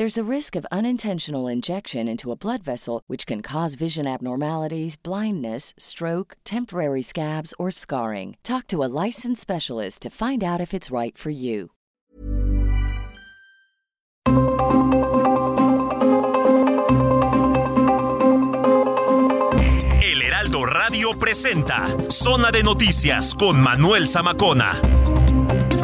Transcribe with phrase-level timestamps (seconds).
[0.00, 4.96] There's a risk of unintentional injection into a blood vessel, which can cause vision abnormalities,
[4.96, 8.38] blindness, stroke, temporary scabs, or scarring.
[8.42, 11.72] Talk to a licensed specialist to find out if it's right for you.
[20.02, 24.80] El Heraldo Radio presenta Zona de Noticias con Manuel Zamacona.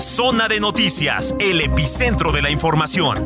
[0.00, 3.22] Zona de Noticias, el epicentro de la información.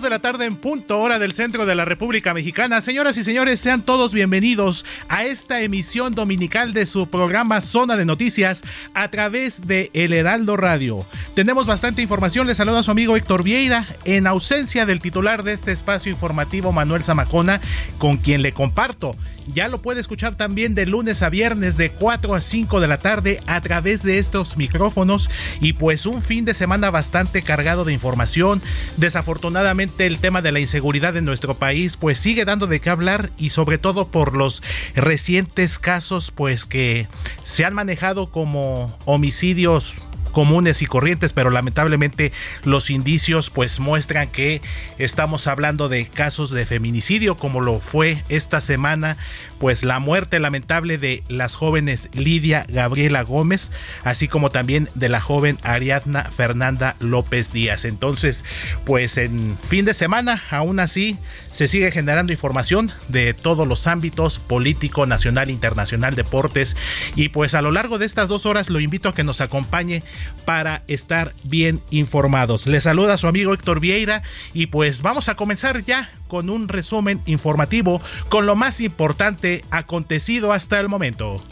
[0.00, 2.80] 2 de la tarde en punto hora del centro de la República Mexicana.
[2.80, 8.06] Señoras y señores, sean todos bienvenidos a esta emisión dominical de su programa Zona de
[8.06, 8.62] Noticias
[8.94, 11.04] a través de El Heraldo Radio.
[11.34, 12.46] Tenemos bastante información.
[12.46, 16.72] Les saluda a su amigo Héctor Vieira, en ausencia del titular de este espacio informativo,
[16.72, 17.60] Manuel Zamacona,
[17.98, 19.16] con quien le comparto
[19.52, 22.98] ya lo puede escuchar también de lunes a viernes de 4 a 5 de la
[22.98, 25.30] tarde a través de estos micrófonos
[25.60, 28.62] y pues un fin de semana bastante cargado de información.
[28.96, 33.30] Desafortunadamente el tema de la inseguridad en nuestro país pues sigue dando de qué hablar
[33.38, 34.62] y sobre todo por los
[34.94, 37.08] recientes casos pues que
[37.44, 42.32] se han manejado como homicidios comunes y corrientes, pero lamentablemente
[42.64, 44.62] los indicios pues muestran que
[44.98, 49.16] estamos hablando de casos de feminicidio como lo fue esta semana,
[49.60, 53.70] pues la muerte lamentable de las jóvenes Lidia Gabriela Gómez,
[54.02, 57.84] así como también de la joven Ariadna Fernanda López Díaz.
[57.84, 58.44] Entonces,
[58.86, 61.18] pues en fin de semana, aún así,
[61.50, 66.76] se sigue generando información de todos los ámbitos, político, nacional, internacional, deportes,
[67.14, 70.02] y pues a lo largo de estas dos horas lo invito a que nos acompañe
[70.46, 72.66] para estar bien informados.
[72.66, 74.22] Les saluda su amigo Héctor Vieira
[74.54, 80.54] y pues vamos a comenzar ya con un resumen informativo con lo más importante acontecido
[80.54, 81.42] hasta el momento.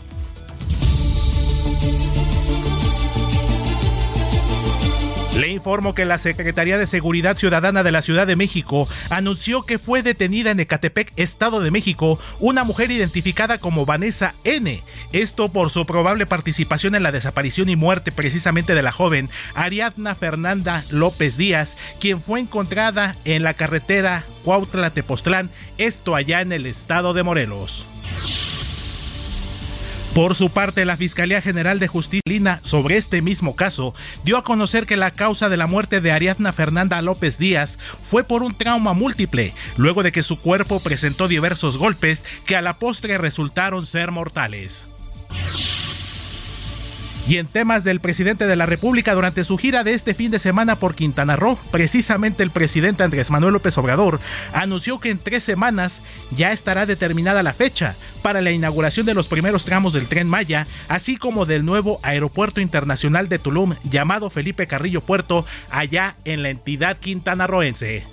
[5.39, 9.79] Le informo que la Secretaría de Seguridad Ciudadana de la Ciudad de México anunció que
[9.79, 14.83] fue detenida en Ecatepec, Estado de México, una mujer identificada como Vanessa N.
[15.13, 20.17] Esto por su probable participación en la desaparición y muerte precisamente de la joven Ariadna
[20.17, 27.15] Fernanda López Díaz, quien fue encontrada en la carretera Cuautla-Tepoztlán, esto allá en el estado
[27.15, 27.87] de Morelos.
[30.15, 32.19] Por su parte, la Fiscalía General de Justicia
[32.63, 36.53] sobre este mismo caso dio a conocer que la causa de la muerte de Ariadna
[36.53, 41.79] Fernanda López Díaz fue por un trauma múltiple, luego de que su cuerpo presentó diversos
[41.79, 44.87] golpes que a la postre resultaron ser mortales.
[47.29, 50.39] Y en temas del presidente de la República durante su gira de este fin de
[50.39, 54.19] semana por Quintana Roo, precisamente el presidente Andrés Manuel López Obrador
[54.55, 56.01] anunció que en tres semanas
[56.35, 60.67] ya estará determinada la fecha para la inauguración de los primeros tramos del tren Maya,
[60.89, 66.49] así como del nuevo aeropuerto internacional de Tulum llamado Felipe Carrillo Puerto, allá en la
[66.49, 68.07] entidad quintanarroense.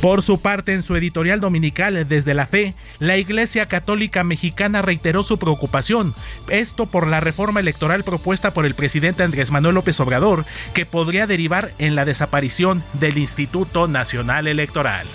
[0.00, 5.22] Por su parte, en su editorial dominical Desde la Fe, la Iglesia Católica Mexicana reiteró
[5.22, 6.14] su preocupación,
[6.48, 11.26] esto por la reforma electoral propuesta por el presidente Andrés Manuel López Obrador, que podría
[11.26, 15.06] derivar en la desaparición del Instituto Nacional Electoral.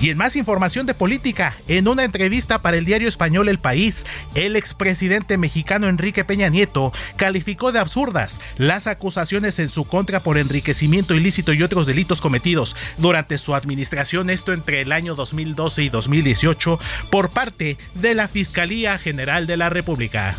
[0.00, 4.06] Y en más información de política, en una entrevista para el diario español El País,
[4.34, 10.38] el expresidente mexicano Enrique Peña Nieto calificó de absurdas las acusaciones en su contra por
[10.38, 15.88] enriquecimiento ilícito y otros delitos cometidos durante su administración, esto entre el año 2012 y
[15.90, 16.80] 2018,
[17.10, 20.34] por parte de la Fiscalía General de la República.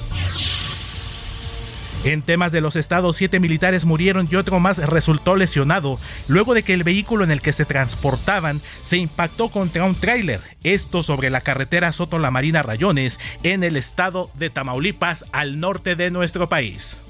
[2.03, 6.63] En temas de los estados, siete militares murieron y otro más resultó lesionado luego de
[6.63, 10.41] que el vehículo en el que se transportaban se impactó contra un tráiler.
[10.63, 15.95] Esto sobre la carretera Soto La Marina Rayones en el estado de Tamaulipas al norte
[15.95, 17.03] de nuestro país.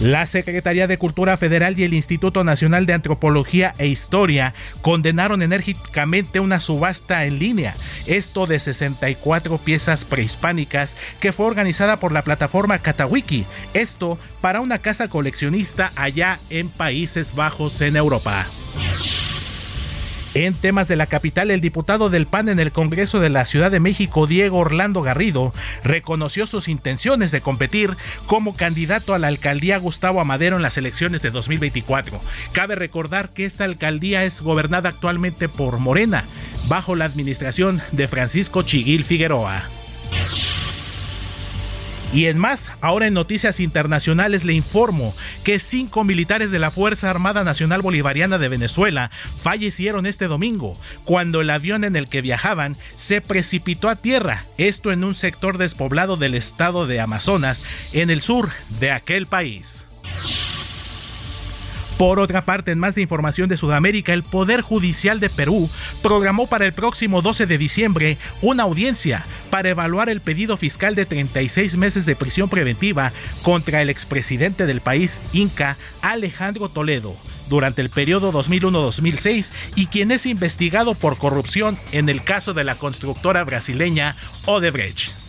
[0.00, 6.40] La Secretaría de Cultura Federal y el Instituto Nacional de Antropología e Historia condenaron enérgicamente
[6.40, 7.74] una subasta en línea,
[8.06, 13.44] esto de 64 piezas prehispánicas que fue organizada por la plataforma Katawiki,
[13.74, 18.46] esto para una casa coleccionista allá en Países Bajos en Europa.
[20.34, 23.70] En temas de la capital, el diputado del PAN en el Congreso de la Ciudad
[23.70, 25.52] de México, Diego Orlando Garrido,
[25.84, 27.96] reconoció sus intenciones de competir
[28.26, 32.18] como candidato a la alcaldía Gustavo Amadero en las elecciones de 2024.
[32.52, 36.24] Cabe recordar que esta alcaldía es gobernada actualmente por Morena,
[36.66, 39.64] bajo la administración de Francisco Chiguil Figueroa.
[42.12, 45.14] Y en más, ahora en noticias internacionales le informo
[45.44, 49.10] que cinco militares de la Fuerza Armada Nacional Bolivariana de Venezuela
[49.42, 54.92] fallecieron este domingo cuando el avión en el que viajaban se precipitó a tierra, esto
[54.92, 59.86] en un sector despoblado del estado de Amazonas, en el sur de aquel país.
[62.02, 65.70] Por otra parte, en más de información de Sudamérica, el Poder Judicial de Perú
[66.02, 71.06] programó para el próximo 12 de diciembre una audiencia para evaluar el pedido fiscal de
[71.06, 73.12] 36 meses de prisión preventiva
[73.42, 77.14] contra el expresidente del país, Inca, Alejandro Toledo
[77.48, 82.74] durante el periodo 2001-2006 y quien es investigado por corrupción en el caso de la
[82.74, 84.16] constructora brasileña
[84.46, 85.21] Odebrecht.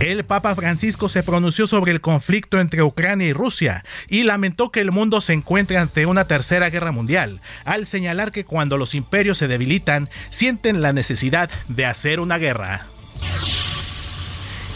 [0.00, 4.80] El Papa Francisco se pronunció sobre el conflicto entre Ucrania y Rusia y lamentó que
[4.80, 9.36] el mundo se encuentre ante una tercera guerra mundial, al señalar que cuando los imperios
[9.36, 12.86] se debilitan, sienten la necesidad de hacer una guerra.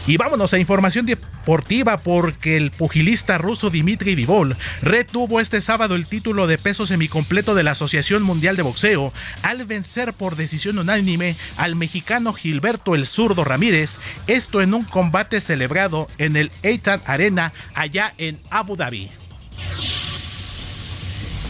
[0.06, 6.06] Y vámonos a información deportiva porque el pugilista ruso Dimitri Vivol retuvo este sábado el
[6.06, 11.36] título de peso semicompleto de la Asociación Mundial de Boxeo al vencer por decisión unánime
[11.56, 13.96] al mexicano Gilberto el Zurdo Ramírez,
[14.26, 19.08] esto en un combate celebrado en el Eitan Arena allá en Abu Dhabi.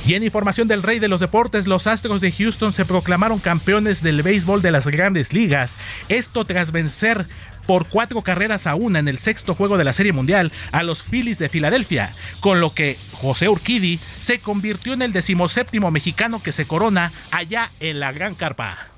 [0.06, 4.02] Y en información del rey de los deportes, los Astros de Houston se proclamaron campeones
[4.02, 5.78] del béisbol de las grandes ligas.
[6.10, 7.26] Esto tras vencer
[7.66, 11.02] por cuatro carreras a una en el sexto juego de la Serie Mundial a los
[11.02, 16.52] Phillies de Filadelfia, con lo que José Urquidi se convirtió en el decimoséptimo mexicano que
[16.52, 18.88] se corona allá en la Gran Carpa.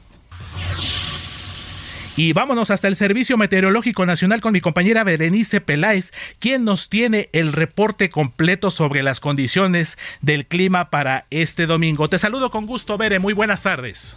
[2.19, 7.29] Y vámonos hasta el Servicio Meteorológico Nacional con mi compañera Berenice Peláez, quien nos tiene
[7.35, 12.09] el reporte completo sobre las condiciones del clima para este domingo.
[12.09, 13.19] Te saludo con gusto, Bere.
[13.19, 14.17] Muy buenas tardes.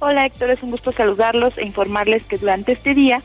[0.00, 3.22] Hola Héctor, es un gusto saludarlos e informarles que durante este día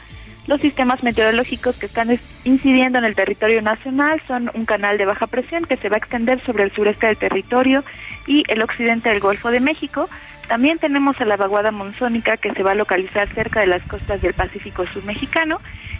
[0.48, 5.28] los sistemas meteorológicos que están incidiendo en el territorio nacional son un canal de baja
[5.28, 7.84] presión que se va a extender sobre el sureste del territorio
[8.28, 10.10] y el occidente del Golfo de México.
[10.48, 14.22] También tenemos a la vaguada monzónica que se va a localizar cerca de las costas
[14.22, 15.60] del Pacífico Sur mexicano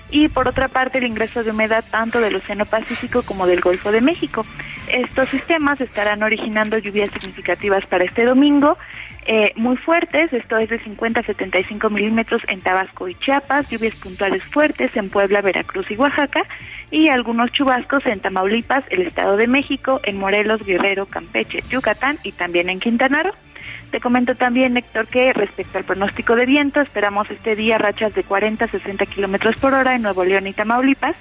[0.10, 3.92] y por otra parte el ingreso de humedad tanto del Océano Pacífico como del Golfo
[3.92, 4.46] de México.
[4.88, 8.78] Estos sistemas estarán originando lluvias significativas para este domingo
[9.26, 13.96] eh, muy fuertes, esto es de 50 a 75 milímetros en Tabasco y Chiapas, lluvias
[13.96, 16.42] puntuales fuertes en Puebla, Veracruz y Oaxaca,
[16.92, 22.34] y algunos chubascos en Tamaulipas, el Estado de México, en Morelos, Guerrero, Campeche, Yucatán y
[22.34, 23.34] también en Quintana Roo.
[23.94, 28.24] Te comento también, Héctor, que respecto al pronóstico de viento, esperamos este día rachas de
[28.24, 31.16] 40 a 60 kilómetros por hora en Nuevo León y Tamaulipas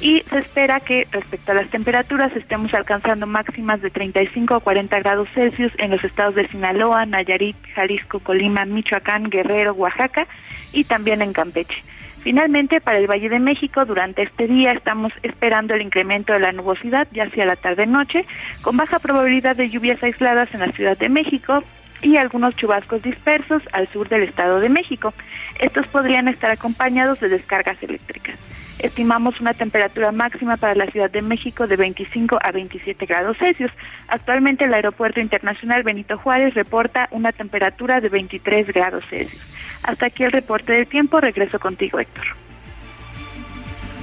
[0.00, 4.98] y se espera que respecto a las temperaturas estemos alcanzando máximas de 35 a 40
[4.98, 10.26] grados Celsius en los estados de Sinaloa, Nayarit, Jalisco, Colima, Michoacán, Guerrero, Oaxaca
[10.72, 11.84] y también en Campeche.
[12.24, 16.50] Finalmente, para el Valle de México, durante este día estamos esperando el incremento de la
[16.50, 18.26] nubosidad ya hacia la tarde-noche,
[18.60, 21.62] con baja probabilidad de lluvias aisladas en la Ciudad de México
[22.02, 25.12] y algunos chubascos dispersos al sur del Estado de México.
[25.58, 28.38] Estos podrían estar acompañados de descargas eléctricas
[28.78, 33.72] estimamos una temperatura máxima para la Ciudad de México de 25 a 27 grados Celsius.
[34.08, 39.42] Actualmente el Aeropuerto Internacional Benito Juárez reporta una temperatura de 23 grados Celsius.
[39.82, 41.20] Hasta aquí el reporte del tiempo.
[41.20, 42.47] Regreso contigo, Héctor.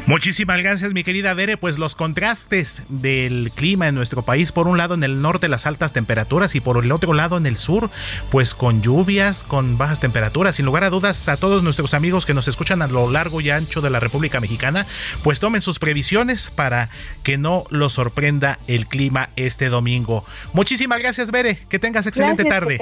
[0.07, 1.57] Muchísimas gracias, mi querida Bere.
[1.57, 5.65] Pues los contrastes del clima en nuestro país, por un lado en el norte las
[5.65, 7.89] altas temperaturas y por el otro lado en el sur,
[8.29, 10.57] pues con lluvias, con bajas temperaturas.
[10.57, 13.49] Sin lugar a dudas, a todos nuestros amigos que nos escuchan a lo largo y
[13.49, 14.85] ancho de la República Mexicana,
[15.23, 16.91] pues tomen sus previsiones para
[17.23, 20.23] que no los sorprenda el clima este domingo.
[20.53, 21.57] Muchísimas gracias, Bere.
[21.67, 22.79] Que tengas excelente tarde.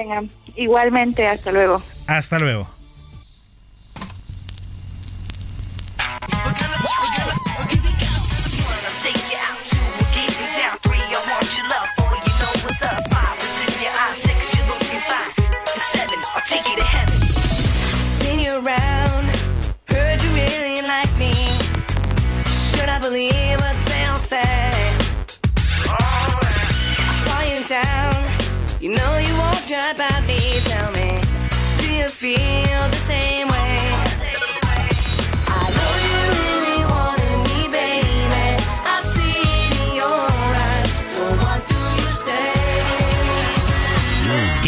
[0.56, 1.82] Igualmente, hasta luego.
[2.06, 2.68] Hasta luego.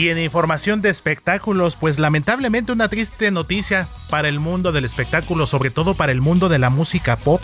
[0.08, 5.70] En información de espectáculos, pues lamentablemente una triste noticia para el mundo del espectáculo, sobre
[5.70, 7.42] todo para el mundo de la música pop,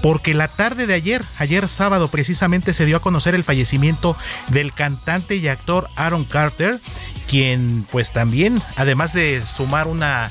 [0.00, 4.16] porque la tarde de ayer, ayer sábado precisamente se dio a conocer el fallecimiento
[4.48, 6.80] del cantante y actor Aaron Carter,
[7.28, 10.30] quien pues también, además de sumar una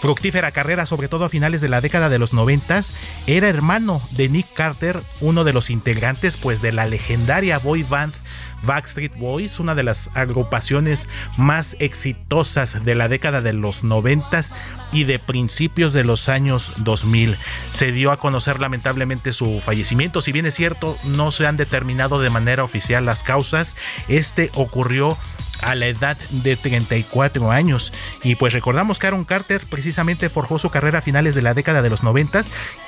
[0.00, 2.94] fructífera carrera, sobre todo a finales de la década de los noventas,
[3.26, 8.14] era hermano de Nick Carter, uno de los integrantes pues de la legendaria boy band
[8.62, 14.54] Backstreet Boys, una de las agrupaciones más exitosas de la década de los noventas
[14.92, 17.36] y de principios de los años 2000.
[17.70, 22.20] Se dio a conocer lamentablemente su fallecimiento, si bien es cierto, no se han determinado
[22.20, 23.76] de manera oficial las causas.
[24.08, 25.16] Este ocurrió
[25.62, 27.92] a la edad de 34 años.
[28.22, 31.82] Y pues recordamos que Aaron Carter precisamente forjó su carrera a finales de la década
[31.82, 32.28] de los 90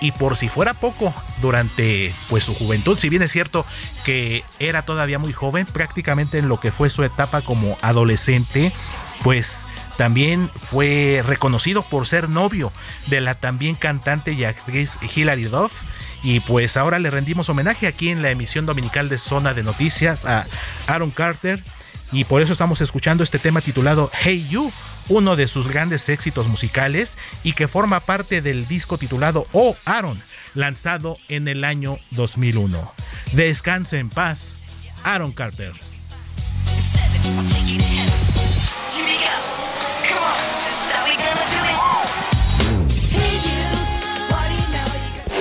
[0.01, 3.65] y por si fuera poco, durante pues su juventud, si bien es cierto
[4.05, 8.73] que era todavía muy joven, prácticamente en lo que fue su etapa como adolescente,
[9.23, 9.65] pues
[9.97, 12.73] también fue reconocido por ser novio
[13.07, 15.73] de la también cantante y actriz Hilary Duff.
[16.23, 20.27] Y pues ahora le rendimos homenaje aquí en la emisión dominical de Zona de Noticias
[20.27, 20.45] a
[20.87, 21.63] Aaron Carter
[22.13, 24.73] y por eso estamos escuchando este tema titulado Hey You,
[25.09, 30.21] uno de sus grandes éxitos musicales y que forma parte del disco titulado Oh Aaron,
[30.55, 32.93] lanzado en el año 2001.
[33.33, 34.65] Descanse en paz,
[35.05, 35.73] Aaron Carter.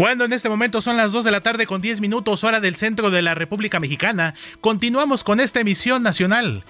[0.00, 2.74] Cuando en este momento son las 2 de la tarde con 10 minutos hora del
[2.74, 6.64] centro de la República Mexicana, continuamos con esta emisión nacional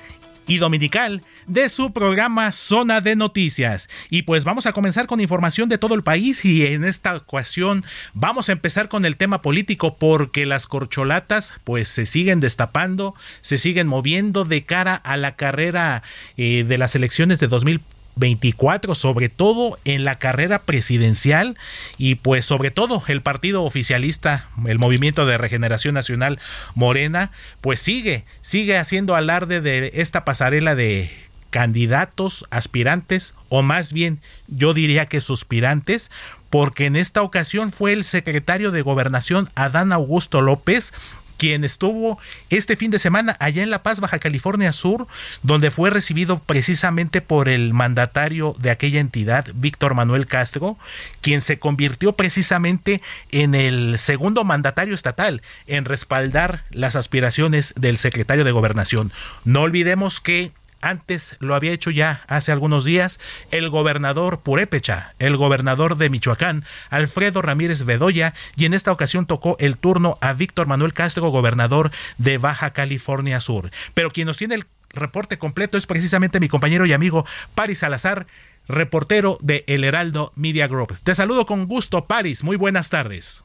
[0.49, 3.89] y dominical de su programa Zona de Noticias.
[4.11, 7.85] Y pues vamos a comenzar con información de todo el país y en esta ocasión
[8.15, 13.59] vamos a empezar con el tema político porque las corcholatas pues se siguen destapando, se
[13.59, 16.03] siguen moviendo de cara a la carrera
[16.37, 21.57] eh, de las elecciones de 2020 24, sobre todo en la carrera presidencial
[21.99, 26.39] y pues sobre todo el partido oficialista, el Movimiento de Regeneración Nacional
[26.77, 31.11] Morena, pues sigue, sigue haciendo alarde de esta pasarela de
[31.51, 36.11] candidatos, aspirantes o más bien yo diría que suspirantes
[36.49, 40.93] porque en esta ocasión fue el secretario de Gobernación Adán Augusto López
[41.41, 42.19] quien estuvo
[42.51, 45.09] este fin de semana allá en La Paz, Baja California Sur,
[45.43, 50.77] donde fue recibido precisamente por el mandatario de aquella entidad, Víctor Manuel Castro,
[51.23, 58.45] quien se convirtió precisamente en el segundo mandatario estatal en respaldar las aspiraciones del secretario
[58.45, 59.11] de Gobernación.
[59.47, 63.21] No olvidemos que antes lo había hecho ya hace algunos días
[63.51, 69.57] el gobernador Purépecha, el gobernador de Michoacán, Alfredo Ramírez Bedoya, y en esta ocasión tocó
[69.59, 73.71] el turno a Víctor Manuel Castro, gobernador de Baja California Sur.
[73.95, 78.27] Pero quien nos tiene el reporte completo es precisamente mi compañero y amigo Paris Salazar,
[78.69, 80.97] reportero de El Heraldo Media Group.
[81.03, 82.45] Te saludo con gusto, Paris.
[82.45, 83.43] Muy buenas tardes.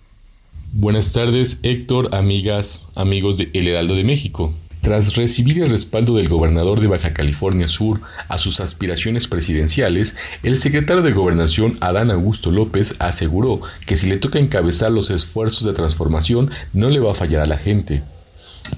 [0.72, 4.54] Buenas tardes, Héctor, amigas, amigos de El Heraldo de México.
[4.86, 10.60] Tras recibir el respaldo del gobernador de Baja California Sur a sus aspiraciones presidenciales, el
[10.60, 15.74] secretario de Gobernación Adán Augusto López aseguró que si le toca encabezar los esfuerzos de
[15.74, 18.04] transformación no le va a fallar a la gente.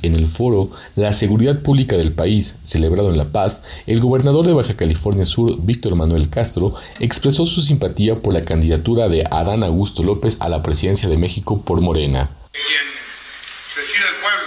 [0.02, 4.54] En el foro La Seguridad Pública del País, celebrado en La Paz, el gobernador de
[4.54, 10.04] Baja California Sur, Víctor Manuel Castro, expresó su simpatía por la candidatura de Adán Augusto
[10.04, 12.30] López a la presidencia de México por Morena.
[13.76, 14.47] el pueblo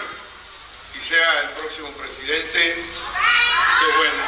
[1.02, 4.22] sea el próximo presidente, qué bueno.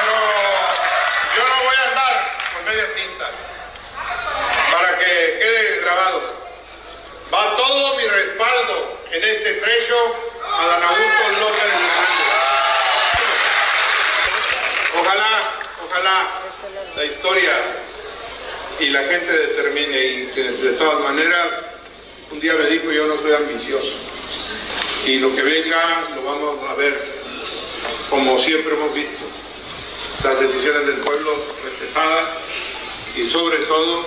[0.00, 0.14] Pero
[1.36, 3.30] yo no voy a andar con medias tintas
[4.70, 6.36] para que quede grabado.
[7.32, 9.96] Va todo mi respaldo en este trecho
[10.44, 11.96] a Dan Augusto López Hernández.
[15.00, 15.52] Ojalá,
[15.86, 16.28] ojalá
[16.96, 17.56] la historia
[18.78, 21.75] y la gente determine y que de todas maneras
[22.30, 23.94] un día me dijo yo no soy ambicioso
[25.06, 27.16] y lo que venga lo vamos a ver
[28.10, 29.24] como siempre hemos visto,
[30.24, 32.28] las decisiones del pueblo respetadas
[33.16, 34.06] y sobre todo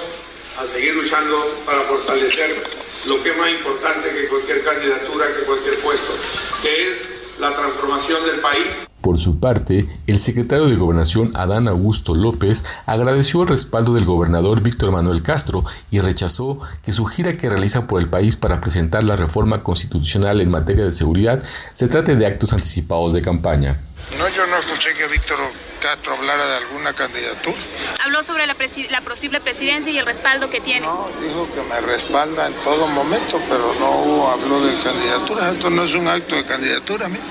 [0.57, 2.63] a seguir luchando para fortalecer
[3.05, 6.13] lo que es más importante que cualquier candidatura, que cualquier puesto,
[6.61, 7.05] que es
[7.39, 8.88] la transformación del país.
[9.01, 14.61] Por su parte, el secretario de Gobernación Adán Augusto López agradeció el respaldo del gobernador
[14.61, 19.03] Víctor Manuel Castro y rechazó que su gira que realiza por el país para presentar
[19.03, 21.41] la reforma constitucional en materia de seguridad
[21.75, 23.79] se trate de actos anticipados de campaña.
[24.17, 25.37] No, yo no escuché que Víctor
[25.79, 27.55] Castro hablara de alguna candidatura.
[28.03, 30.81] Habló sobre la, presi- la posible presidencia y el respaldo que tiene.
[30.85, 35.53] No, dijo que me respalda en todo momento, pero no hubo- habló de candidaturas.
[35.53, 37.23] Esto no es un acto de candidatura, mira.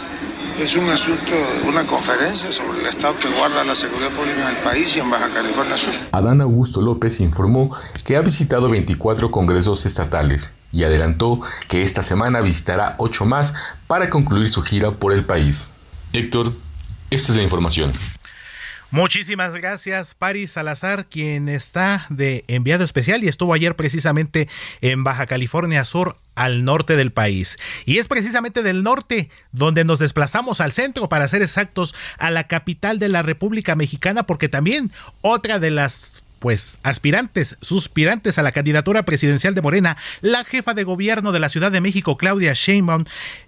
[0.58, 1.30] Es un asunto,
[1.68, 5.08] una conferencia sobre el estado que guarda la seguridad pública en el país y en
[5.08, 5.94] Baja California Sur.
[6.10, 7.70] Adán Augusto López informó
[8.04, 13.54] que ha visitado 24 congresos estatales y adelantó que esta semana visitará 8 más
[13.86, 15.68] para concluir su gira por el país.
[16.12, 16.52] Héctor,
[17.10, 17.92] esta es la información.
[18.90, 24.49] Muchísimas gracias, Paris Salazar, quien está de enviado especial y estuvo ayer precisamente
[24.80, 27.59] en Baja California Sur, al norte del país.
[27.85, 32.45] Y es precisamente del norte donde nos desplazamos al centro, para ser exactos, a la
[32.45, 34.90] capital de la República Mexicana, porque también
[35.21, 40.85] otra de las pues aspirantes, suspirantes a la candidatura presidencial de Morena, la jefa de
[40.85, 43.04] gobierno de la Ciudad de México, Claudia Sheinbaum,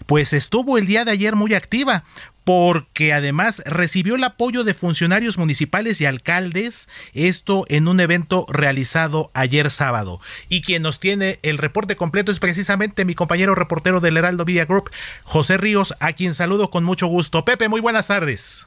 [0.07, 2.05] pues estuvo el día de ayer muy activa
[2.45, 9.31] porque además recibió el apoyo de funcionarios municipales y alcaldes, esto en un evento realizado
[9.35, 10.21] ayer sábado.
[10.49, 14.65] Y quien nos tiene el reporte completo es precisamente mi compañero reportero del Heraldo Media
[14.65, 14.91] Group,
[15.23, 17.45] José Ríos, a quien saludo con mucho gusto.
[17.45, 18.67] Pepe, muy buenas tardes.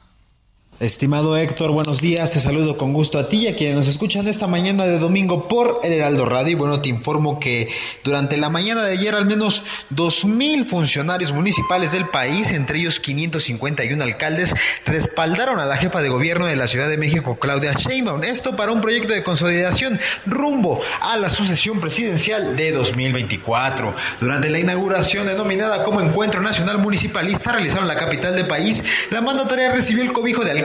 [0.80, 4.26] Estimado Héctor, buenos días, te saludo con gusto a ti y a quienes nos escuchan
[4.26, 6.50] esta mañana de domingo por el Heraldo Radio.
[6.50, 7.68] Y bueno, te informo que
[8.02, 9.62] durante la mañana de ayer al menos
[9.94, 14.52] 2.000 funcionarios municipales del país, entre ellos 551 alcaldes,
[14.84, 18.24] respaldaron a la jefa de gobierno de la Ciudad de México, Claudia Sheinbaum.
[18.24, 23.94] Esto para un proyecto de consolidación rumbo a la sucesión presidencial de 2024.
[24.18, 29.20] Durante la inauguración denominada como Encuentro Nacional Municipalista realizado en la capital del país, la
[29.20, 30.63] mandataria recibió el cobijo de alcaldes,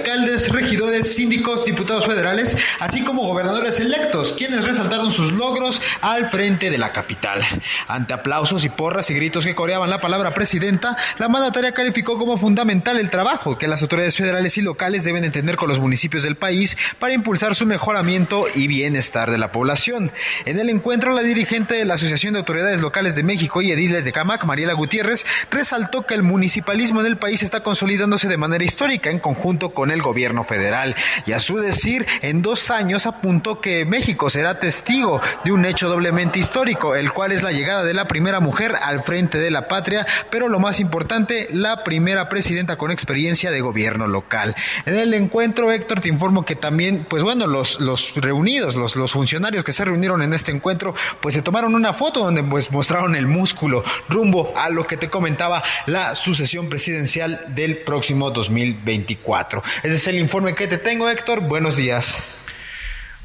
[0.51, 6.77] regidores, síndicos, diputados federales, así como gobernadores electos, quienes resaltaron sus logros al frente de
[6.77, 7.41] la capital.
[7.87, 12.37] Ante aplausos y porras y gritos que coreaban la palabra presidenta, la mandataria calificó como
[12.37, 16.35] fundamental el trabajo que las autoridades federales y locales deben entender con los municipios del
[16.35, 20.11] país para impulsar su mejoramiento y bienestar de la población.
[20.45, 24.03] En el encuentro, la dirigente de la Asociación de Autoridades Locales de México y Ediles
[24.03, 28.63] de Camac, Mariela Gutiérrez, resaltó que el municipalismo en el país está consolidándose de manera
[28.63, 30.95] histórica en conjunto con el gobierno federal.
[31.25, 35.89] Y a su decir, en dos años apuntó que México será testigo de un hecho
[35.89, 39.67] doblemente histórico, el cual es la llegada de la primera mujer al frente de la
[39.67, 44.55] patria, pero lo más importante, la primera presidenta con experiencia de gobierno local.
[44.85, 49.11] En el encuentro, Héctor, te informo que también, pues bueno, los, los reunidos, los, los
[49.11, 53.15] funcionarios que se reunieron en este encuentro, pues se tomaron una foto donde pues mostraron
[53.15, 59.63] el músculo rumbo a lo que te comentaba la sucesión presidencial del próximo 2024.
[59.83, 61.41] Ese es el informe que te tengo, Héctor.
[61.41, 62.17] Buenos días.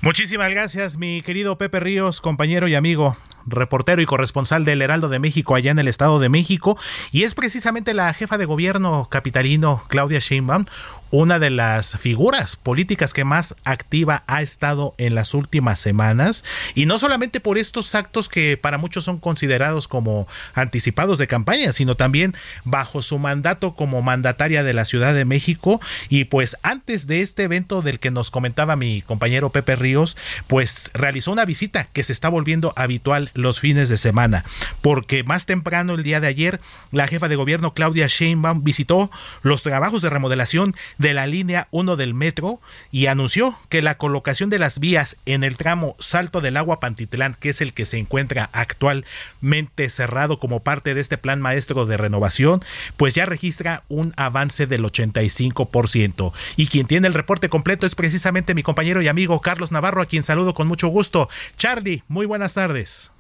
[0.01, 5.19] Muchísimas gracias, mi querido Pepe Ríos, compañero y amigo, reportero y corresponsal del Heraldo de
[5.19, 6.79] México allá en el Estado de México.
[7.11, 10.67] Y es precisamente la jefa de gobierno capitalino, Claudia Sheinbaum,
[11.15, 16.45] una de las figuras políticas que más activa ha estado en las últimas semanas.
[16.75, 21.73] Y no solamente por estos actos que para muchos son considerados como anticipados de campaña,
[21.73, 25.81] sino también bajo su mandato como mandataria de la Ciudad de México.
[26.09, 30.17] Y pues antes de este evento del que nos comentaba mi compañero Pepe Ríos,
[30.49, 34.45] pues realizó una visita que se está volviendo habitual los fines de semana.
[34.81, 39.63] Porque más temprano el día de ayer, la jefa de gobierno Claudia Sheinbaum visitó los
[39.63, 40.75] trabajos de remodelación
[41.05, 45.45] de la línea 1 del metro y anunció que la colocación de las vías en
[45.45, 50.61] el tramo Salto del Agua Pantitlán, que es el que se encuentra actualmente cerrado como
[50.61, 52.65] parte de este plan maestro de renovación,
[52.97, 56.33] pues ya registra un avance del 85%.
[56.57, 60.07] Y quien tiene el reporte completo es precisamente mi compañero y amigo Carlos Navarro, a
[60.07, 61.29] quien saludo con mucho gusto.
[61.59, 63.14] Charlie, muy buenas tardes.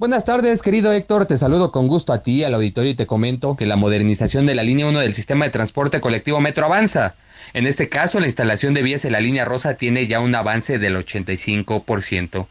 [0.00, 1.26] Buenas tardes, querido Héctor.
[1.26, 4.54] Te saludo con gusto a ti, al auditorio y te comento que la modernización de
[4.54, 7.16] la línea 1 del sistema de transporte colectivo Metro avanza.
[7.52, 10.78] En este caso, la instalación de vías en la línea rosa tiene ya un avance
[10.78, 12.46] del 85%.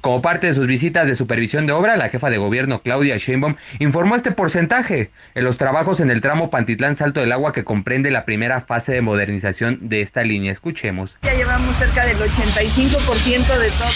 [0.00, 3.56] Como parte de sus visitas de supervisión de obra, la jefa de gobierno Claudia Sheinbaum
[3.80, 8.10] informó este porcentaje en los trabajos en el tramo Pantitlán Salto del Agua que comprende
[8.10, 10.52] la primera fase de modernización de esta línea.
[10.52, 11.18] Escuchemos.
[11.22, 13.90] Ya llevamos cerca del 85% de todo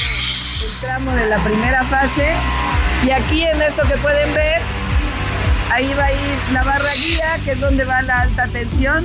[0.67, 2.35] el tramo de la primera fase
[3.07, 4.61] y aquí en esto que pueden ver
[5.71, 9.05] ahí va a ir la barra guía, que es donde va la alta tensión,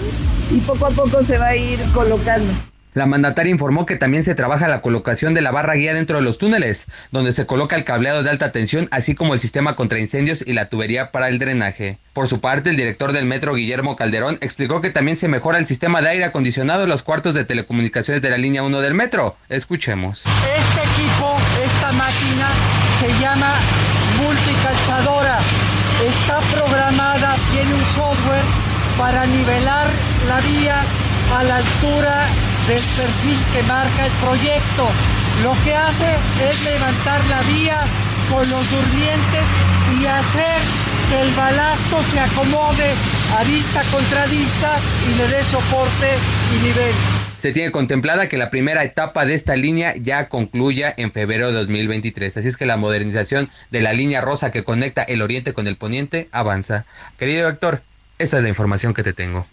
[0.51, 2.51] y poco a poco se va a ir colocando.
[2.93, 6.23] La mandataria informó que también se trabaja la colocación de la barra guía dentro de
[6.23, 9.99] los túneles, donde se coloca el cableado de alta tensión, así como el sistema contra
[9.99, 11.97] incendios y la tubería para el drenaje.
[12.13, 15.65] Por su parte, el director del metro, Guillermo Calderón, explicó que también se mejora el
[15.65, 19.38] sistema de aire acondicionado en los cuartos de telecomunicaciones de la línea 1 del metro.
[19.49, 20.21] Escuchemos.
[20.25, 22.49] Este equipo, esta máquina,
[22.99, 23.56] se llama.
[26.03, 28.43] Está programada, tiene un software
[28.97, 29.87] para nivelar
[30.27, 30.81] la vía
[31.33, 32.27] a la altura
[32.67, 34.89] del perfil que marca el proyecto.
[35.43, 36.17] Lo que hace
[36.49, 37.79] es levantar la vía
[38.29, 39.45] con los durmientes
[39.97, 40.59] y hacer
[41.09, 42.91] que el balasto se acomode
[43.39, 44.75] arista contra arista
[45.09, 46.17] y le dé soporte
[46.53, 47.33] y nivel.
[47.43, 51.53] Se tiene contemplada que la primera etapa de esta línea ya concluya en febrero de
[51.56, 52.38] 2023.
[52.38, 55.75] Así es que la modernización de la línea rosa que conecta el oriente con el
[55.75, 56.86] poniente avanza.
[57.17, 57.82] Querido Héctor,
[58.17, 59.45] esa es la información que te tengo.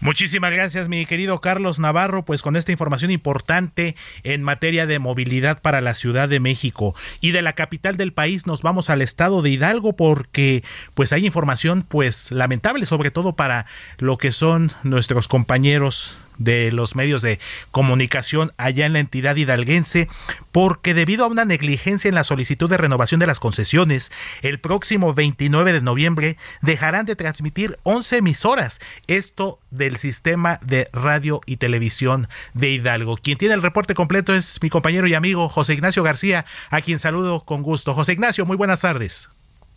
[0.00, 5.60] Muchísimas gracias, mi querido Carlos Navarro, pues con esta información importante en materia de movilidad
[5.60, 9.42] para la Ciudad de México y de la capital del país nos vamos al estado
[9.42, 13.66] de Hidalgo porque pues hay información pues lamentable sobre todo para
[13.98, 17.38] lo que son nuestros compañeros de los medios de
[17.70, 20.08] comunicación allá en la entidad hidalguense,
[20.50, 25.14] porque debido a una negligencia en la solicitud de renovación de las concesiones, el próximo
[25.14, 32.28] 29 de noviembre dejarán de transmitir 11 emisoras, esto del sistema de radio y televisión
[32.54, 33.16] de Hidalgo.
[33.16, 36.98] Quien tiene el reporte completo es mi compañero y amigo José Ignacio García, a quien
[36.98, 37.94] saludo con gusto.
[37.94, 39.28] José Ignacio, muy buenas tardes.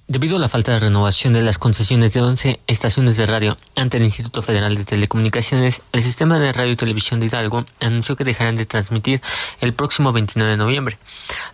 [0.07, 3.97] Debido a la falta de renovación de las concesiones de 11 estaciones de radio ante
[3.97, 8.23] el Instituto Federal de Telecomunicaciones, el sistema de radio y televisión de Hidalgo anunció que
[8.23, 9.23] dejarán de transmitir
[9.61, 10.99] el próximo 29 de noviembre.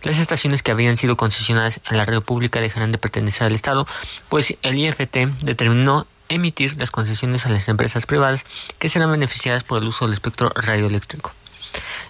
[0.02, 3.86] Las estaciones que habían sido concesionadas en la radio pública dejarán de pertenecer al Estado,
[4.28, 8.44] pues el IFT determinó emitir las concesiones a las empresas privadas
[8.78, 11.32] que serán beneficiadas por el uso del espectro radioeléctrico.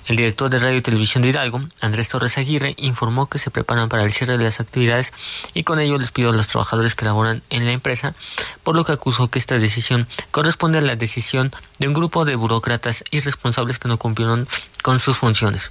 [0.06, 3.88] El director de Radio y Televisión de Hidalgo, Andrés Torres Aguirre, informó que se preparan
[3.88, 5.12] para el cierre de las actividades
[5.54, 8.14] y con ello les pido a los trabajadores que laboran en la empresa,
[8.64, 12.34] por lo que acusó que esta decisión corresponde a la decisión de un grupo de
[12.34, 14.48] burócratas irresponsables que no cumplieron
[14.82, 15.70] con sus funciones.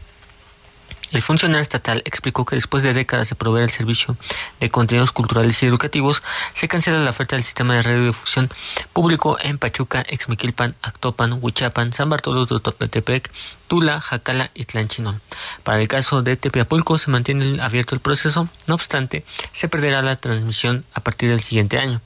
[1.12, 4.16] El funcionario estatal explicó que después de décadas de proveer el servicio
[4.62, 8.50] de contenidos culturales y educativos, se cancela la oferta del sistema de radiodifusión
[8.94, 13.30] público en Pachuca, Exmiquilpan, Actopan, Huichapan, San Bartolo de Topetepec,
[13.72, 15.22] Tula, Jacala y Tlanchinón.
[15.64, 20.18] Para el caso de Tepiapulco se mantiene abierto el proceso, no obstante, se perderá la
[20.18, 22.02] transmisión a partir del siguiente año,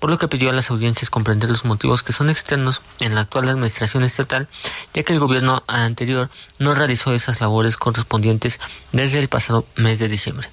[0.00, 3.20] por lo que pidió a las audiencias comprender los motivos que son externos en la
[3.20, 4.48] actual administración estatal,
[4.92, 8.58] ya que el gobierno anterior no realizó esas labores correspondientes
[8.90, 10.48] desde el pasado mes de diciembre.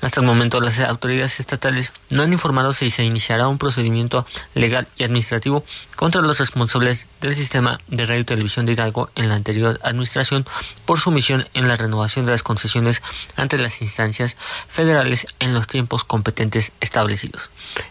[0.00, 4.88] Hasta el momento las autoridades estatales no han informado si se iniciará un procedimiento legal
[4.96, 5.64] y administrativo
[5.96, 10.46] contra los responsables del sistema de radio y televisión de Hidalgo en la anterior administración
[10.84, 13.02] por su omisión en la renovación de las concesiones
[13.36, 14.36] ante las instancias
[14.68, 17.50] federales en los tiempos competentes establecidos.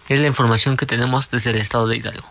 [0.09, 2.27] Es la información que tenemos desde el estado de Hidalgo.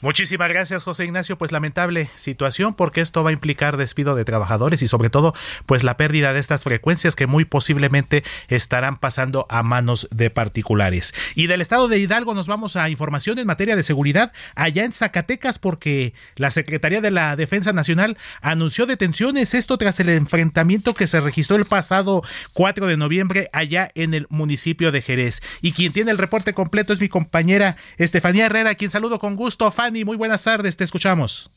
[0.00, 1.36] Muchísimas gracias, José Ignacio.
[1.38, 5.34] Pues lamentable situación porque esto va a implicar despido de trabajadores y sobre todo
[5.66, 11.14] pues la pérdida de estas frecuencias que muy posiblemente estarán pasando a manos de particulares.
[11.34, 14.92] Y del estado de Hidalgo nos vamos a información en materia de seguridad allá en
[14.92, 21.08] Zacatecas porque la Secretaría de la Defensa Nacional anunció detenciones, esto tras el enfrentamiento que
[21.08, 25.42] se registró el pasado 4 de noviembre allá en el municipio de Jerez.
[25.60, 29.72] Y quien tiene el reporte completo es mi compañera Estefanía Herrera, quien saludo con gusto.
[29.88, 31.50] Fanny, muy buenas tardes, te escuchamos.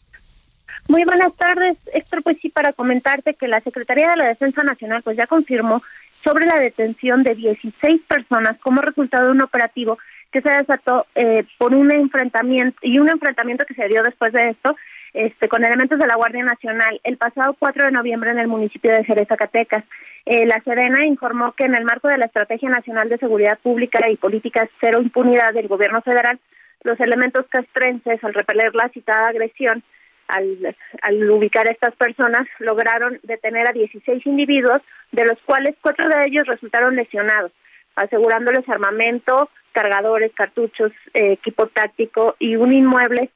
[0.87, 2.23] Muy buenas tardes, Héctor.
[2.23, 5.83] Pues sí, para comentarte que la Secretaría de la Defensa Nacional pues ya confirmó
[6.23, 9.97] sobre la detención de 16 personas como resultado de un operativo
[10.31, 14.51] que se desató eh, por un enfrentamiento y un enfrentamiento que se dio después de
[14.51, 14.77] esto
[15.13, 18.93] este, con elementos de la Guardia Nacional el pasado 4 de noviembre en el municipio
[18.93, 19.83] de Jerez, Zacatecas.
[20.25, 24.09] Eh, la Serena informó que en el marco de la Estrategia Nacional de Seguridad Pública
[24.09, 26.39] y Políticas Cero Impunidad del Gobierno Federal,
[26.83, 29.83] los elementos castrenses, al repeler la citada agresión,
[30.27, 36.27] al, ubicar a estas personas, lograron detener a 16 individuos, de los cuales cuatro de
[36.27, 37.51] ellos resultaron lesionados,
[37.95, 43.29] asegurándoles armamento, cargadores, cartuchos, eh, equipo táctico y un inmueble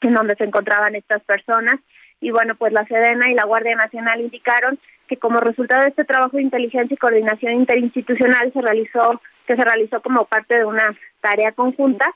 [0.00, 1.78] en donde se encontraban estas personas.
[2.22, 6.04] Y bueno, pues la Sedena y la Guardia Nacional indicaron que como resultado de este
[6.04, 10.96] trabajo de inteligencia y coordinación interinstitucional se realizó, que se realizó como parte de una
[11.20, 12.06] tarea conjunta,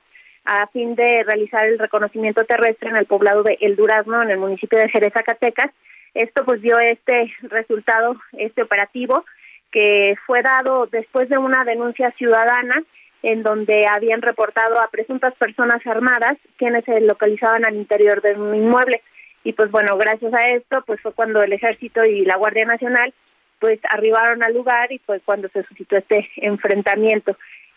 [0.44, 4.38] a fin de realizar el reconocimiento terrestre en el poblado de El Durazno, en el
[4.38, 5.70] municipio de Jerez, Zacatecas.
[6.12, 9.24] Esto pues dio este resultado, este operativo,
[9.72, 12.82] que fue dado después de una denuncia ciudadana
[13.22, 18.54] en donde habían reportado a presuntas personas armadas quienes se localizaban al interior de un
[18.54, 19.02] inmueble.
[19.44, 23.12] Y pues bueno, gracias a esto, pues fue cuando el Ejército y la Guardia Nacional
[23.60, 27.34] pues arribaron al lugar y fue cuando se suscitó este enfrentamiento.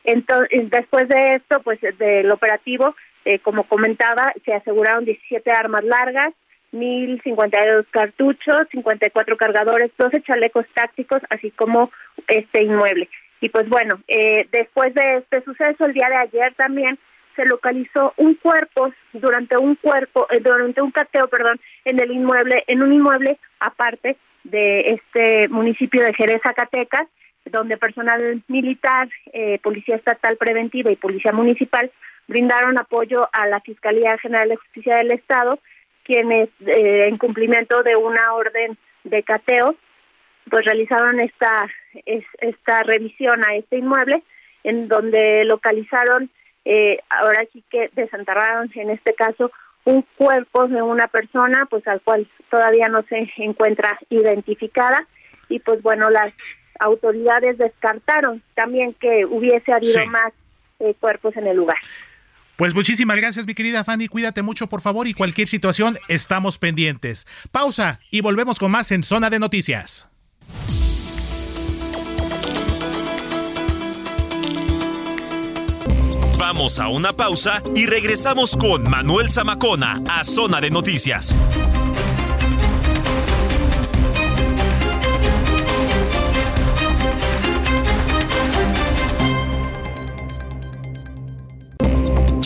[0.07, 6.33] Entonces, después de esto, pues del operativo, eh, como comentaba, se aseguraron 17 armas largas,
[6.71, 11.91] 1.052 cartuchos, 54 cargadores, 12 chalecos tácticos, así como
[12.29, 13.09] este inmueble.
[13.41, 16.97] Y pues bueno, eh, después de este suceso, el día de ayer también
[17.35, 22.63] se localizó un cuerpo durante un cuerpo, eh, durante un cateo, perdón, en el inmueble,
[22.67, 24.15] en un inmueble aparte
[24.45, 27.07] de este municipio de Jerez, Zacatecas,
[27.51, 31.91] donde personal militar, eh, policía estatal preventiva y policía municipal
[32.27, 35.59] brindaron apoyo a la Fiscalía General de Justicia del Estado,
[36.03, 39.75] quienes eh, en cumplimiento de una orden de cateo,
[40.49, 41.67] pues realizaron esta
[42.05, 44.23] es, esta revisión a este inmueble,
[44.63, 46.29] en donde localizaron,
[46.65, 49.51] eh, ahora sí que desenterraron en este caso
[49.85, 55.07] un cuerpo de una persona, pues al cual todavía no se encuentra identificada.
[55.49, 56.33] Y pues bueno las
[56.79, 60.07] autoridades descartaron también que hubiese habido Sí.
[60.09, 60.33] más
[60.79, 61.77] eh, cuerpos en el lugar.
[62.55, 64.07] Pues muchísimas gracias, mi querida Fanny.
[64.07, 67.27] Cuídate mucho, por favor, y cualquier situación estamos pendientes.
[67.51, 70.07] Pausa y volvemos con más en Zona de Noticias.
[76.39, 81.35] Vamos a una pausa y regresamos con Manuel Zamacona a Zona de Noticias.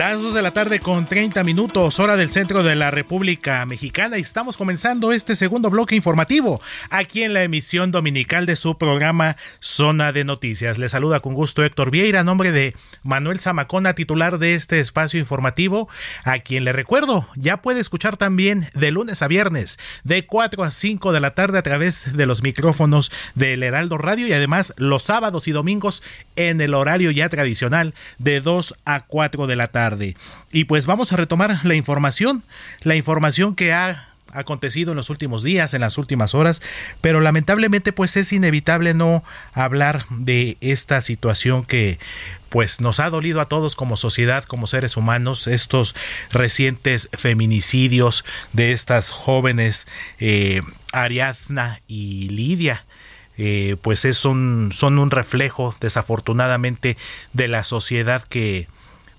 [0.00, 4.16] Las 2 de la tarde con 30 minutos, hora del centro de la República Mexicana,
[4.16, 9.36] y estamos comenzando este segundo bloque informativo aquí en la emisión dominical de su programa
[9.60, 10.78] Zona de Noticias.
[10.78, 15.20] Le saluda con gusto Héctor Vieira, a nombre de Manuel Zamacona, titular de este espacio
[15.20, 15.86] informativo,
[16.24, 20.70] a quien le recuerdo, ya puede escuchar también de lunes a viernes, de 4 a
[20.70, 25.02] 5 de la tarde a través de los micrófonos del Heraldo Radio y además los
[25.02, 26.02] sábados y domingos
[26.36, 29.89] en el horario ya tradicional de 2 a 4 de la tarde.
[30.52, 32.42] Y pues vamos a retomar la información,
[32.82, 36.62] la información que ha acontecido en los últimos días, en las últimas horas,
[37.00, 41.98] pero lamentablemente pues es inevitable no hablar de esta situación que
[42.48, 45.94] pues nos ha dolido a todos como sociedad, como seres humanos, estos
[46.32, 49.86] recientes feminicidios de estas jóvenes
[50.18, 52.84] eh, Ariadna y Lidia.
[53.42, 56.98] Eh, pues es son un reflejo desafortunadamente
[57.32, 58.68] de la sociedad que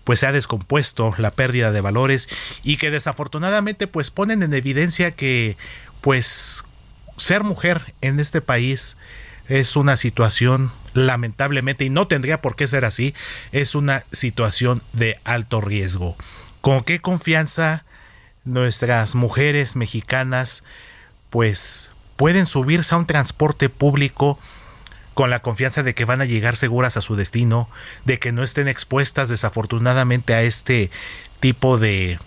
[0.03, 2.27] pues se ha descompuesto la pérdida de valores
[2.63, 5.57] y que desafortunadamente pues ponen en evidencia que
[6.01, 6.63] pues
[7.17, 8.97] ser mujer en este país
[9.47, 13.13] es una situación lamentablemente y no tendría por qué ser así,
[13.51, 16.15] es una situación de alto riesgo.
[16.61, 17.85] ¿Con qué confianza
[18.43, 20.63] nuestras mujeres mexicanas
[21.29, 24.39] pues pueden subirse a un transporte público
[25.13, 27.69] con la confianza de que van a llegar seguras a su destino,
[28.05, 30.89] de que no estén expuestas desafortunadamente a este
[31.39, 32.19] tipo de,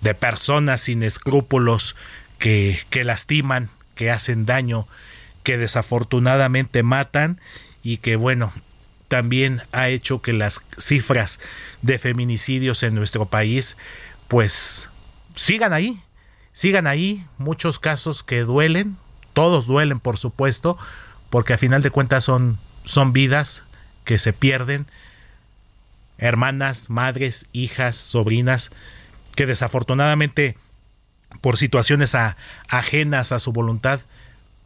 [0.00, 1.96] de personas sin escrúpulos
[2.38, 4.86] que, que lastiman, que hacen daño,
[5.42, 7.40] que desafortunadamente matan
[7.82, 8.52] y que bueno,
[9.08, 11.40] también ha hecho que las cifras
[11.82, 13.76] de feminicidios en nuestro país
[14.28, 14.88] pues
[15.34, 16.00] sigan ahí,
[16.52, 18.96] sigan ahí, muchos casos que duelen,
[19.32, 20.78] todos duelen por supuesto,
[21.30, 23.64] porque a final de cuentas son, son vidas
[24.04, 24.86] que se pierden,
[26.18, 28.70] hermanas, madres, hijas, sobrinas,
[29.34, 30.56] que desafortunadamente
[31.40, 32.16] por situaciones
[32.68, 34.00] ajenas a su voluntad,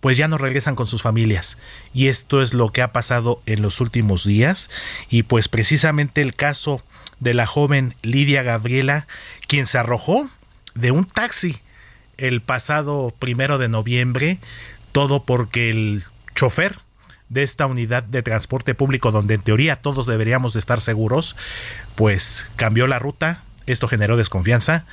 [0.01, 1.59] pues ya no regresan con sus familias.
[1.94, 4.70] Y esto es lo que ha pasado en los últimos días.
[5.11, 6.83] Y pues precisamente el caso
[7.20, 9.07] de la joven Lidia Gabriela,
[9.46, 10.29] quien se arrojó
[10.75, 11.61] de un taxi
[12.16, 14.38] el pasado primero de noviembre,
[14.90, 16.05] todo porque el
[16.42, 16.81] chofer
[17.28, 21.37] de esta unidad de transporte público donde en teoría todos deberíamos de estar seguros,
[21.94, 24.85] pues cambió la ruta, esto generó desconfianza,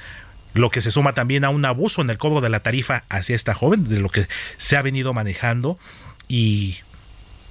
[0.53, 3.33] lo que se suma también a un abuso en el cobro de la tarifa hacia
[3.33, 4.27] esta joven, de lo que
[4.59, 5.79] se ha venido manejando.
[6.27, 6.77] ¿Y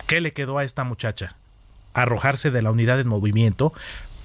[0.07, 1.35] qué le quedó a esta muchacha?
[1.93, 3.73] Arrojarse de la unidad en movimiento,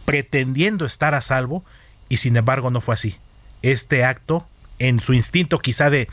[0.06, 1.66] pretendiendo estar a salvo,
[2.10, 3.18] y sin embargo no fue así.
[3.64, 4.46] Este acto,
[4.78, 6.10] en su instinto quizá de,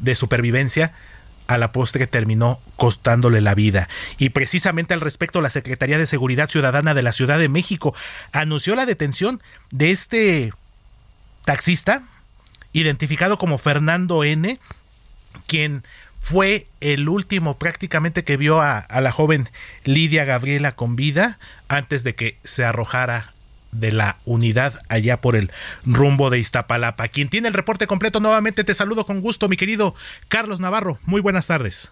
[0.00, 0.92] de supervivencia,
[1.50, 3.88] a la postre terminó costándole la vida.
[4.18, 7.92] Y precisamente al respecto, la Secretaría de Seguridad Ciudadana de la Ciudad de México
[8.30, 10.52] anunció la detención de este
[11.44, 12.02] taxista,
[12.72, 14.60] identificado como Fernando N.,
[15.48, 15.82] quien
[16.20, 19.48] fue el último prácticamente que vio a, a, la joven
[19.84, 23.32] Lidia Gabriela con vida antes de que se arrojara
[23.72, 25.50] de la unidad allá por el
[25.84, 27.08] rumbo de Iztapalapa.
[27.08, 29.94] Quien tiene el reporte completo nuevamente te saludo con gusto, mi querido
[30.28, 30.98] Carlos Navarro.
[31.04, 31.90] Muy buenas tardes.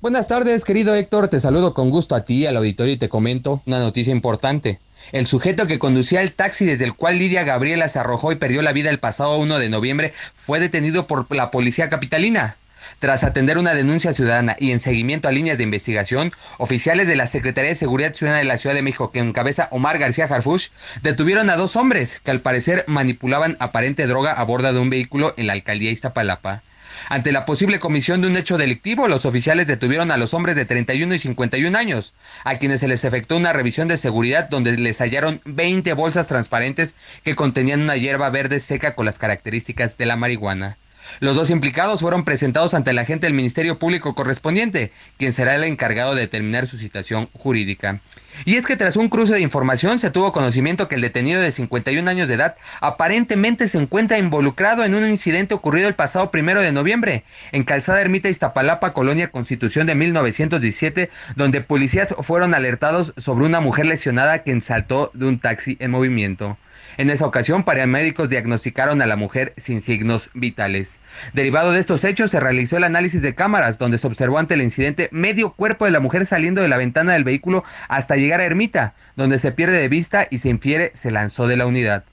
[0.00, 1.28] Buenas tardes, querido Héctor.
[1.28, 4.78] Te saludo con gusto a ti, al auditorio y te comento una noticia importante.
[5.12, 8.60] El sujeto que conducía el taxi desde el cual Lidia Gabriela se arrojó y perdió
[8.60, 12.56] la vida el pasado 1 de noviembre fue detenido por la policía capitalina.
[12.98, 17.26] Tras atender una denuncia ciudadana y en seguimiento a líneas de investigación, oficiales de la
[17.26, 20.68] Secretaría de Seguridad Ciudadana de la Ciudad de México, que encabeza Omar García Harfush,
[21.02, 25.34] detuvieron a dos hombres que al parecer manipulaban aparente droga a bordo de un vehículo
[25.36, 26.62] en la alcaldía Iztapalapa.
[27.08, 30.64] Ante la posible comisión de un hecho delictivo, los oficiales detuvieron a los hombres de
[30.64, 35.00] 31 y 51 años, a quienes se les efectuó una revisión de seguridad donde les
[35.00, 40.16] hallaron 20 bolsas transparentes que contenían una hierba verde seca con las características de la
[40.16, 40.78] marihuana.
[41.20, 45.64] Los dos implicados fueron presentados ante el agente del Ministerio Público correspondiente, quien será el
[45.64, 48.00] encargado de determinar su situación jurídica.
[48.44, 51.52] Y es que tras un cruce de información se tuvo conocimiento que el detenido de
[51.52, 56.60] 51 años de edad aparentemente se encuentra involucrado en un incidente ocurrido el pasado primero
[56.60, 63.46] de noviembre en Calzada Ermita Iztapalapa, Colonia Constitución de 1917, donde policías fueron alertados sobre
[63.46, 66.58] una mujer lesionada que saltó de un taxi en movimiento.
[66.98, 70.98] En esa ocasión, paramédicos diagnosticaron a la mujer sin signos vitales.
[71.34, 74.62] Derivado de estos hechos, se realizó el análisis de cámaras, donde se observó ante el
[74.62, 78.44] incidente medio cuerpo de la mujer saliendo de la ventana del vehículo hasta llegar a
[78.44, 82.04] Ermita, donde se pierde de vista y se infiere se lanzó de la unidad.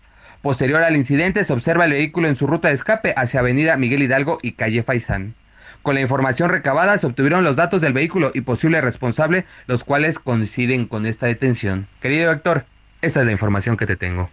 [0.41, 4.03] Posterior al incidente, se observa el vehículo en su ruta de escape hacia Avenida Miguel
[4.03, 5.35] Hidalgo y calle Faisán.
[5.81, 10.19] Con la información recabada se obtuvieron los datos del vehículo y posible responsable, los cuales
[10.19, 11.87] coinciden con esta detención.
[12.01, 12.65] Querido Héctor,
[13.01, 14.29] esa es la información que te tengo.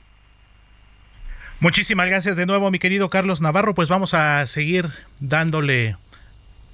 [1.61, 3.75] Muchísimas gracias de nuevo, mi querido Carlos Navarro.
[3.75, 4.89] Pues vamos a seguir
[5.21, 5.95] dándole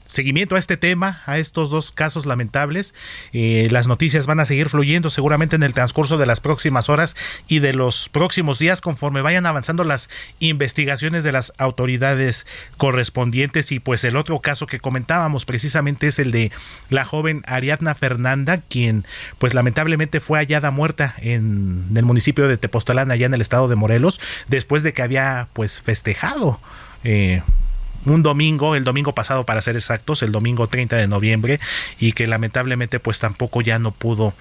[0.06, 2.94] seguimiento a este tema, a estos dos casos lamentables.
[3.32, 7.16] Eh, las noticias van a seguir fluyendo seguramente en el transcurso de las próximas horas
[7.48, 13.72] y de los próximos días conforme vayan avanzando las investigaciones de las autoridades correspondientes.
[13.72, 16.52] Y pues el otro caso que comentábamos precisamente es el de
[16.88, 19.04] la joven Ariadna Fernanda, quien
[19.38, 23.76] pues lamentablemente fue hallada muerta en el municipio de Tepoztlán, allá en el estado de
[23.76, 26.60] Morelos, después de que había pues festejado.
[27.04, 27.42] Eh,
[28.06, 31.60] un domingo, el domingo pasado para ser exactos, el domingo 30 de noviembre,
[31.98, 34.34] y que lamentablemente pues tampoco ya no pudo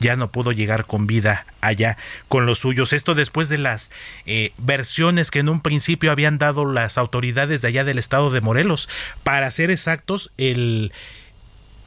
[0.00, 2.92] ya no pudo llegar con vida allá con los suyos.
[2.92, 3.90] Esto después de las
[4.24, 8.40] eh, versiones que en un principio habían dado las autoridades de allá del estado de
[8.40, 8.88] Morelos.
[9.22, 10.92] Para ser exactos, el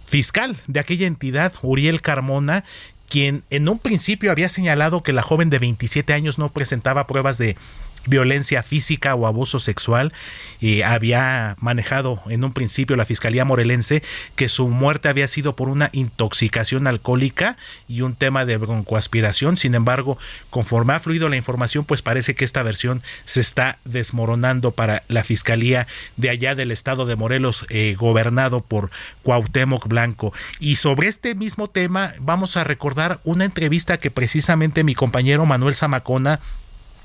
[0.05, 2.63] fiscal de aquella entidad, Uriel Carmona,
[3.09, 7.37] quien en un principio había señalado que la joven de 27 años no presentaba pruebas
[7.39, 7.57] de
[8.05, 10.13] violencia física o abuso sexual
[10.59, 14.03] y había manejado en un principio la Fiscalía Morelense
[14.35, 19.57] que su muerte había sido por una intoxicación alcohólica y un tema de broncoaspiración.
[19.57, 20.17] Sin embargo,
[20.49, 25.23] conforme ha fluido la información, pues parece que esta versión se está desmoronando para la
[25.23, 25.87] Fiscalía
[26.17, 28.91] de allá del estado de Morelos, eh, gobernado por
[29.23, 30.33] Cuauhtémoc Blanco.
[30.59, 35.75] Y sobre este mismo tema vamos a recordar una entrevista que precisamente mi compañero Manuel
[35.75, 36.39] Zamacona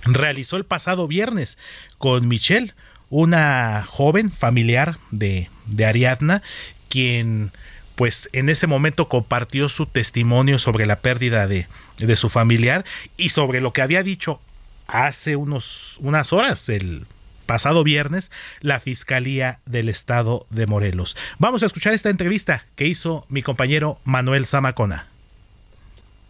[0.04, 1.58] realizó el pasado viernes
[1.98, 2.74] con Michelle,
[3.10, 6.42] una joven familiar de, de Ariadna,
[6.88, 7.50] quien
[7.96, 12.84] pues en ese momento compartió su testimonio sobre la pérdida de, de, su familiar
[13.16, 14.40] y sobre lo que había dicho
[14.86, 17.06] hace unos, unas horas, el
[17.46, 21.16] pasado viernes, la Fiscalía del Estado de Morelos.
[21.38, 25.08] Vamos a escuchar esta entrevista que hizo mi compañero Manuel Zamacona.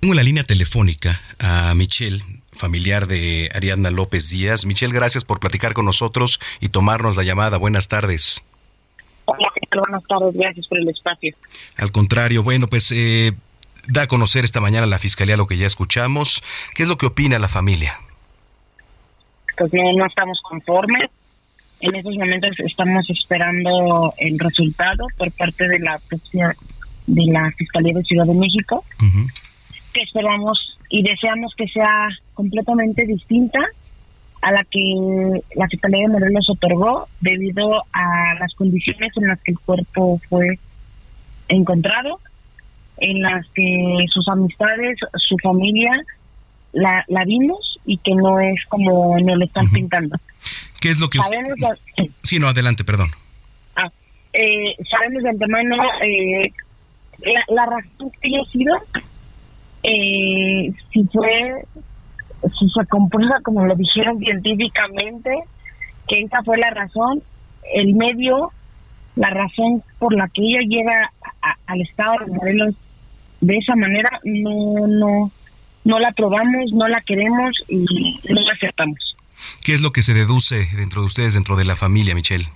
[0.01, 2.23] Tengo en la línea telefónica a Michelle,
[2.59, 4.67] familiar de Ariadna López Díaz.
[4.67, 7.57] Michelle, gracias por platicar con nosotros y tomarnos la llamada.
[7.57, 8.43] Buenas tardes.
[9.25, 11.35] Hola, buenas tardes, gracias por el espacio.
[11.77, 13.33] Al contrario, bueno, pues eh,
[13.87, 16.43] da a conocer esta mañana la Fiscalía lo que ya escuchamos.
[16.75, 17.99] ¿Qué es lo que opina la familia?
[19.57, 21.11] Pues no, no estamos conformes.
[21.81, 26.01] En estos momentos estamos esperando el resultado por parte de la
[27.07, 29.33] de la Fiscalía de Ciudad de México, uh -huh.
[29.93, 33.61] Que esperamos y deseamos que sea completamente distinta
[34.41, 34.81] a la que
[35.57, 40.59] la Fiscalía de Morelos otorgó debido a las condiciones en las que el cuerpo fue
[41.49, 42.21] encontrado,
[42.99, 45.91] en las que sus amistades, su familia
[46.73, 49.73] la, la vimos y que no es como nos lo están uh -huh.
[49.75, 50.17] pintando.
[50.81, 51.39] ¿Qué es lo que usted...
[51.57, 51.77] La...
[52.23, 53.11] Sí, no, adelante, perdón.
[53.75, 53.91] Ah,
[54.33, 56.53] eh, sabemos de antemano eh,
[57.25, 58.77] la, la razón que haya sido,
[59.83, 61.65] eh, si fue,
[62.59, 65.31] si se comprueba como lo dijeron científicamente,
[66.07, 67.23] que esa fue la razón,
[67.75, 68.51] el medio,
[69.17, 71.13] la razón por la que ella llega
[71.43, 72.75] a- al estado de Morelos
[73.41, 75.31] de esa manera, no, no,
[75.85, 77.85] no la aprobamos, no la queremos y
[78.29, 79.17] no la aceptamos.
[79.63, 82.49] ¿Qué es lo que se deduce dentro de ustedes, dentro de la familia, Michelle?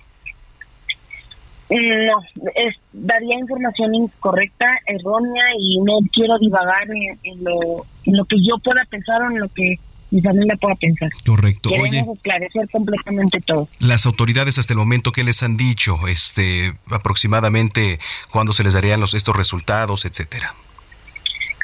[1.69, 8.25] No, es, daría información incorrecta, errónea y no quiero divagar en, en lo, en lo
[8.25, 9.79] que yo pueda pensar o en lo que
[10.11, 11.09] mi familia pueda pensar.
[11.25, 11.69] Correcto.
[11.69, 13.67] Queremos Oye, esclarecer completamente todo.
[13.79, 16.07] las autoridades hasta el momento, ¿qué les han dicho?
[16.07, 17.99] Este, aproximadamente
[18.31, 20.53] cuándo se les darían los, estos resultados, etcétera.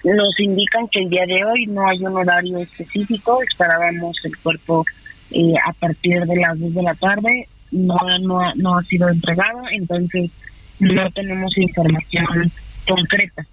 [0.03, 4.85] Nos indican que el día de hoy no hay un horario específico, esperábamos el cuerpo
[5.29, 9.09] eh, a partir de las 2 de la tarde, no, no, ha- no ha sido
[9.09, 10.31] entregado, entonces
[10.79, 12.51] no tenemos información
[12.87, 13.45] concreta.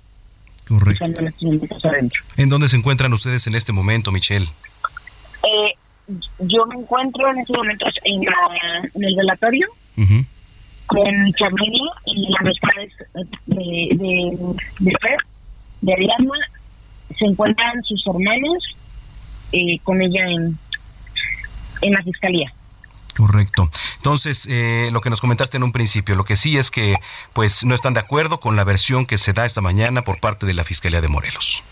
[0.69, 1.05] Correcto.
[1.07, 2.13] Los.
[2.37, 4.47] ¿En dónde se encuentran ustedes en este momento, Michelle?
[5.45, 5.75] Eh,
[6.41, 9.67] yo me encuentro en estos momentos en, la- en el velatorio
[10.87, 12.93] con mi familia y las amistades
[13.47, 14.39] de, de,
[14.81, 15.17] de Fer,
[15.83, 16.39] de Ariadna.
[17.19, 18.77] Se encuentran sus hermanos
[19.53, 20.59] eh, con ella en,
[21.83, 22.53] en la fiscalía.
[23.17, 23.71] Correcto.
[23.97, 26.97] Entonces, eh, lo que nos comentaste en un principio, lo que sí es que
[27.33, 30.45] pues no están de acuerdo con la versión que se da esta mañana por parte
[30.45, 31.63] de la Fiscalía de Morelos.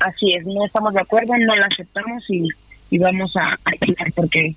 [0.00, 2.48] Así es, no estamos de acuerdo, no la aceptamos y,
[2.90, 4.54] y vamos a, a pelear porque,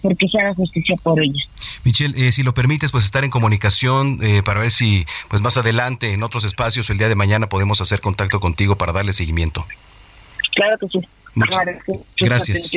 [0.00, 1.42] porque se haga justicia por ella.
[1.84, 5.58] Michelle, eh, si lo permites, pues estar en comunicación eh, para ver si pues más
[5.58, 9.66] adelante en otros espacios el día de mañana podemos hacer contacto contigo para darle seguimiento.
[10.54, 11.06] Claro que sí.
[11.34, 11.64] Muchas
[12.18, 12.72] gracias.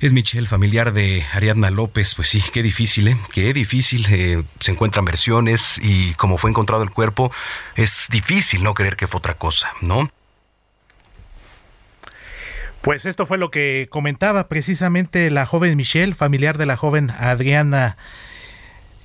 [0.00, 2.14] Es Michelle, familiar de Ariadna López.
[2.14, 3.16] Pues sí, qué difícil, ¿eh?
[3.32, 4.06] Qué difícil.
[4.10, 7.32] eh, se encuentran versiones y como fue encontrado el cuerpo,
[7.76, 10.10] es difícil no creer que fue otra cosa, ¿no?
[12.82, 17.96] Pues esto fue lo que comentaba precisamente la joven Michelle, familiar de la joven Adriana,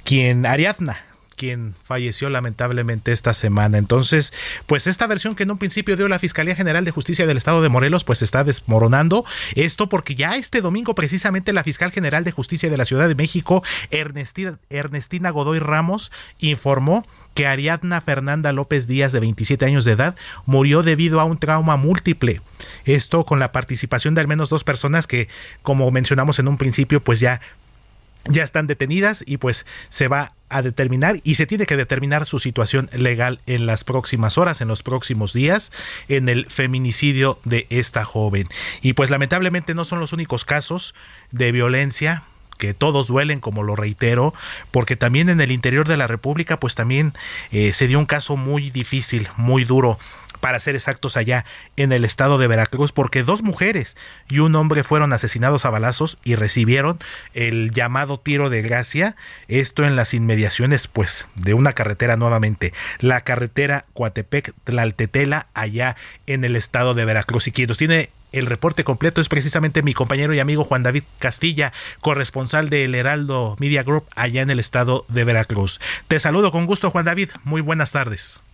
[0.06, 0.98] quien Ariadna,
[1.36, 3.78] quien falleció lamentablemente esta semana.
[3.78, 4.34] Entonces,
[4.66, 7.62] pues esta versión que en un principio dio la Fiscalía General de Justicia del Estado
[7.62, 9.26] de Morelos, pues está desmoronando.
[9.56, 13.16] Esto porque ya este domingo precisamente la Fiscal General de Justicia de la Ciudad de
[13.16, 17.06] México, Ernestina, Ernestina Godoy Ramos, informó
[17.36, 20.16] que Ariadna Fernanda López Díaz, de 27 años de edad,
[20.46, 22.42] murió debido a un trauma múltiple.
[22.86, 25.28] Esto con la participación de al menos dos personas que,
[25.62, 27.42] como mencionamos en un principio, pues ya
[28.28, 32.39] ya están detenidas y pues se va a determinar y se tiene que determinar su
[32.39, 35.71] situación legal en las próximas horas, en los próximos días,
[36.07, 38.47] en el feminicidio de esta joven.
[38.82, 40.95] Y pues lamentablemente no son los únicos casos
[41.32, 42.23] de violencia
[42.57, 44.34] que todos duelen, como lo reitero,
[44.71, 47.13] porque también en el interior de la República, pues también
[47.51, 49.99] eh, se dio un caso muy difícil, muy duro
[50.46, 51.43] para ser exactos allá
[51.76, 53.98] en el estado de Veracruz, porque dos mujeres
[54.30, 57.00] y un hombre fueron asesinados a balazos y recibieron
[57.34, 59.16] el llamado tiro de gracia,
[59.48, 65.96] esto en las inmediaciones pues de una carretera nuevamente, la carretera Coatepec-Tlaltetela allá
[66.28, 67.48] en el estado de Veracruz.
[67.48, 71.06] Y quien nos tiene el reporte completo es precisamente mi compañero y amigo Juan David
[71.18, 75.82] Castilla, corresponsal del Heraldo Media Group allá en el estado de Veracruz.
[76.08, 78.45] Te saludo con gusto Juan David, muy buenas tardes.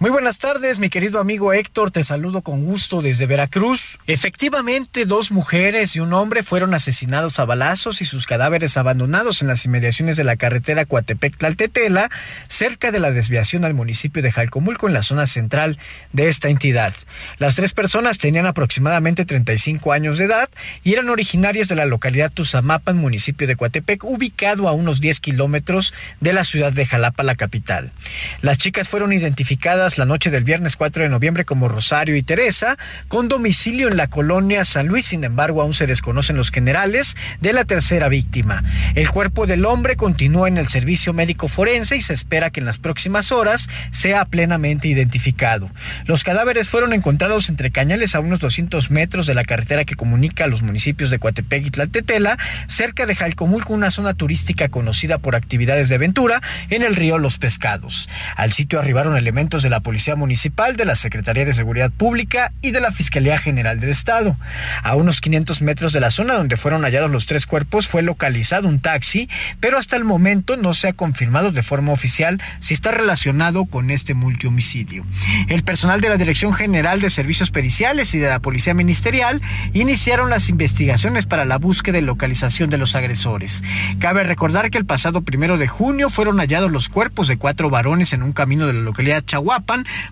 [0.00, 3.98] Muy buenas tardes, mi querido amigo Héctor, te saludo con gusto desde Veracruz.
[4.06, 9.48] Efectivamente, dos mujeres y un hombre fueron asesinados a balazos y sus cadáveres abandonados en
[9.48, 12.08] las inmediaciones de la carretera Coatepec-Tlaltetela,
[12.48, 15.78] cerca de la desviación al municipio de Jalcomulco en la zona central
[16.14, 16.94] de esta entidad.
[17.36, 20.48] Las tres personas tenían aproximadamente 35 años de edad
[20.82, 25.92] y eran originarias de la localidad Tuzamapan, municipio de Coatepec, ubicado a unos 10 kilómetros
[26.20, 27.92] de la ciudad de Jalapa, la capital.
[28.40, 32.76] Las chicas fueron identificadas la noche del viernes 4 de noviembre como Rosario y Teresa,
[33.08, 35.06] con domicilio en la colonia San Luis.
[35.06, 38.62] Sin embargo, aún se desconocen los generales de la tercera víctima.
[38.94, 42.66] El cuerpo del hombre continúa en el servicio médico forense y se espera que en
[42.66, 45.70] las próximas horas sea plenamente identificado.
[46.06, 50.44] Los cadáveres fueron encontrados entre cañales a unos 200 metros de la carretera que comunica
[50.44, 55.36] a los municipios de Coatepec y Tlaltetela, cerca de Jalcomulco, una zona turística conocida por
[55.36, 58.08] actividades de aventura en el río Los Pescados.
[58.36, 62.52] Al sitio arribaron elementos de la la Policía Municipal, de la Secretaría de Seguridad Pública
[62.60, 64.36] y de la Fiscalía General del Estado.
[64.82, 68.68] A unos 500 metros de la zona donde fueron hallados los tres cuerpos fue localizado
[68.68, 72.90] un taxi, pero hasta el momento no se ha confirmado de forma oficial si está
[72.90, 75.06] relacionado con este multihomicidio.
[75.48, 79.40] El personal de la Dirección General de Servicios Periciales y de la Policía Ministerial
[79.72, 83.62] iniciaron las investigaciones para la búsqueda y localización de los agresores.
[83.98, 88.12] Cabe recordar que el pasado primero de junio fueron hallados los cuerpos de cuatro varones
[88.12, 89.24] en un camino de la localidad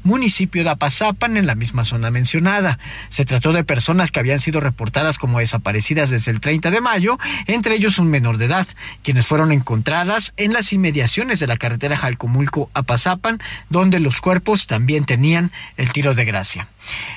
[0.03, 2.79] Municipio de Apazapan, en la misma zona mencionada.
[3.09, 7.19] Se trató de personas que habían sido reportadas como desaparecidas desde el 30 de mayo,
[7.47, 8.67] entre ellos un menor de edad,
[9.03, 15.53] quienes fueron encontradas en las inmediaciones de la carretera Jalcomulco-Apazapan, donde los cuerpos también tenían
[15.77, 16.69] el tiro de gracia.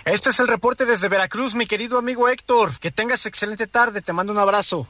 [0.06, 2.80] Este es el reporte desde Veracruz, mi querido amigo Héctor.
[2.80, 4.88] Que tengas excelente tarde, te mando un abrazo.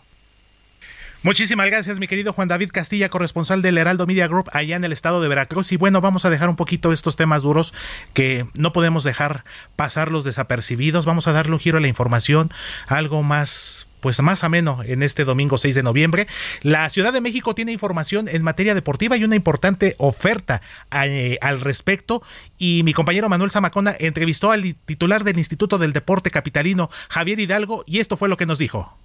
[1.23, 4.91] Muchísimas gracias, mi querido Juan David Castilla, corresponsal del Heraldo Media Group allá en el
[4.91, 5.71] estado de Veracruz.
[5.71, 7.75] Y bueno, vamos a dejar un poquito estos temas duros
[8.15, 9.43] que no podemos dejar
[9.75, 11.05] pasarlos desapercibidos.
[11.05, 12.49] Vamos a darle un giro a la información,
[12.87, 16.25] algo más pues más ameno en este domingo 6 de noviembre.
[16.63, 21.61] La Ciudad de México tiene información en materia deportiva y una importante oferta eh, al
[21.61, 22.23] respecto.
[22.57, 27.83] Y mi compañero Manuel Zamacona entrevistó al titular del Instituto del Deporte Capitalino, Javier Hidalgo,
[27.85, 28.97] y esto fue lo que nos dijo.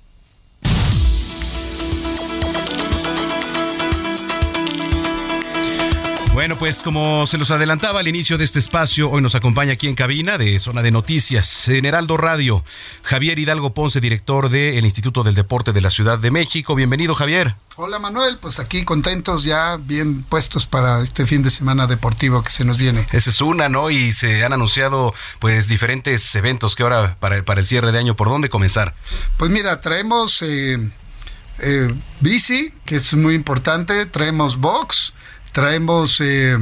[6.36, 9.88] Bueno, pues como se los adelantaba al inicio de este espacio, hoy nos acompaña aquí
[9.88, 12.62] en cabina de Zona de Noticias, en Heraldo Radio,
[13.04, 16.74] Javier Hidalgo Ponce, director del Instituto del Deporte de la Ciudad de México.
[16.74, 17.54] Bienvenido, Javier.
[17.76, 22.50] Hola Manuel, pues aquí contentos ya, bien puestos para este fin de semana deportivo que
[22.50, 23.08] se nos viene.
[23.12, 23.88] Esa es una, ¿no?
[23.88, 28.14] Y se han anunciado pues diferentes eventos que ahora para, para el cierre de año,
[28.14, 28.94] ¿por dónde comenzar?
[29.38, 30.90] Pues mira, traemos eh,
[31.60, 35.14] eh, bici, que es muy importante, traemos box,
[35.56, 36.58] traemos eh,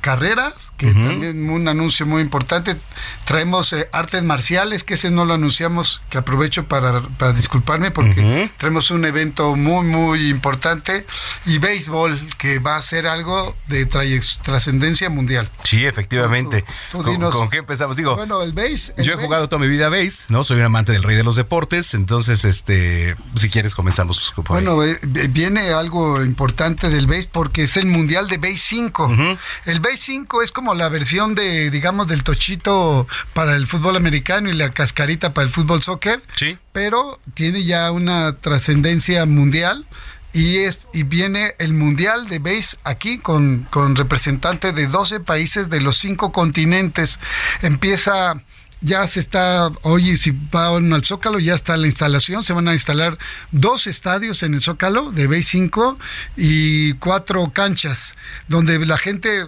[0.00, 2.76] carreras, que también un anuncio muy importante.
[3.24, 8.50] Traemos eh, artes marciales, que ese no lo anunciamos, que aprovecho para, para disculparme porque
[8.58, 11.06] traemos un evento muy, muy importante.
[11.46, 15.50] Y béisbol, que va a ser algo de trascendencia mundial.
[15.64, 16.64] Sí, efectivamente.
[16.92, 17.34] tú ¿Con, dinos.
[17.34, 17.96] con qué empezamos?
[17.96, 18.54] Digo, Bueno, el
[18.98, 20.44] yo he jugado toda mi vida béis, ¿no?
[20.44, 24.32] Soy un amante del rey de los deportes, entonces, este, si quieres comenzamos.
[24.34, 24.48] por.
[24.48, 24.98] Bueno, eh,
[25.30, 29.38] viene algo importante del BASE porque es el Mundial de BASE 5.
[29.64, 34.50] El BASE 5 es como la versión de, digamos, del tochito para el fútbol americano
[34.50, 36.22] y la cascarita para el fútbol soccer.
[36.36, 36.58] Sí.
[36.72, 39.86] Pero tiene ya una trascendencia mundial.
[40.34, 45.70] Y, es, y viene el Mundial de Base aquí con, con representantes de 12 países
[45.70, 47.18] de los cinco continentes.
[47.62, 48.42] Empieza
[48.80, 52.72] ya se está, oye, si van al Zócalo, ya está la instalación, se van a
[52.72, 53.18] instalar
[53.50, 55.98] dos estadios en el Zócalo de Base 5
[56.36, 58.14] y cuatro canchas
[58.46, 59.46] donde la gente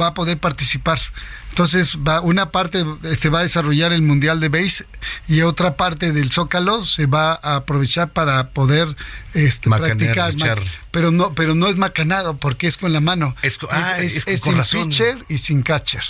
[0.00, 1.00] va a poder participar.
[1.50, 4.86] Entonces, va, una parte eh, se va a desarrollar el Mundial de Base
[5.26, 8.94] y otra parte del Zócalo se va a aprovechar para poder
[9.34, 10.56] este, Macanear, practicar.
[10.60, 13.34] ma- Pero no, pero no es macanado porque es con la mano.
[13.42, 14.88] Es ah, es con sin razón.
[14.88, 16.04] pitcher y sin catcher.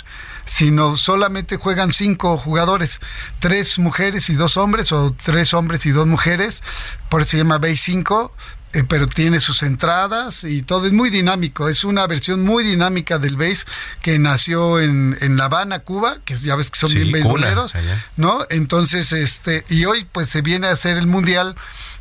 [0.45, 2.99] Sino solamente juegan cinco jugadores,
[3.39, 6.63] tres mujeres y dos hombres, o tres hombres y dos mujeres,
[7.09, 8.33] por eso se llama Base 5,
[8.73, 11.69] eh, pero tiene sus entradas y todo es muy dinámico.
[11.69, 13.65] Es una versión muy dinámica del base
[14.01, 17.73] que nació en, en La Habana, Cuba, que ya ves que son Sí, bien beisboleros.
[18.15, 18.45] ¿no?
[18.49, 21.55] Entonces, este, y hoy pues se viene a hacer el mundial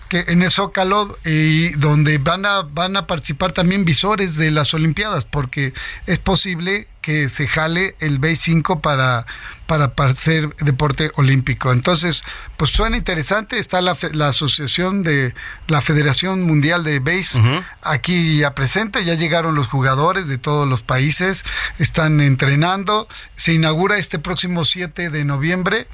[0.09, 4.75] que en el Zócalo y donde van a van a participar también visores de las
[4.75, 5.73] Olimpiadas porque
[6.07, 9.27] es posible que se jale el Base 5 para
[9.67, 11.73] para, ser deporte olímpico.
[11.73, 12.25] Entonces,
[12.57, 15.35] pues suena interesante, está la, la asociación de
[15.67, 17.39] la Federación Mundial de Base
[17.83, 21.45] aquí ya presente, ya llegaron los jugadores de todos los países,
[21.79, 25.87] están entrenando, se inaugura este próximo 7 de noviembre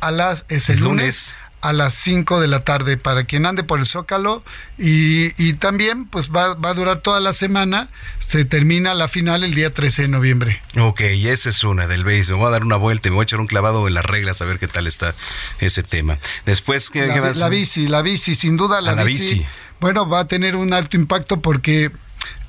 [0.00, 1.36] a las es el Es lunes lunes.
[1.62, 4.44] A las 5 de la tarde para quien ande por el Zócalo
[4.78, 7.88] y, y también pues va, va a durar toda la semana,
[8.18, 10.60] se termina la final el día 13 de noviembre.
[10.78, 12.28] Ok, y esa es una del béis.
[12.30, 14.04] Me voy a dar una vuelta y me voy a echar un clavado en las
[14.04, 15.14] reglas a ver qué tal está
[15.60, 16.18] ese tema.
[16.44, 17.36] Después, ¿qué, La, qué más?
[17.36, 19.46] la bici, la bici, sin duda la, la bici, bici.
[19.80, 21.92] bueno, va a tener un alto impacto porque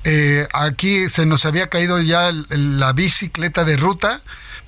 [0.04, 4.22] eh, aquí se nos había caído ya la bicicleta de ruta,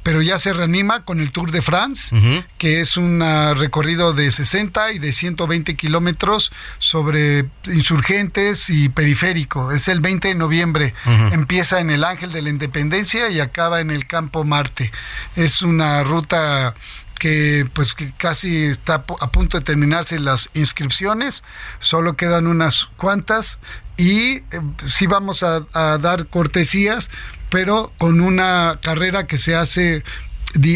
[0.06, 2.14] pero ya se reanima con el Tour de France,
[2.58, 9.72] que es un ah, recorrido de 60 y de 120 kilómetros sobre insurgentes y periférico.
[9.72, 10.94] Es el 20 de noviembre.
[11.32, 14.92] Empieza en el Ángel de la Independencia y acaba en el Campo Marte.
[15.34, 16.76] Es una ruta
[17.18, 21.42] que pues que casi está a punto de terminarse las inscripciones,
[21.80, 23.58] solo quedan unas cuantas
[23.96, 24.44] y eh,
[24.86, 27.08] sí vamos a, a dar cortesías
[27.50, 30.04] pero con una carrera que se hace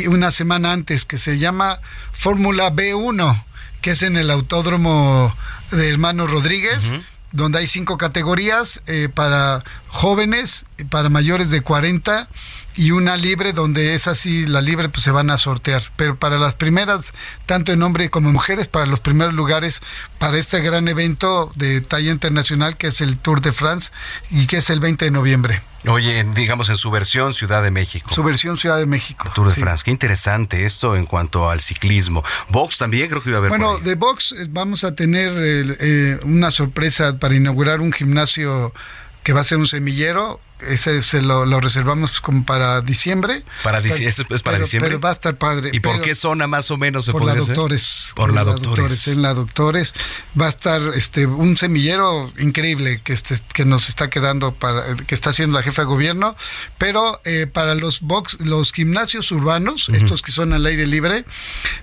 [0.08, 1.80] una semana antes, que se llama
[2.12, 3.44] Fórmula B1,
[3.80, 5.34] que es en el autódromo
[5.70, 6.92] de Hermano Rodríguez.
[7.32, 12.28] donde hay cinco categorías eh, para jóvenes, para mayores de 40
[12.74, 15.92] y una libre donde es así, la libre pues se van a sortear.
[15.96, 17.12] Pero para las primeras,
[17.46, 19.80] tanto en hombre como en mujeres, para los primeros lugares,
[20.18, 23.92] para este gran evento de talla internacional que es el Tour de France
[24.30, 25.62] y que es el 20 de noviembre.
[25.86, 28.10] Oye, digamos en su versión Ciudad de México.
[28.12, 29.30] Su versión Ciudad de México.
[29.34, 29.60] Tour de sí.
[29.60, 29.82] France.
[29.84, 32.22] Qué interesante esto en cuanto al ciclismo.
[32.48, 33.50] Box también creo que iba a haber.
[33.50, 38.74] Bueno, de box eh, vamos a tener eh, eh, una sorpresa para inaugurar un gimnasio
[39.22, 40.40] que va a ser un semillero.
[40.68, 43.42] Ese se lo, lo reservamos como para diciembre.
[43.62, 44.88] Para ¿eso es para pero- diciembre?
[44.90, 45.70] Pero va a estar padre.
[45.72, 47.54] ¿Y por qué zona más o menos se por la podría hacer?
[47.56, 49.08] doctores Por la doctores.
[49.08, 49.94] en la doctores
[50.40, 55.14] va a estar este un semillero increíble que este, que nos está quedando para que
[55.14, 56.36] está haciendo la jefa de gobierno
[56.78, 61.24] pero eh, para los box los gimnasios urbanos estos que son al aire libre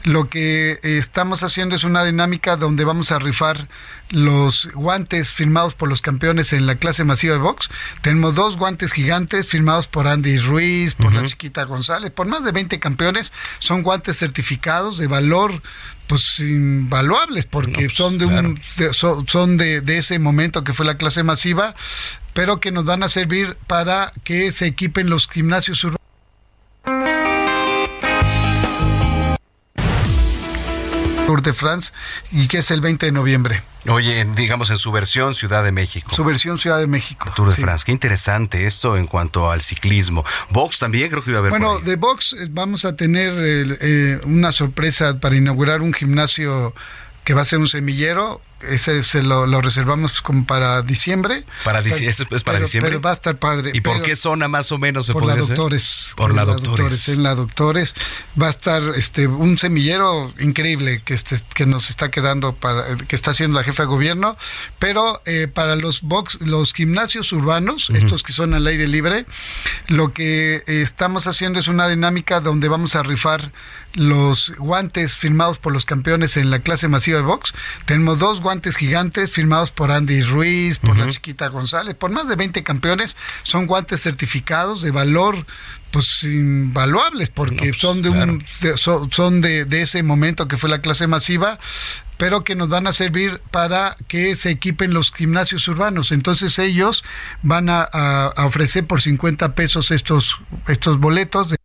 [0.04, 3.68] lo que eh, estamos haciendo es una dinámica donde vamos a rifar
[4.10, 7.70] los guantes firmados por los campeones en la clase masiva de box
[8.02, 12.52] tenemos dos guantes gigantes firmados por Andy Ruiz por la chiquita González por más de
[12.52, 15.62] 20 campeones son guantes certificados de valor
[16.08, 20.86] pues invaluables porque son de un de- son, son de, de ese momento que fue
[20.86, 21.76] la clase masiva
[22.34, 25.97] pero que nos van a servir para que se equipen los gimnasios urbanos
[31.38, 31.94] Tour de France
[32.32, 36.12] y que es el 20 de noviembre Oye, digamos en su versión Ciudad de México.
[36.14, 37.62] su versión Ciudad de México Tour de sí.
[37.62, 37.86] France.
[37.86, 40.26] Qué interesante esto en cuanto al ciclismo.
[40.50, 41.52] Box también creo que iba a haber.
[41.52, 46.74] Bueno, de box eh, vamos a tener eh, eh, una sorpresa para inaugurar un gimnasio
[47.24, 48.42] que va a ser un semillero.
[48.62, 51.44] Ese se lo, lo reservamos como para diciembre.
[51.64, 52.90] Para dici- Pero- ¿eso es para pero- diciembre?
[52.92, 53.72] Pero va a estar padre.
[53.74, 57.10] ¿Y por qué zona más o menos se por la doctores Por la doctores.
[57.10, 57.94] en la doctores
[58.42, 63.16] va a estar este un semillero increíble que este que nos está quedando para que
[63.16, 64.38] está haciendo la jefa de gobierno
[64.80, 69.26] pero eh, para los box los gimnasios urbanos estos que son al aire libre
[69.88, 73.52] lo que eh, estamos haciendo es una dinámica donde vamos a rifar
[73.98, 77.54] los guantes firmados por los campeones en la clase masiva de box.
[77.86, 82.36] Tenemos dos guantes gigantes firmados por Andy Ruiz por la chiquita González por más de
[82.36, 83.18] 20 campeones.
[83.44, 85.46] Son guantes certificados de valor
[85.92, 90.70] pues invaluables porque son de un de- son, son de, de ese momento que fue
[90.70, 91.60] la clase masiva
[92.18, 96.12] pero que nos van a servir para que se equipen los gimnasios urbanos.
[96.12, 97.04] Entonces ellos
[97.44, 101.57] van a, a- a ofrecer por 50 pesos estos estos boletos de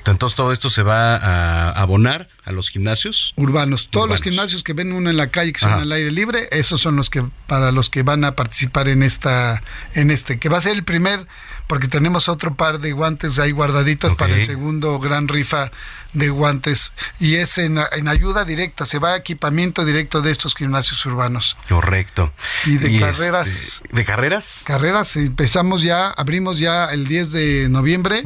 [0.00, 0.10] Perfecto.
[0.12, 3.32] Entonces todo esto se va a abonar a los gimnasios.
[3.36, 5.82] urbanos todos los gimnasios que ven uno en la calle que son Ajá.
[5.82, 9.62] al aire libre esos son los que para los que van a participar en esta
[9.94, 11.26] en este que va a ser el primer
[11.70, 15.70] porque tenemos otro par de guantes ahí guardaditos para el segundo gran rifa
[16.12, 20.56] de guantes y es en, en ayuda directa se va a equipamiento directo de estos
[20.56, 22.32] gimnasios urbanos Correcto.
[22.66, 23.82] Y de este, carreras.
[23.92, 24.62] ¿De carreras?
[24.64, 28.24] carreras empezamos ya abrimos ya el 10 de noviembre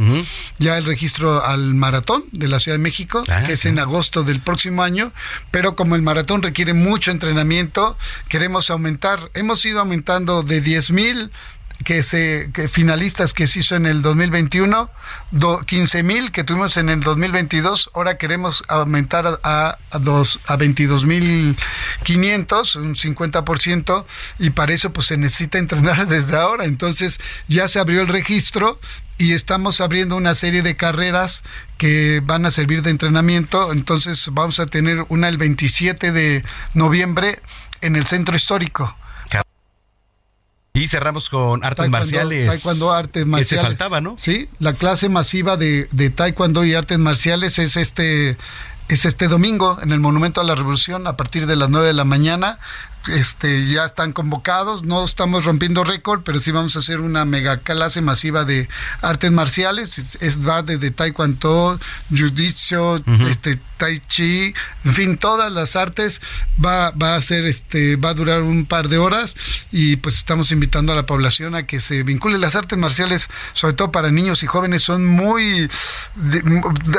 [0.59, 4.23] ya el registro al maratón de la Ciudad de México Ah, que es en agosto
[4.23, 5.13] del próximo año
[5.51, 11.31] pero como el maratón requiere mucho entrenamiento queremos aumentar hemos ido aumentando de 10 mil
[11.83, 14.91] que se que finalistas que se hizo en el 2021
[15.33, 20.57] do, 15 mil que tuvimos en el 2022 ahora queremos aumentar a, a, dos a
[20.57, 21.57] 22 mil
[22.05, 24.05] 500 un 50%
[24.39, 26.65] y para eso pues se necesita entrenar desde ahora.
[26.65, 28.79] Entonces ya se abrió el registro
[29.19, 31.45] y estamos abriendo una serie de carreras
[31.79, 33.73] que van a servir de entrenamiento.
[33.73, 36.45] Entonces vamos a tener una el 27 de
[36.75, 37.41] noviembre
[37.81, 38.97] en el centro histórico
[40.77, 42.49] Y cerramos con artes Taekwondo- marciales.
[42.51, 43.53] Taekwondo, artes marciales.
[43.53, 44.17] Ese faltaba, ¿no?
[44.19, 48.37] Sí, la clase masiva de, de Taekwondo y artes marciales es este
[48.89, 51.93] es este domingo en el Monumento a la Revolución a partir de las 9 de
[51.93, 52.59] la mañana.
[53.09, 57.59] Este, ya están convocados, no estamos rompiendo récord, pero sí vamos a hacer una mega
[57.59, 58.69] clase masiva de
[59.03, 59.99] artes marciales.
[59.99, 61.79] Es, es- va desde Taekwondo,
[62.11, 63.27] Jiu-Jitsu, Ujú.
[63.29, 66.21] este, Tai Chi, en fin, todas las artes
[66.65, 69.35] va, va a ser este, va a durar un par de horas
[69.73, 72.39] y pues estamos invitando a la población a que se vincule.
[72.39, 75.69] Las artes marciales, sobre todo para niños y jóvenes, son muy
[76.15, 76.43] de-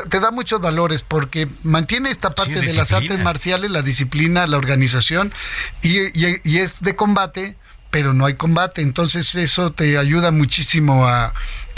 [0.10, 4.46] te da muchos valores porque mantiene esta parte es de las artes marciales, la disciplina,
[4.46, 5.34] la organización
[5.82, 7.56] y, y- y es de combate,
[7.92, 8.82] pero no hay combate.
[8.82, 11.34] Entonces eso te ayuda muchísimo a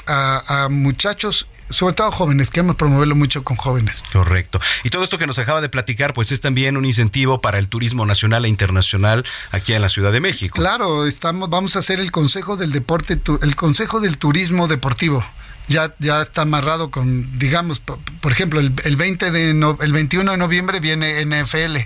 [0.10, 4.06] a, a muchachos, sobre todo jóvenes, queremos promoverlo mucho con jóvenes.
[4.14, 4.62] Correcto.
[4.86, 7.68] Y todo esto que nos acaba de platicar, pues es también un incentivo para el
[7.68, 10.56] turismo nacional e internacional aquí en la Ciudad de México.
[10.58, 15.26] Claro, estamos, vamos a hacer el Consejo del Deporte, el Consejo del Turismo Deportivo.
[15.68, 19.92] Ya, ya está amarrado con, digamos, por, por ejemplo, el, el 20 de no- el
[19.92, 21.80] 21 de noviembre viene NFL.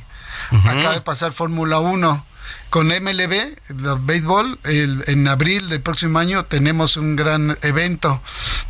[0.66, 2.26] Acaba de pasar Fórmula 1.
[2.70, 3.34] Con MLB,
[3.70, 8.22] el béisbol, el- en abril del próximo año tenemos un gran evento.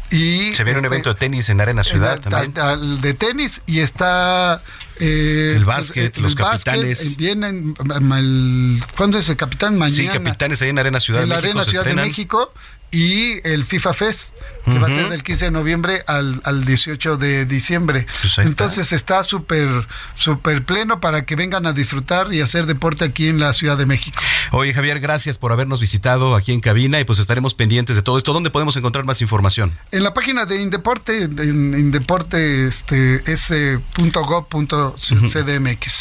[0.09, 2.53] Y Se viene un este, evento de tenis en Arena Ciudad también.
[2.59, 4.61] al- al de tenis y está
[4.99, 7.05] eh, El básquet, los básquet, capitanes.
[7.05, 7.73] eh, vienen
[8.15, 9.77] el- ¿cuándo es el capitán?
[9.77, 9.95] Mañana.
[9.95, 11.95] Sí, capitanes ahí en Arena Ciudad en de la México Arena Ciudad de.
[11.95, 12.53] México
[12.91, 14.35] y el FIFA Fest
[14.65, 18.05] que va a ser del 15 de noviembre al, al 18 de diciembre.
[18.21, 18.37] Pues.
[18.37, 23.39] Entonces está súper súper pleno para que vengan a disfrutar y hacer deporte aquí en
[23.39, 24.21] la Ciudad de México.
[24.51, 28.17] Oye, Javier, gracias por habernos visitado aquí en cabina y pues estaremos pendientes de todo
[28.17, 28.33] esto.
[28.33, 29.77] ¿Dónde podemos encontrar más información?
[29.91, 33.91] En la página de Indeporte, en Indeporte este, s.gov.cdmx.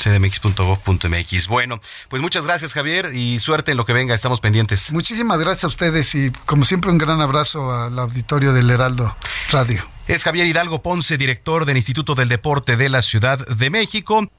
[0.02, 1.46] cdmx.gov.mx.
[1.48, 4.14] Bueno, pues muchas gracias, Javier, y suerte en lo que venga.
[4.14, 4.92] Estamos pendientes.
[4.92, 9.14] Muchísimas gracias a ustedes y como siempre un gran abrazo al auditorio del Heraldo
[9.50, 9.84] Radio.
[10.06, 14.30] Es Javier Hidalgo Ponce, director del Instituto del Deporte de la Ciudad de México.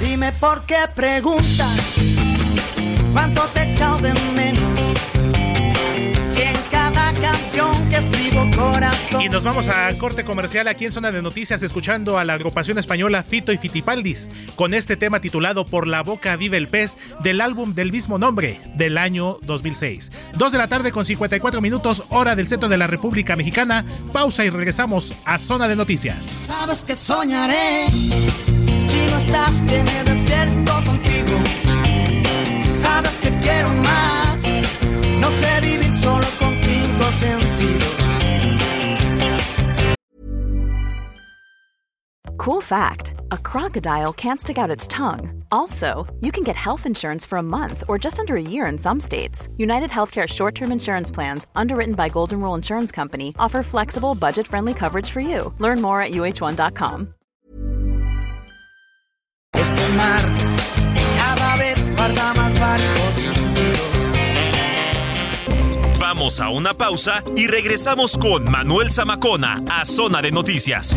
[0.00, 1.96] Dime por qué preguntas
[3.12, 4.55] cuánto te he echado de menos.
[7.96, 9.22] Escribo corazón.
[9.22, 12.78] Y nos vamos a corte comercial aquí en Zona de Noticias escuchando a la agrupación
[12.78, 17.40] española Fito y Fitipaldis con este tema titulado Por la boca vive el pez del
[17.40, 20.12] álbum del mismo nombre del año 2006.
[20.36, 23.84] Dos de la tarde con 54 minutos hora del centro de la República Mexicana.
[24.12, 26.36] Pausa y regresamos a Zona de Noticias.
[26.46, 31.40] Sabes que soñaré si no estás que me despierto contigo.
[32.80, 34.42] Sabes que quiero más.
[35.20, 37.85] No sé vivir solo con cinco sentidos.
[42.36, 45.42] Cool fact a crocodile can't stick out its tongue.
[45.50, 48.78] Also, you can get health insurance for a month or just under a year in
[48.78, 49.48] some states.
[49.56, 54.46] United Healthcare short term insurance plans, underwritten by Golden Rule Insurance Company, offer flexible, budget
[54.46, 55.52] friendly coverage for you.
[55.58, 57.14] Learn more at uh1.com.
[59.54, 60.22] Este mar
[61.16, 63.80] cada vez guarda más barcos hundidos.
[65.98, 70.96] Vamos a una pausa y regresamos con Manuel Zamacona a Zona de Noticias.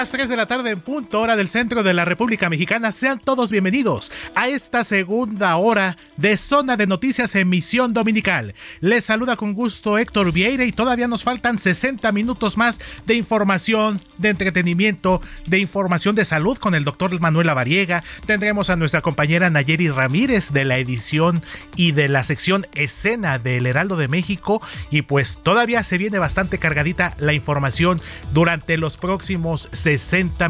[0.00, 2.90] Las 3 de la tarde en punto hora del centro de la República Mexicana.
[2.90, 8.54] Sean todos bienvenidos a esta segunda hora de Zona de Noticias Emisión Dominical.
[8.80, 14.00] Les saluda con gusto Héctor Vieira y todavía nos faltan 60 minutos más de información,
[14.16, 18.02] de entretenimiento, de información de salud con el doctor Manuel Lavariega.
[18.24, 21.42] Tendremos a nuestra compañera Nayeri Ramírez de la edición
[21.76, 24.62] y de la sección escena del Heraldo de México.
[24.90, 28.00] Y pues todavía se viene bastante cargadita la información
[28.32, 29.89] durante los próximos 60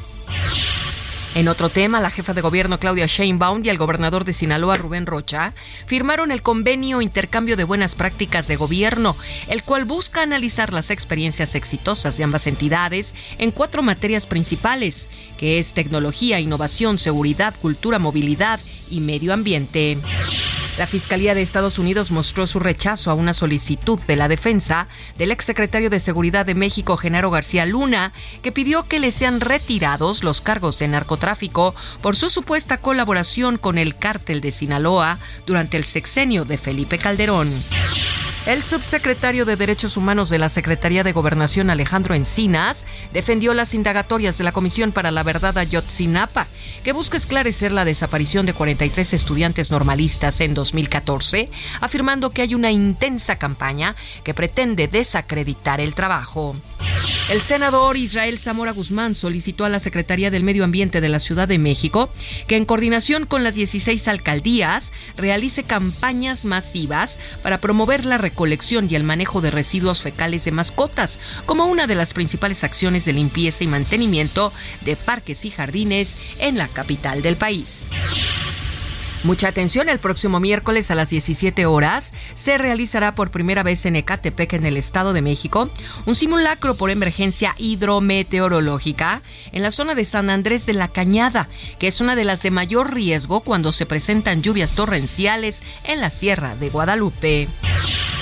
[1.35, 5.05] En otro tema, la jefa de gobierno Claudia Sheinbaum y el gobernador de Sinaloa Rubén
[5.05, 5.53] Rocha
[5.85, 9.15] firmaron el convenio Intercambio de Buenas Prácticas de Gobierno,
[9.47, 15.59] el cual busca analizar las experiencias exitosas de ambas entidades en cuatro materias principales, que
[15.59, 18.59] es tecnología, innovación, seguridad, cultura, movilidad
[18.89, 19.99] y medio ambiente.
[20.79, 25.33] La Fiscalía de Estados Unidos mostró su rechazo a una solicitud de la defensa del
[25.33, 30.39] exsecretario de Seguridad de México, Genaro García Luna, que pidió que le sean retirados los
[30.39, 36.45] cargos de narcotráfico por su supuesta colaboración con el cártel de Sinaloa durante el sexenio
[36.45, 37.51] de Felipe Calderón.
[38.49, 42.83] El subsecretario de Derechos Humanos de la Secretaría de Gobernación, Alejandro Encinas,
[43.13, 46.47] defendió las indagatorias de la Comisión para la Verdad Ayotzinapa,
[46.83, 52.71] que busca esclarecer la desaparición de 43 estudiantes normalistas en 2014, afirmando que hay una
[52.71, 56.55] intensa campaña que pretende desacreditar el trabajo.
[57.29, 61.47] El senador Israel Zamora Guzmán solicitó a la Secretaría del Medio Ambiente de la Ciudad
[61.47, 62.09] de México
[62.47, 68.95] que en coordinación con las 16 alcaldías realice campañas masivas para promover la recolección y
[68.95, 73.65] el manejo de residuos fecales de mascotas como una de las principales acciones de limpieza
[73.65, 77.87] y mantenimiento de parques y jardines en la capital del país.
[79.25, 83.97] Mucha atención, el próximo miércoles a las 17 horas se realizará por primera vez en
[83.97, 85.69] Ecatepec, en el Estado de México,
[86.05, 89.21] un simulacro por emergencia hidrometeorológica
[89.51, 92.51] en la zona de San Andrés de la Cañada, que es una de las de
[92.51, 97.49] mayor riesgo cuando se presentan lluvias torrenciales en la Sierra de Guadalupe.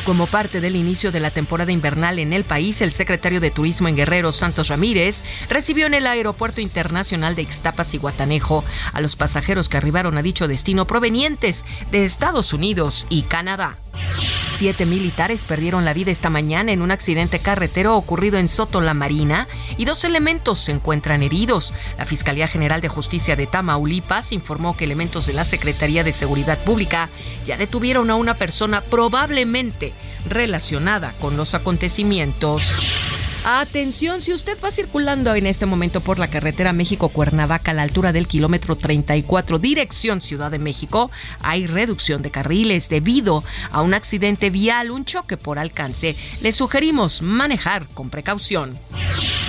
[0.07, 3.89] Como parte del inicio de la temporada invernal en el país, el secretario de Turismo
[3.89, 9.17] en Guerrero, Santos Ramírez, recibió en el Aeropuerto Internacional de Ixtapas y Guatanejo a los
[9.17, 13.79] pasajeros que arribaron a dicho destino provenientes de Estados Unidos y Canadá.
[14.03, 18.95] Siete militares perdieron la vida esta mañana en un accidente carretero ocurrido en Soto La
[18.95, 21.73] Marina y dos elementos se encuentran heridos.
[21.97, 26.57] La Fiscalía General de Justicia de Tamaulipas informó que elementos de la Secretaría de Seguridad
[26.63, 27.09] Pública
[27.45, 29.93] ya detuvieron a una persona probablemente
[30.27, 32.97] relacionada con los acontecimientos.
[33.45, 38.11] Atención, si usted va circulando en este momento por la carretera México-Cuernavaca a la altura
[38.11, 41.11] del kilómetro 34, dirección Ciudad de México,
[41.41, 46.15] hay reducción de carriles debido a un accidente vial, un choque por alcance.
[46.41, 48.77] Le sugerimos manejar con precaución.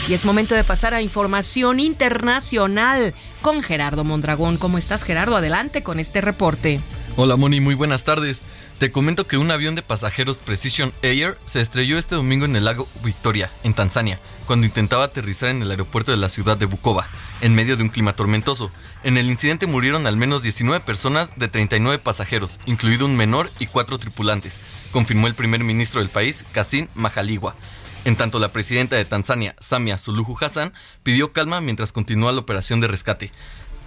[0.09, 4.57] Y es momento de pasar a información internacional con Gerardo Mondragón.
[4.57, 5.37] ¿Cómo estás, Gerardo?
[5.37, 6.81] Adelante con este reporte.
[7.17, 8.41] Hola, Moni, muy buenas tardes.
[8.79, 12.65] Te comento que un avión de pasajeros Precision Air se estrelló este domingo en el
[12.65, 17.09] lago Victoria, en Tanzania, cuando intentaba aterrizar en el aeropuerto de la ciudad de Bukoba,
[17.41, 18.71] en medio de un clima tormentoso.
[19.03, 23.67] En el incidente murieron al menos 19 personas de 39 pasajeros, incluido un menor y
[23.67, 24.61] cuatro tripulantes,
[24.93, 27.57] confirmó el primer ministro del país, Kassim Majaliwa.
[28.05, 30.73] En tanto, la presidenta de Tanzania, Samia Suluhu Hassan,
[31.03, 33.33] pidió calma mientras continúa la operación de rescate.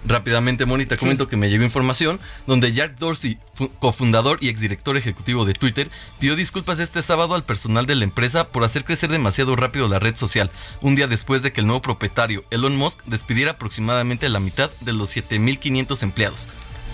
[0.04, 3.38] Rápidamente, Moni, te comento que me llegó información donde Jack Dorsey,
[3.78, 8.48] cofundador y exdirector ejecutivo de Twitter, pidió disculpas este sábado al personal de la empresa
[8.48, 10.50] por hacer crecer demasiado rápido la red social,
[10.80, 14.92] un día después de que el nuevo propietario, Elon Musk, despidiera aproximadamente la mitad de
[14.92, 16.48] los 7.500 empleados.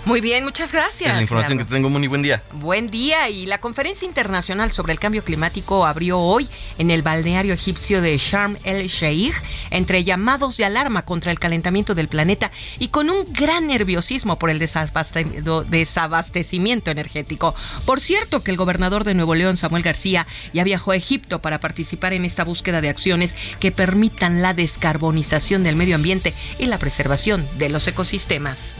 [0.05, 1.09] Muy bien, muchas gracias.
[1.09, 1.69] Es la información Gerardo.
[1.69, 2.41] que tengo, muy buen día.
[2.53, 6.47] Buen día y la Conferencia Internacional sobre el Cambio Climático abrió hoy
[6.77, 9.35] en el balneario egipcio de Sharm el Sheikh
[9.71, 14.49] entre llamados de alarma contra el calentamiento del planeta y con un gran nerviosismo por
[14.49, 17.55] el desabastecimiento energético.
[17.85, 21.59] Por cierto que el gobernador de Nuevo León, Samuel García, ya viajó a Egipto para
[21.59, 26.77] participar en esta búsqueda de acciones que permitan la descarbonización del medio ambiente y la
[26.77, 28.73] preservación de los ecosistemas.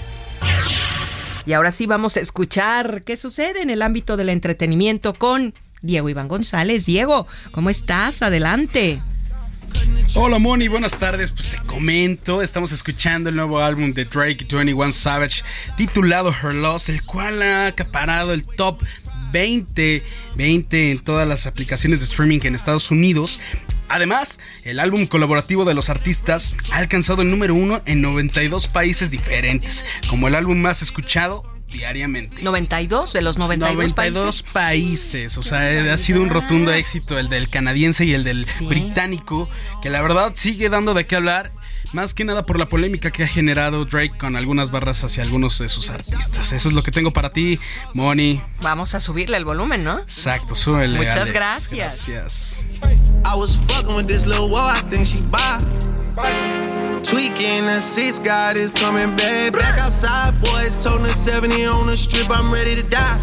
[1.50, 6.08] Y ahora sí vamos a escuchar qué sucede en el ámbito del entretenimiento con Diego
[6.08, 6.86] Iván González.
[6.86, 8.22] Diego, ¿cómo estás?
[8.22, 9.02] Adelante.
[10.14, 11.32] Hola Moni, buenas tardes.
[11.32, 15.41] Pues te comento, estamos escuchando el nuevo álbum de Drake 21 Savage
[15.76, 18.84] titulado Her Loss, el cual ha acaparado el top
[19.32, 20.04] 20,
[20.36, 23.39] 20 en todas las aplicaciones de streaming en Estados Unidos.
[23.90, 29.12] Además, el álbum colaborativo de los artistas ha alcanzado el número uno en 92 países
[29.12, 32.42] diferentes, como el álbum más escuchado diariamente.
[32.42, 35.38] 92 de los 92, 92 países.
[35.38, 39.50] O sea, ha sido un rotundo éxito el del canadiense y el del británico,
[39.82, 41.52] que la verdad sigue dando de qué hablar.
[41.92, 45.58] Más que nada por la polémica que ha generado Drake con algunas barras hacia algunos
[45.60, 46.54] de sus artistas.
[46.54, 47.60] Eso es lo que tengo para ti,
[47.94, 48.42] Moni.
[48.62, 50.00] Vamos a subirle el volumen, ¿no?
[50.00, 50.98] Exacto, súbele.
[50.98, 51.34] Muchas Alex.
[51.34, 52.08] gracias.
[52.08, 52.66] Gracias.
[53.26, 56.89] I was fucking with this little whoa, I think she bi.
[57.04, 59.54] Tweaking the six, God is coming back.
[59.54, 63.18] Back outside, boys told the 70 on the strip, I'm ready to die.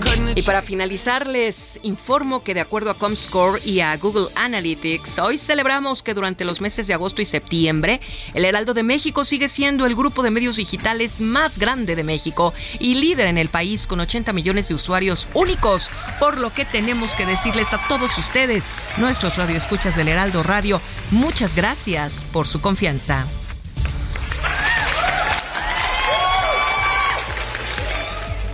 [0.00, 4.28] Cutting the Y para finalizar, les informo que de acuerdo a Comscore y a Google
[4.34, 8.00] Analytics, hoy celebramos que durante los meses de agosto y septiembre,
[8.34, 12.52] el Heraldo de México sigue siendo el grupo de medios digitales más grande de México
[12.80, 17.14] y líder en el país con 80 millones de usuarios únicos, por lo que tenemos
[17.14, 18.66] que decirles a todos ustedes,
[18.96, 23.11] nuestros radioescuchas del Heraldo Radio, muchas gracias por su confianza.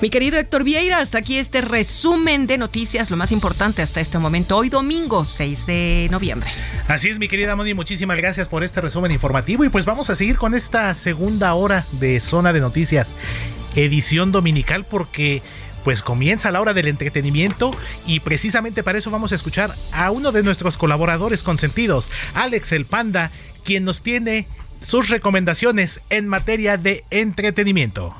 [0.01, 4.17] Mi querido Héctor Vieira, hasta aquí este resumen de noticias, lo más importante hasta este
[4.21, 6.49] momento, hoy domingo 6 de noviembre.
[6.87, 10.15] Así es, mi querida Moni, muchísimas gracias por este resumen informativo y pues vamos a
[10.15, 13.17] seguir con esta segunda hora de Zona de Noticias,
[13.75, 15.43] edición dominical porque
[15.83, 17.73] pues comienza la hora del entretenimiento
[18.07, 22.85] y precisamente para eso vamos a escuchar a uno de nuestros colaboradores consentidos, Alex el
[22.85, 23.33] Panda,
[23.69, 24.49] quien nos tiene
[24.81, 28.16] sus recomendaciones en materia de entretenimiento.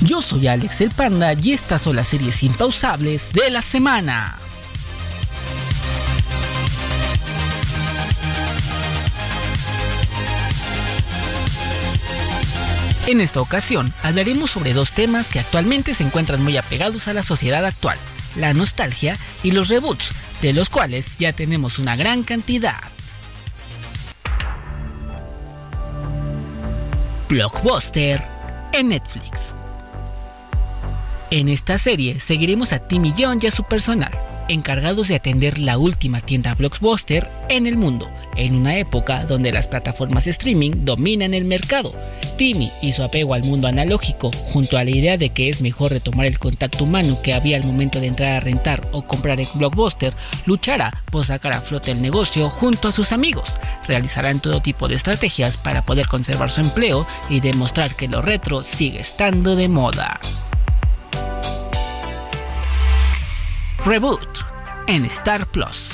[0.00, 4.38] Yo soy Alex el Panda y estas son las series impausables de la semana.
[13.06, 17.22] En esta ocasión hablaremos sobre dos temas que actualmente se encuentran muy apegados a la
[17.22, 17.98] sociedad actual,
[18.36, 22.80] la nostalgia y los reboots, de los cuales ya tenemos una gran cantidad.
[27.28, 28.22] Blockbuster
[28.72, 29.54] en Netflix.
[31.30, 34.12] En esta serie seguiremos a Timmy John y a su personal,
[34.48, 39.68] encargados de atender la última tienda blockbuster en el mundo, en una época donde las
[39.68, 41.94] plataformas streaming dominan el mercado.
[42.36, 45.92] Timmy y su apego al mundo analógico, junto a la idea de que es mejor
[45.92, 49.46] retomar el contacto humano que había al momento de entrar a rentar o comprar el
[49.54, 50.12] blockbuster,
[50.46, 53.56] luchará por sacar a flote el negocio junto a sus amigos.
[53.86, 58.64] Realizarán todo tipo de estrategias para poder conservar su empleo y demostrar que lo retro
[58.64, 60.20] sigue estando de moda.
[63.84, 64.28] Reboot
[64.86, 65.91] en Star Plus.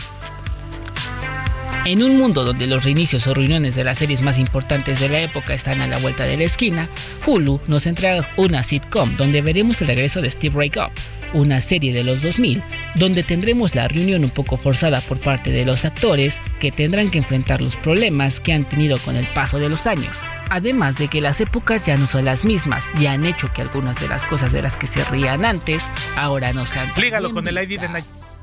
[1.88, 5.22] En un mundo donde los reinicios o reuniones de las series más importantes de la
[5.22, 6.86] época están a la vuelta de la esquina,
[7.24, 10.92] Hulu nos entrega una sitcom donde veremos el regreso de Steve Ray Up,
[11.32, 12.62] una serie de los 2000
[12.96, 17.16] donde tendremos la reunión un poco forzada por parte de los actores que tendrán que
[17.16, 20.18] enfrentar los problemas que han tenido con el paso de los años.
[20.50, 23.98] Además de que las épocas ya no son las mismas y han hecho que algunas
[23.98, 26.92] de las cosas de las que se rían antes ahora no sean.
[27.00, 28.34] Lígalo con el ID de vistas.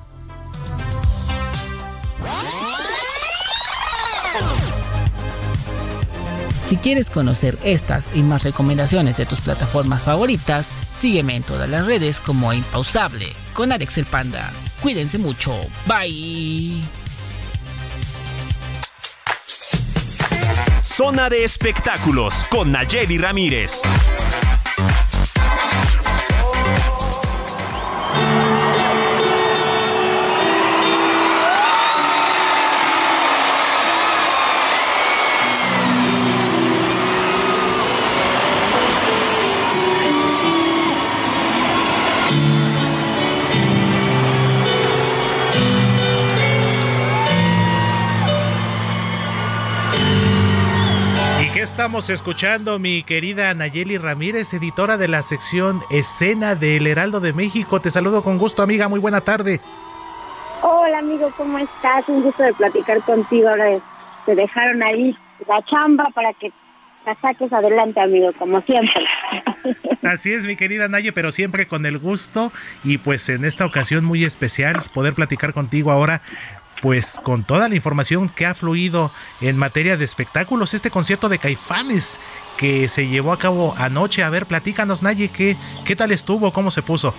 [6.66, 11.86] Si quieres conocer estas y más recomendaciones de tus plataformas favoritas, sígueme en todas las
[11.86, 14.52] redes como Impausable con Alex el Panda.
[14.82, 15.56] Cuídense mucho.
[15.86, 16.82] Bye.
[20.82, 23.82] Zona de espectáculos con Nayeli Ramírez.
[51.86, 57.80] Estamos escuchando, mi querida Nayeli Ramírez, editora de la sección Escena del Heraldo de México?
[57.80, 58.88] Te saludo con gusto, amiga.
[58.88, 59.62] Muy buena tarde.
[60.64, 62.10] Hola amigo, ¿cómo estás?
[62.10, 63.50] Un gusto de platicar contigo.
[63.50, 63.78] Ahora
[64.26, 65.16] te dejaron ahí
[65.48, 66.52] la chamba para que
[67.06, 69.06] la saques adelante, amigo, como siempre.
[70.02, 72.52] Así es, mi querida Naye, pero siempre con el gusto
[72.84, 76.24] y pues en esta ocasión muy especial poder platicar contigo ahora
[76.82, 79.12] pues con toda la información que ha fluido
[79.42, 82.20] en materia de espectáculos, este concierto de Caifanes
[82.58, 84.24] que se llevó a cabo anoche.
[84.24, 85.56] A ver, platícanos, Naye, ¿qué,
[85.86, 86.52] qué tal estuvo?
[86.52, 87.16] ¿Cómo se puso?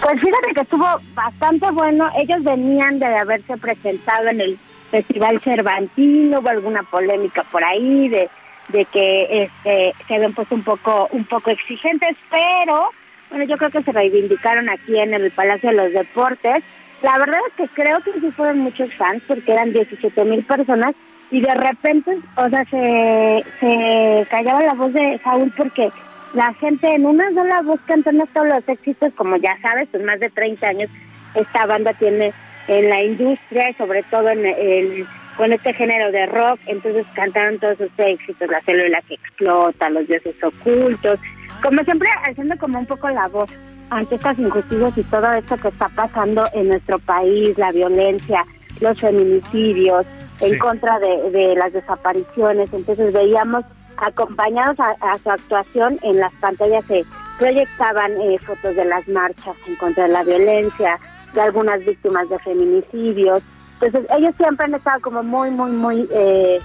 [0.00, 2.10] Pues fíjate que estuvo bastante bueno.
[2.18, 4.58] Ellos venían de haberse presentado en el
[4.90, 8.30] Festival Cervantino, hubo alguna polémica por ahí de,
[8.68, 12.90] de que este, se habían puesto un poco, un poco exigentes, pero
[13.28, 16.64] bueno, yo creo que se reivindicaron aquí en el Palacio de los Deportes.
[17.02, 20.94] La verdad es que creo que sí fueron muchos fans porque eran 17 mil personas
[21.30, 25.90] y de repente, o sea, se, se callaba la voz de Saúl porque
[26.34, 30.18] la gente en una sola voz cantando todos los éxitos, como ya sabes, pues más
[30.20, 30.90] de 30 años
[31.34, 32.32] esta banda tiene
[32.66, 37.60] en la industria y sobre todo en, el con este género de rock, entonces cantaron
[37.60, 41.20] todos sus éxitos, la célula que explota, los dioses ocultos,
[41.62, 43.48] como siempre haciendo como un poco la voz
[43.90, 48.44] ante estas injusticias y todo esto que está pasando en nuestro país, la violencia,
[48.80, 50.06] los feminicidios,
[50.40, 52.72] en contra de, las desapariciones.
[52.72, 53.64] Entonces veíamos
[53.96, 57.04] acompañados a, su actuación en las pantallas se
[57.38, 60.98] proyectaban eh, fotos de las marchas en contra de la violencia,
[61.32, 63.42] de algunas víctimas de feminicidios.
[63.80, 66.60] Entonces ellos siempre han estado como muy, muy, muy eh,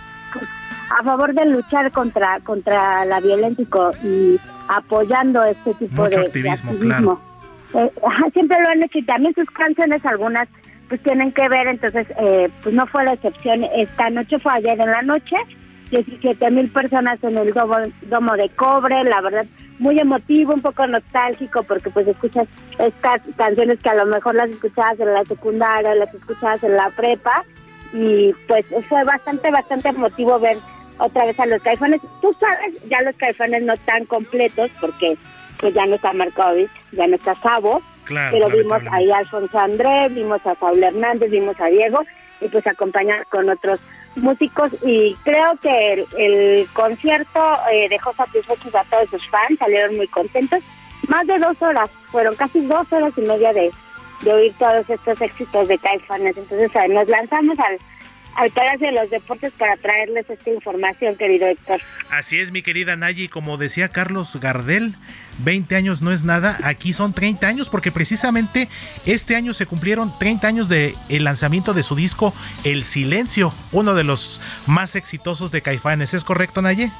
[0.99, 3.65] a favor de luchar contra contra la violencia
[4.03, 7.19] y, apoyando este tipo de activismo.
[7.73, 7.91] Eh,
[8.33, 10.47] siempre lo han hecho y también sus canciones algunas
[10.87, 13.63] pues tienen que ver, entonces eh, pues no fue la excepción.
[13.75, 15.35] Esta noche fue ayer en la noche,
[15.89, 19.45] 17 mil personas en el domo, domo de cobre, la verdad
[19.79, 24.49] muy emotivo, un poco nostálgico porque pues escuchas estas canciones que a lo mejor las
[24.49, 27.43] escuchabas en la secundaria, las escuchabas en la prepa
[27.93, 30.57] y pues fue bastante, bastante emotivo ver
[30.97, 32.01] otra vez a los caifanes.
[32.21, 35.17] Tú sabes, ya los caifanes no tan completos porque
[35.59, 40.13] pues ya no está Markovich, ya no está Sabo, pero vimos ahí a Alfonso Andrés,
[40.13, 42.01] vimos a Saúl Hernández, vimos a Diego
[42.41, 43.79] y pues acompañar con otros
[44.15, 47.39] músicos y creo que el, concierto
[47.71, 50.61] eh, dejó satisfechos a todos sus fans, salieron muy contentos.
[51.07, 53.71] Más de dos horas, fueron casi dos horas y media de,
[54.21, 56.37] de oír todos estos éxitos de Caifanes.
[56.37, 57.77] Entonces nos lanzamos al,
[58.35, 61.81] al Palacio de los Deportes para traerles esta información, querido Héctor.
[62.09, 64.95] Así es, mi querida Nayi, como decía Carlos Gardel,
[65.39, 68.67] 20 años no es nada, aquí son 30 años porque precisamente
[69.05, 73.93] este año se cumplieron 30 años de el lanzamiento de su disco El Silencio, uno
[73.93, 76.91] de los más exitosos de Caifanes, ¿es correcto, Naye?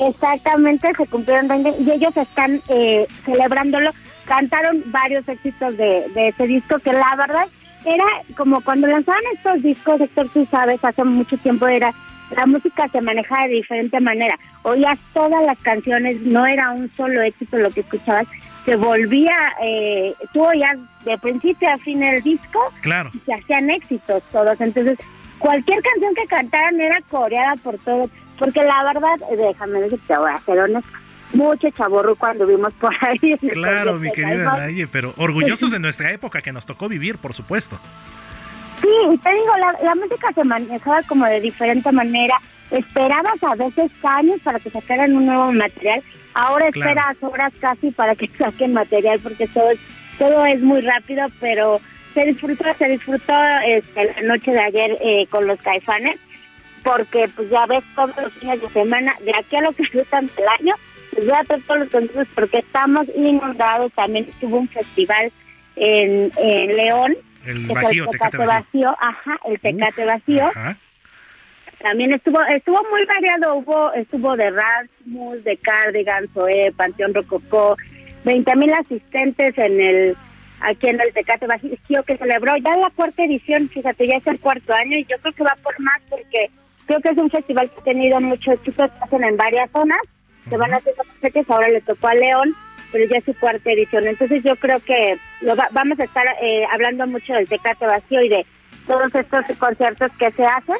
[0.00, 3.92] Exactamente, se cumplieron 20 y ellos están eh, celebrándolo.
[4.24, 7.46] Cantaron varios éxitos de, de ese disco que la verdad
[7.84, 8.04] era
[8.36, 11.92] como cuando lanzaban estos discos, Héctor, tú sabes, hace mucho tiempo era
[12.36, 14.38] la música se manejaba de diferente manera.
[14.62, 18.26] Oías todas las canciones, no era un solo éxito lo que escuchabas,
[18.64, 23.10] se volvía, eh, tú oías de principio a fin el disco, claro.
[23.12, 24.58] y se hacían éxitos todos.
[24.60, 24.98] Entonces,
[25.38, 30.38] cualquier canción que cantaran era coreada por todos, porque la verdad, déjame decirte, voy a
[30.38, 30.98] ser honesta,
[31.34, 33.38] mucho chaborro cuando vimos por ahí.
[33.52, 37.78] Claro, mi querida Naye, pero orgullosos de nuestra época que nos tocó vivir, por supuesto.
[38.80, 42.36] Sí, y te digo, la, música se manejaba como de diferente manera.
[42.70, 46.02] Esperabas a veces años para que sacaran un nuevo material.
[46.34, 49.78] Ahora esperas horas casi para que saquen material porque todo es,
[50.18, 51.80] todo es muy rápido, pero
[52.14, 53.34] se disfrutó, se disfrutó
[53.66, 56.18] este, la noche de ayer eh, con los caifanes
[56.84, 60.30] porque pues ya ves todos los fines de semana, de aquí a lo que gustan
[60.36, 60.74] el año,
[61.16, 63.92] les voy a hacer todos los conciertos porque estamos inundados.
[63.92, 65.32] También estuvo un festival
[65.76, 66.30] en,
[66.76, 67.16] León.
[67.44, 68.96] El Tecate Vacío.
[69.00, 70.50] Ajá, el Tecate Vacío.
[71.80, 73.56] También estuvo estuvo muy variado.
[73.56, 77.76] Hubo estuvo de Rasmus, de Cardigan, Zoé, Panteón Rococó.
[78.24, 80.16] 20 mil asistentes en el
[80.60, 83.68] aquí en el Tecate Vacío que celebró ya la cuarta edición.
[83.68, 86.50] Fíjate, ya es el cuarto año y yo creo que va por más porque
[86.86, 90.00] creo que es un festival que ha tenido muchos chicos que hacen en varias zonas
[90.48, 90.94] se van a hacer
[91.48, 92.54] ahora le tocó a León,
[92.92, 94.06] pero ya es su cuarta edición.
[94.06, 98.28] Entonces yo creo que lo vamos a estar eh, hablando mucho del Tecate Vacío y
[98.28, 98.46] de
[98.86, 100.76] todos estos conciertos que se hacen,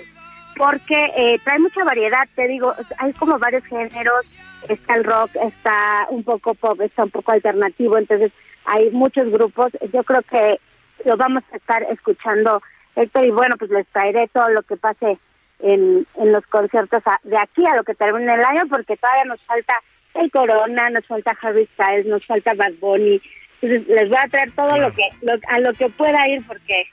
[0.57, 4.27] porque eh, trae mucha variedad, te digo, hay como varios géneros,
[4.69, 8.33] está el rock, está un poco pop, está un poco alternativo, entonces
[8.67, 10.61] hay muchos grupos, yo creo que
[11.05, 12.63] lo vamos a estar escuchando,
[12.97, 15.19] Héctor, y bueno, pues les traeré todo lo que pase
[15.65, 19.43] en, en los conciertos de aquí a lo que termine el año, porque todavía nos
[19.43, 19.75] falta
[20.15, 23.21] el Corona, nos falta Harry Styles, nos falta Bad Bunny.
[23.63, 25.03] Entonces les voy a traer todo lo que
[25.49, 26.85] a lo que pueda ir porque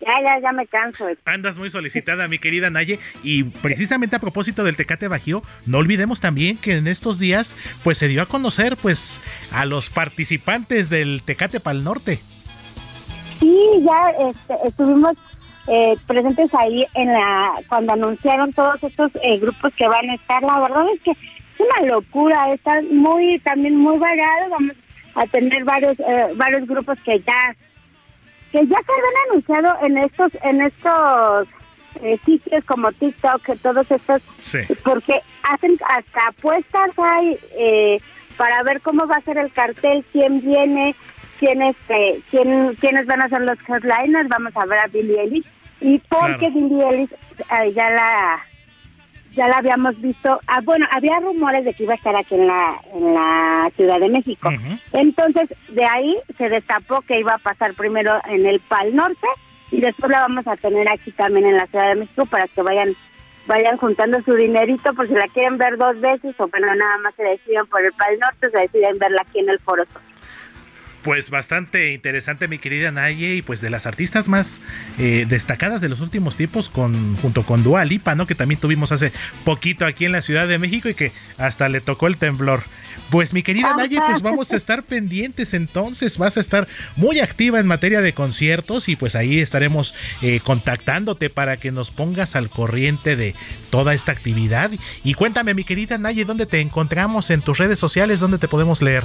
[0.00, 1.06] ya, ya, ya me canso.
[1.24, 2.98] Andas muy solicitada, mi querida Naye.
[3.22, 7.54] Y precisamente a propósito del Tecate Bajío, no olvidemos también que en estos días,
[7.84, 9.20] pues se dio a conocer, pues,
[9.52, 12.18] a los participantes del Tecate Pal Norte.
[13.40, 15.12] Sí, ya este, estuvimos
[15.72, 20.42] eh, presentes ahí en la cuando anunciaron todos estos eh, grupos que van a estar.
[20.42, 21.18] La verdad es que es
[21.60, 24.50] una locura, está muy también muy variado.
[24.50, 24.76] Vamos
[25.14, 27.54] a tener varios eh, varios grupos que ya
[28.50, 31.48] que ya se habían anunciado en estos en estos
[32.24, 34.22] sitios como TikTok, todos estos,
[34.82, 37.38] porque hacen hasta apuestas hay
[38.36, 40.96] para ver cómo va a ser el cartel, quién viene,
[41.38, 44.28] quién este, quién, quiénes van a ser los headliners.
[44.28, 45.46] Vamos a ver a Billie Eilish
[45.80, 47.10] y porque Billie Ellis
[47.74, 48.44] ya la
[49.34, 50.40] ya la habíamos visto.
[50.46, 54.00] Ah, bueno, había rumores de que iba a estar aquí en la, en la Ciudad
[54.00, 54.50] de México.
[54.92, 59.26] Entonces, de ahí se destapó que iba a pasar primero en el Pal Norte
[59.70, 62.62] y después la vamos a tener aquí también en la Ciudad de México para que
[62.62, 62.94] vayan
[63.46, 67.14] vayan juntando su dinerito por si la quieren ver dos veces o bueno, nada más
[67.16, 69.84] se deciden por el Pal Norte, se deciden verla aquí en el Foro
[71.02, 74.60] pues bastante interesante, mi querida Naye, y pues de las artistas más
[74.98, 78.26] eh, destacadas de los últimos tiempos, con, junto con Dua Lipa, ¿no?
[78.26, 79.12] Que también tuvimos hace
[79.44, 82.62] poquito aquí en la Ciudad de México y que hasta le tocó el temblor.
[83.10, 87.58] Pues mi querida Naye, pues vamos a estar pendientes entonces, vas a estar muy activa
[87.60, 92.50] en materia de conciertos y pues ahí estaremos eh, contactándote para que nos pongas al
[92.50, 93.34] corriente de
[93.70, 94.70] toda esta actividad.
[95.02, 98.20] Y cuéntame, mi querida Naye, ¿dónde te encontramos en tus redes sociales?
[98.20, 99.04] ¿Dónde te podemos leer?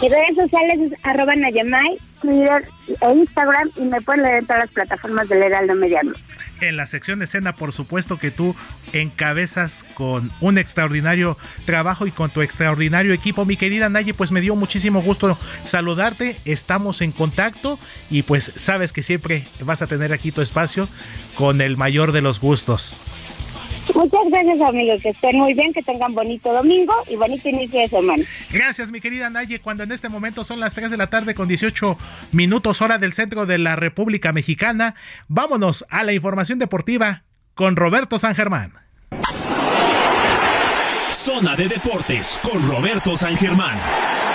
[0.00, 1.32] Redes sociales es arroba
[2.20, 2.68] Twitter
[3.00, 6.12] e Instagram y me pueden leer en todas las plataformas del Heraldo Mediano.
[6.60, 8.54] En la sección de escena, por supuesto que tú
[8.92, 11.36] encabezas con un extraordinario
[11.66, 13.44] trabajo y con tu extraordinario equipo.
[13.44, 16.36] Mi querida Naye, pues me dio muchísimo gusto saludarte.
[16.46, 17.78] Estamos en contacto
[18.10, 20.88] y pues sabes que siempre vas a tener aquí tu espacio
[21.34, 22.98] con el mayor de los gustos.
[23.94, 25.02] Muchas gracias, amigos.
[25.02, 28.24] Que estén muy bien, que tengan bonito domingo y bonito inicio de semana.
[28.50, 29.60] Gracias, mi querida Naye.
[29.60, 31.96] Cuando en este momento son las 3 de la tarde con 18
[32.32, 34.94] minutos hora del centro de la República Mexicana,
[35.28, 38.72] vámonos a la información deportiva con Roberto San Germán.
[41.08, 44.25] Zona de Deportes con Roberto San Germán.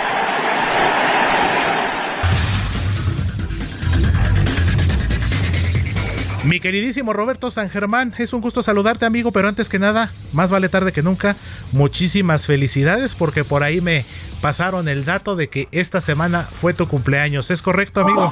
[6.44, 10.52] Mi queridísimo Roberto San Germán, es un gusto saludarte amigo, pero antes que nada, más
[10.52, 11.36] vale tarde que nunca,
[11.72, 14.06] muchísimas felicidades porque por ahí me
[14.42, 18.32] pasaron el dato de que esta semana fue tu cumpleaños, ¿es correcto amigo?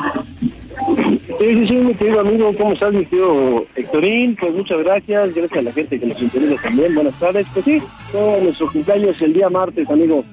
[1.40, 4.36] Sí, sí, sí, mi querido amigo, ¿cómo estás mi querido Héctorín?
[4.36, 7.84] Pues muchas gracias, gracias a la gente que nos interesa también, buenas tardes, pues sí,
[8.12, 10.26] todo nuestro cumpleaños el día martes, amigo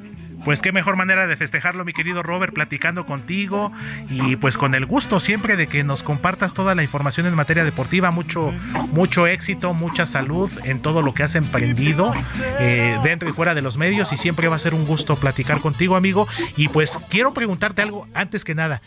[0.46, 3.72] pues qué mejor manera de festejarlo, mi querido Robert, platicando contigo
[4.08, 7.64] y pues con el gusto siempre de que nos compartas toda la información en materia
[7.64, 8.52] deportiva, mucho,
[8.92, 12.12] mucho éxito, mucha salud en todo lo que has emprendido
[12.60, 15.60] eh, dentro y fuera de los medios y siempre va a ser un gusto platicar
[15.60, 16.28] contigo, amigo.
[16.56, 18.82] Y pues quiero preguntarte algo antes que nada,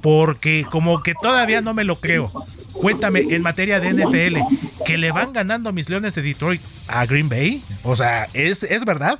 [0.00, 2.32] porque como que todavía no me lo creo.
[2.72, 4.38] Cuéntame, en materia de NFL,
[4.86, 7.62] que le van ganando mis Leones de Detroit a Green Bay.
[7.82, 9.18] O sea, ¿es, es verdad?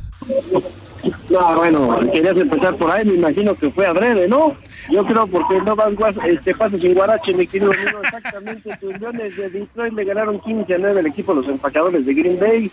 [1.30, 4.54] No, bueno, querías empezar por ahí, me imagino que fue adrede, ¿no?
[4.90, 5.94] Yo creo porque no vas
[6.26, 10.74] este paso sin guarache, mi querido amigo, exactamente tus leones de Detroit le ganaron 15
[10.74, 12.70] a 9 el equipo los empacadores de Green Bay.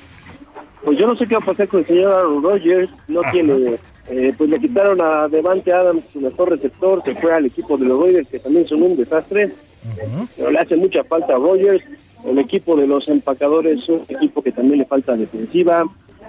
[0.84, 3.78] Pues yo no sé qué va a pasar con el señor Aaron Rodgers, no tiene,
[4.10, 7.86] eh, pues le quitaron a Devante Adams su mejor receptor, se fue al equipo de
[7.86, 9.53] los Raiders que también son un desastre,
[10.36, 11.84] pero le hace mucha falta a Rodgers,
[12.26, 15.86] el equipo de los empacadores es un equipo que también le falta defensiva,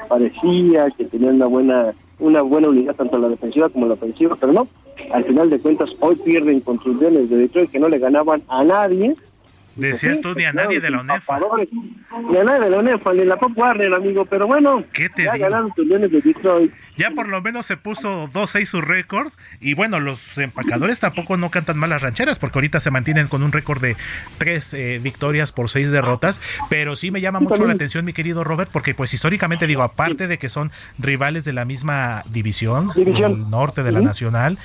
[0.09, 4.53] parecía que tenía una buena una buena unidad tanto la defensiva como la ofensiva, pero
[4.53, 4.69] no,
[5.13, 8.65] al final de cuentas hoy pierden con sus de Detroit que no le ganaban a
[8.65, 9.17] nadie.
[9.77, 11.41] Decías tú ni a nadie de la UNEFA.
[12.31, 15.25] Ni a nadie de la UNEFA, ni la Pop Warner, amigo, pero bueno, ¿Qué te
[15.25, 16.73] ya ganaron tus de Detroit.
[16.97, 19.33] Ya por lo menos se puso 2-6 su récord.
[19.61, 23.43] Y bueno, los empacadores tampoco no cantan mal las rancheras, porque ahorita se mantienen con
[23.43, 23.97] un récord de
[24.39, 26.43] 3 eh, victorias por 6 derrotas.
[26.69, 30.27] Pero sí me llama mucho la atención, mi querido Robert, porque pues históricamente digo, aparte
[30.27, 34.59] de que son rivales de la misma división, del norte de la nacional,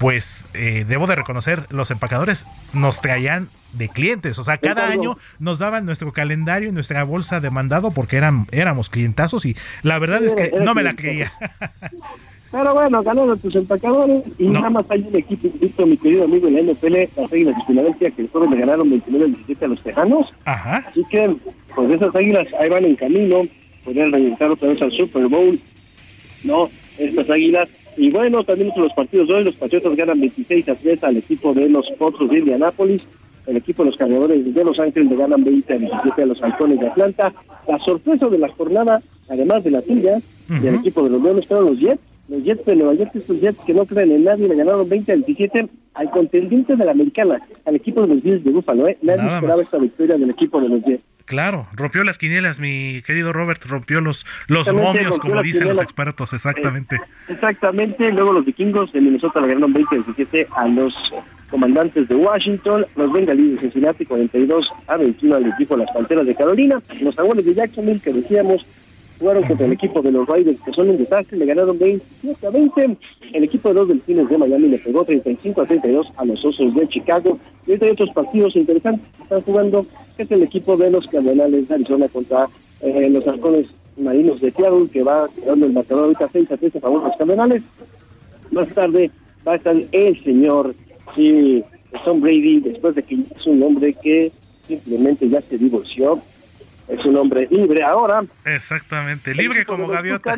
[0.00, 5.18] pues eh, debo de reconocer, los empacadores nos traían de clientes, o sea, cada año
[5.38, 9.98] nos daban nuestro calendario y nuestra bolsa de mandado porque eran, éramos clientazos y la
[9.98, 11.30] verdad es que no me la creía.
[12.50, 16.48] Pero bueno, ganaron tus empacadores y nada más hay un equipo invicto, mi querido amigo
[16.48, 20.26] en la NFL, las Águilas de Filadelfia, que el le ganaron 29-17 a los Tejanos.
[20.46, 20.84] Ajá.
[20.88, 21.36] Así que,
[21.76, 23.42] pues esas Águilas ahí van en camino,
[23.84, 25.60] podrían regresar otra vez al Super Bowl.
[26.42, 30.74] No, estas Águilas y bueno, también los partidos de hoy, los Patriotas ganan 26 a
[30.74, 33.02] 3 al equipo de los Potros de Indianápolis.
[33.46, 36.42] El equipo de los Cargadores de Los Ángeles le ganan 20 a 17 a los
[36.42, 37.32] Halcones de Atlanta.
[37.66, 41.46] La sorpresa de la jornada, además de la tuya, y el equipo de los Leones,
[41.46, 42.00] fueron los Jets.
[42.28, 45.12] Los Jets de Nueva York, estos Jets que no creen en nadie, le ganaron 20
[45.12, 48.86] a 17 al contendiente de la americana, al equipo de los Bills de Búfalo.
[48.86, 48.96] ¿eh?
[49.02, 51.02] Nadie esperaba esta victoria del equipo de los Jets.
[51.30, 56.32] Claro, rompió las quinielas, mi querido Robert, rompió los, los momios, como dicen los expertos,
[56.32, 56.96] exactamente.
[56.96, 60.92] Eh, exactamente, luego los vikingos de Minnesota le ganaron 20-17 a los
[61.48, 66.26] comandantes de Washington, los bengalíes de Cincinnati 42 a 21 al equipo de las Panteras
[66.26, 68.66] de Carolina, los abuelos de Jacksonville que decíamos
[69.20, 72.50] jugaron contra el equipo de los Raiders, que son un desastre, le ganaron 27 a
[72.50, 72.96] 20.
[73.34, 76.74] El equipo de los Delfines de Miami le pegó 35 a 32 a los Osos
[76.74, 77.38] de Chicago.
[77.66, 79.86] Y hay otros partidos interesantes que están jugando,
[80.20, 82.46] que es el equipo de los Cardenales de Arizona contra
[82.82, 86.76] eh, los halcones marinos de Seattle, que va dando el marcador ahorita 6 a 3
[86.76, 87.62] a favor de los cardenales.
[88.50, 89.10] Más tarde
[89.48, 90.74] va a estar el señor,
[91.14, 91.64] sí,
[92.04, 94.30] Tom Brady, después de que es un hombre que
[94.68, 96.20] simplemente ya se divorció,
[96.88, 98.22] es un hombre libre ahora.
[98.44, 100.36] Exactamente, libre como gaviota.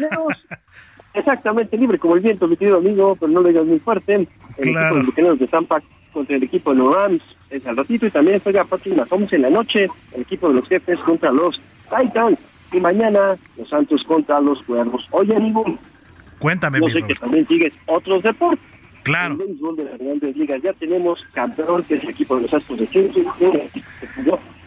[1.14, 4.28] Exactamente, libre como el viento, mi querido amigo, pero no lo digas muy fuerte.
[4.58, 5.82] El equipo de los de Tampa
[6.12, 7.22] contra el equipo de los Rams
[7.52, 10.68] es al ratito y también juega Patrick Mahomes en la noche, el equipo de los
[10.68, 11.60] jefes contra los
[11.90, 12.38] Titans
[12.72, 15.06] y mañana los Santos contra los Cuervos.
[15.10, 15.64] Oye, amigo,
[16.38, 16.80] cuéntame.
[16.80, 18.64] Yo sé que también sigues otros deportes.
[19.02, 19.34] Claro.
[19.34, 22.54] El béisbol de las grandes ligas ya tenemos campeón, que es el equipo de los
[22.54, 23.26] Astros de Houston,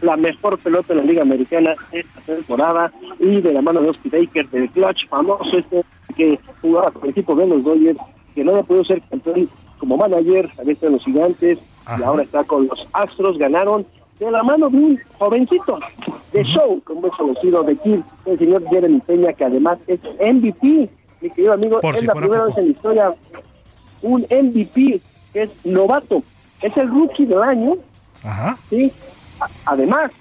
[0.01, 4.11] la mejor pelota de la Liga Americana esta temporada y de la mano de Oscar
[4.11, 5.81] Baker del Clutch, famoso este
[6.17, 7.99] que jugaba con el equipo de los Dodgers,
[8.35, 9.49] que no podido ser campeón
[9.79, 11.59] como manager, había estado en los Gigantes
[11.99, 13.85] y ahora está con los Astros, ganaron
[14.19, 15.79] de la mano de un jovencito
[16.31, 20.89] de show, como es conocido de Kid, el señor Jeremy Peña, que además es MVP,
[21.21, 22.47] mi querido amigo, Por es si la primera poco.
[22.47, 23.15] vez en la historia
[24.01, 25.01] un MVP,
[25.33, 26.23] que es novato,
[26.61, 27.73] es el rookie del año,
[28.23, 28.57] Ajá.
[28.69, 28.91] ¿sí?
[29.65, 30.11] Además,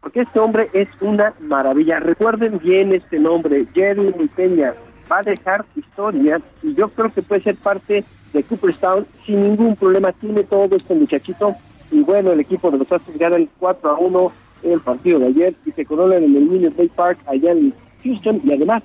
[0.00, 1.98] porque este hombre es una maravilla.
[1.98, 4.74] Recuerden bien este nombre, Jeremy Peña.
[5.10, 8.04] Va a dejar historia y yo creo que puede ser parte
[8.36, 10.12] de Cooperstown sin ningún problema.
[10.12, 11.54] Tiene todo este muchachito.
[11.90, 14.32] Y bueno, el equipo de los Astros ganan 4 a 1
[14.64, 17.72] en el partido de ayer y se coronan en el Minute Bay Park allá en
[18.02, 18.82] Houston y además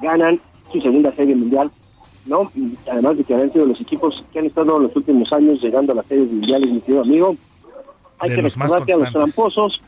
[0.00, 0.40] ganan
[0.72, 1.70] su segunda serie mundial.
[2.26, 2.50] ¿no?
[2.54, 5.60] Y además de que han sido los equipos que han estado en los últimos años
[5.62, 7.36] llegando a las series mundiales, mi querido amigo.
[8.18, 9.80] Hay De que recordar que a los tramposos,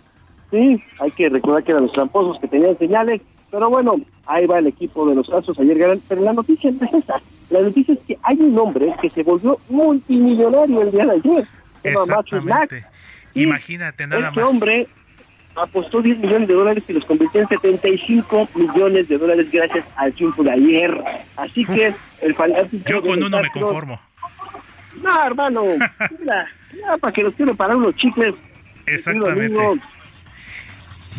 [0.51, 3.21] sí, hay que recordar que eran los tramposos que tenían señales,
[3.51, 3.97] pero bueno,
[4.27, 7.21] ahí va el equipo de los Astros, ayer ganan, pero la noticia no es esa,
[7.51, 11.47] la noticia es que hay un hombre que se volvió multimillonario el día de ayer,
[11.83, 11.89] se.
[11.91, 12.85] Exactamente.
[13.35, 14.51] Imagínate nada Este más.
[14.51, 14.89] hombre
[15.57, 20.13] apostó 10 millones de dólares y los convirtió en 75 millones de dólares gracias al
[20.13, 21.05] triunfo de ayer.
[21.37, 22.89] Así que el fanático...
[22.89, 24.01] Yo con uno me conformo.
[25.03, 25.63] No, hermano,
[26.19, 26.47] mira,
[27.01, 28.35] para que los quiero para unos chicles.
[28.87, 29.45] Exactamente.
[29.59, 29.75] Amigo,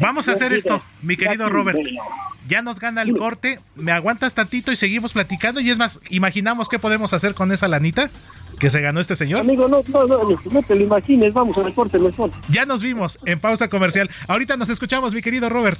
[0.01, 1.79] Vamos a hacer esto, mi querido Robert.
[2.47, 5.61] Ya nos gana el corte, me aguantas tantito y seguimos platicando.
[5.61, 8.09] Y es más, imaginamos qué podemos hacer con esa lanita
[8.59, 9.41] que se ganó este señor.
[9.41, 12.31] Amigo, no, no, no, no te lo imagines, vamos al corte mejor.
[12.49, 14.09] Ya nos vimos en pausa comercial.
[14.27, 15.79] Ahorita nos escuchamos, mi querido Robert.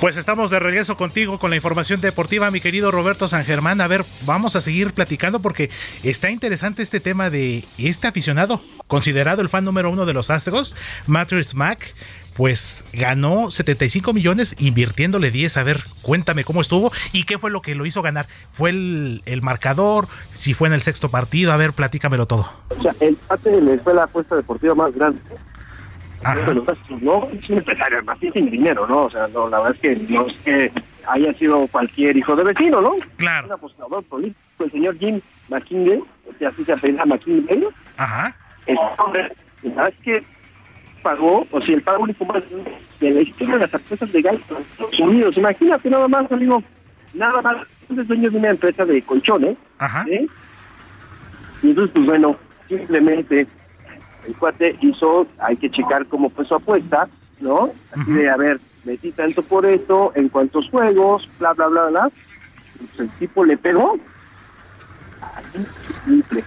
[0.00, 3.82] Pues estamos de regreso contigo con la información deportiva, mi querido Roberto San Germán.
[3.82, 5.68] A ver, vamos a seguir platicando porque
[6.02, 10.74] está interesante este tema de este aficionado, considerado el fan número uno de los Astros,
[11.06, 11.92] Matthews Mack.
[12.34, 15.58] Pues ganó 75 millones invirtiéndole 10.
[15.58, 18.26] A ver, cuéntame cómo estuvo y qué fue lo que lo hizo ganar.
[18.50, 20.08] ¿Fue el, el marcador?
[20.32, 21.52] ¿Si fue en el sexto partido?
[21.52, 22.50] A ver, platícamelo todo.
[22.70, 23.18] O sea, el
[23.80, 25.20] fue la apuesta deportiva más grande.
[26.20, 26.26] De
[26.72, 29.04] Astros, no es un empresario, sí sin dinero, ¿no?
[29.04, 30.72] O sea, no, la verdad es que no es que
[31.08, 32.94] haya sido cualquier hijo de vecino, ¿no?
[33.16, 33.46] Claro.
[33.46, 37.64] Un apostador político, el señor Jim McKinney, o sea, así se apellida McKinney,
[37.96, 38.36] Ajá.
[38.66, 39.32] el hombre,
[39.62, 40.24] la verdad es que
[41.02, 42.42] pagó, o sea, el pago único más
[43.00, 45.36] de la historia de las apuestas legales en Estados Unidos.
[45.38, 46.62] Imagínate nada más, amigo,
[47.14, 47.56] nada más,
[47.88, 50.04] es dueño de una empresa de colchones, Ajá.
[50.04, 50.28] ¿sí?
[51.62, 52.36] Y entonces, pues bueno,
[52.68, 53.46] simplemente
[54.26, 57.08] el cuate hizo, hay que checar cómo fue su apuesta,
[57.40, 57.72] ¿no?
[57.92, 62.10] Así de, a ver, metí tanto por esto, en cuántos juegos, bla, bla, bla, bla.
[62.78, 63.98] Pues el tipo le pegó.
[65.20, 65.64] Así,
[66.04, 66.44] simple.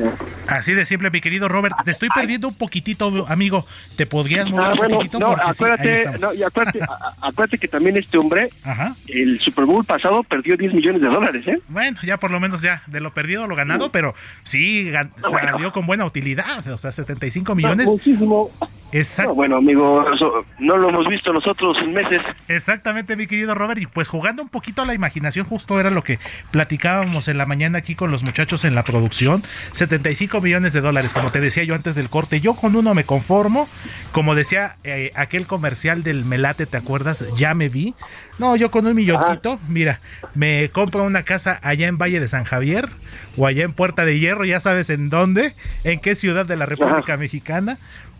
[0.00, 0.12] ¿No?
[0.48, 1.74] Así de simple, mi querido Robert.
[1.84, 3.64] Te estoy perdiendo un poquitito, amigo.
[3.96, 5.18] ¿Te podrías mover Ah, un bueno, poquitito?
[5.20, 6.80] no, sí, acuérdate, no, y acuérdate,
[7.20, 8.94] acuérdate que también este hombre, Ajá.
[9.08, 11.60] el Super Bowl pasado perdió 10 millones de dólares, ¿eh?
[11.68, 15.70] Bueno, ya por lo menos ya de lo perdido lo ganado, pero sí gan- salió
[15.72, 17.86] con buena utilidad, o sea, 75 millones.
[17.86, 18.50] Muchísimo.
[18.92, 19.30] Exacto.
[19.30, 22.22] No, bueno, amigo, eso no lo hemos visto nosotros en meses.
[22.48, 23.80] Exactamente, mi querido Robert.
[23.80, 26.18] Y pues jugando un poquito a la imaginación, justo era lo que
[26.50, 29.42] platicábamos en la mañana aquí con los muchachos en la producción.
[29.90, 32.40] 75 millones de dólares, como te decía yo antes del corte.
[32.40, 33.68] Yo con uno me conformo.
[34.12, 37.26] Como decía eh, aquel comercial del Melate, ¿te acuerdas?
[37.36, 37.94] Ya me vi.
[38.38, 39.98] No, yo con un milloncito, mira,
[40.34, 42.88] me compro una casa allá en Valle de San Javier
[43.36, 46.66] o allá en Puerta de Hierro, ya sabes en dónde, en qué ciudad de la
[46.66, 47.76] República Mexicana.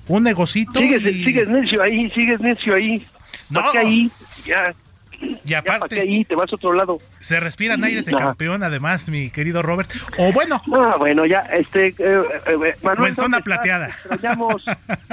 [0.09, 0.81] Un negocito.
[0.81, 3.07] Sigues, sigues necio ahí, sigues necio ahí.
[3.49, 3.63] No.
[3.71, 4.11] ahí,
[4.45, 4.75] ya.
[5.45, 6.99] Y aparte, ahí te vas a otro lado.
[7.21, 9.91] Se respiran aires de campeón, además, mi querido Robert.
[10.17, 10.63] O bueno.
[10.75, 11.89] Ah, bueno, ya, este.
[11.89, 13.89] Eh, eh, eh Manuel, en zona plateada.
[13.89, 14.65] Te extrañamos,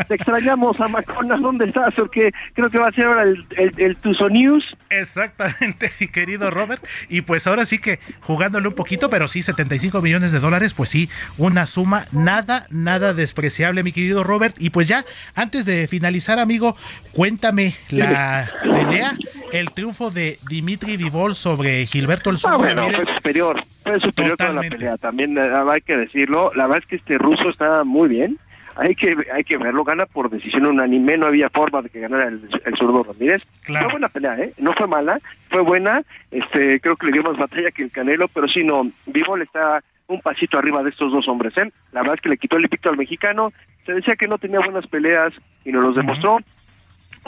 [0.07, 1.93] te extrañamos a Macona, ¿dónde estás?
[1.95, 3.45] Porque creo que va a ser ahora el,
[3.77, 4.63] el, Tuzo News.
[4.89, 6.81] Exactamente, mi querido Robert.
[7.09, 10.87] Y pues ahora sí que jugándole un poquito, pero sí, 75 millones de dólares, pues
[10.87, 14.55] sí, una suma nada, nada despreciable, mi querido Robert.
[14.59, 15.03] Y pues ya,
[15.35, 16.77] antes de finalizar, amigo,
[17.11, 19.13] cuéntame la pelea,
[19.51, 24.53] el triunfo de Dimitri Vivol sobre Gilberto El ah, bueno, fue superior, fue superior toda
[24.53, 26.51] la pelea, también eh, hay que decirlo.
[26.55, 28.37] La verdad es que este ruso está muy bien.
[28.75, 32.27] Hay que hay que verlo, gana por decisión unánime, no había forma de que ganara
[32.27, 33.41] el, el zurdo Ramírez.
[33.65, 34.53] Fue buena pelea, ¿eh?
[34.59, 35.19] No fue mala,
[35.49, 36.03] fue buena.
[36.29, 39.83] Este, creo que le dio más batalla que el Canelo, pero sí, no, Vivol está
[40.05, 41.71] un pasito arriba de estos dos hombres, ¿eh?
[41.93, 43.51] La verdad es que le quitó el invicto al mexicano.
[43.87, 45.33] Se decía que no tenía buenas peleas
[45.65, 46.37] y nos los demostró.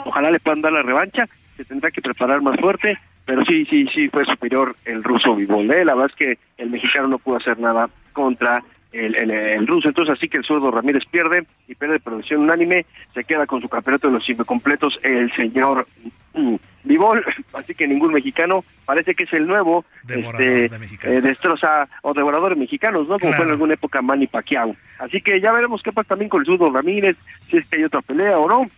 [0.04, 1.26] Ojalá le puedan dar la revancha
[1.60, 2.98] se tendrá que preparar más fuerte,
[3.30, 5.70] pero sí, sí, sí fue superior el ruso Vivol.
[5.70, 5.84] ¿eh?
[5.84, 9.86] La verdad es que el mexicano no pudo hacer nada contra el, el, ruso.
[9.86, 12.86] Entonces, así que el zurdo Ramírez pierde y pierde producción unánime.
[13.14, 15.86] Se queda con su campeonato de los completos el señor
[16.34, 17.24] mm, Vivol.
[17.52, 23.06] Así que ningún mexicano parece que es el nuevo este, eh, destroza o devoradores mexicanos,
[23.06, 23.16] ¿no?
[23.16, 24.74] Como fue en alguna época Manny Pacquiao.
[24.98, 27.16] Así que ya veremos qué pasa también con el zurdo Ramírez,
[27.48, 28.68] si es que hay otra pelea o no.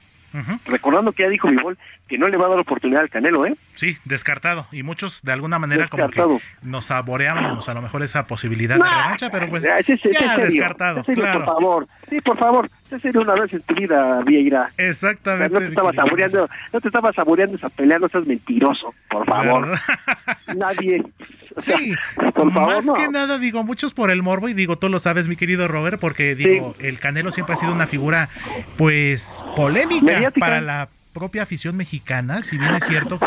[0.66, 1.78] Recordando que ya dijo Vivol
[2.09, 3.56] que no le va a dar oportunidad al Canelo, ¿eh?
[3.74, 4.66] Sí, descartado.
[4.72, 6.22] Y muchos de alguna manera como que
[6.62, 9.76] nos saboreamos a lo mejor esa posibilidad de revancha, pero pues ya,
[10.36, 11.02] descartado.
[11.02, 12.70] Por favor, sí, por favor,
[13.01, 14.70] serio una vez en tu vida, Vieira.
[14.77, 15.55] Exactamente.
[15.55, 19.69] no te estaba saboreando, no te estaba saboreando esa pelea, no seas mentiroso, por favor.
[20.56, 21.02] Nadie.
[21.59, 21.94] sí,
[22.35, 25.28] por favor, más que nada digo, muchos por el morbo y digo, tú lo sabes,
[25.28, 28.28] mi querido Robert, porque digo, el Canelo siempre ha sido una figura
[28.77, 33.27] pues polémica para la propia afición mexicana, si bien es cierto que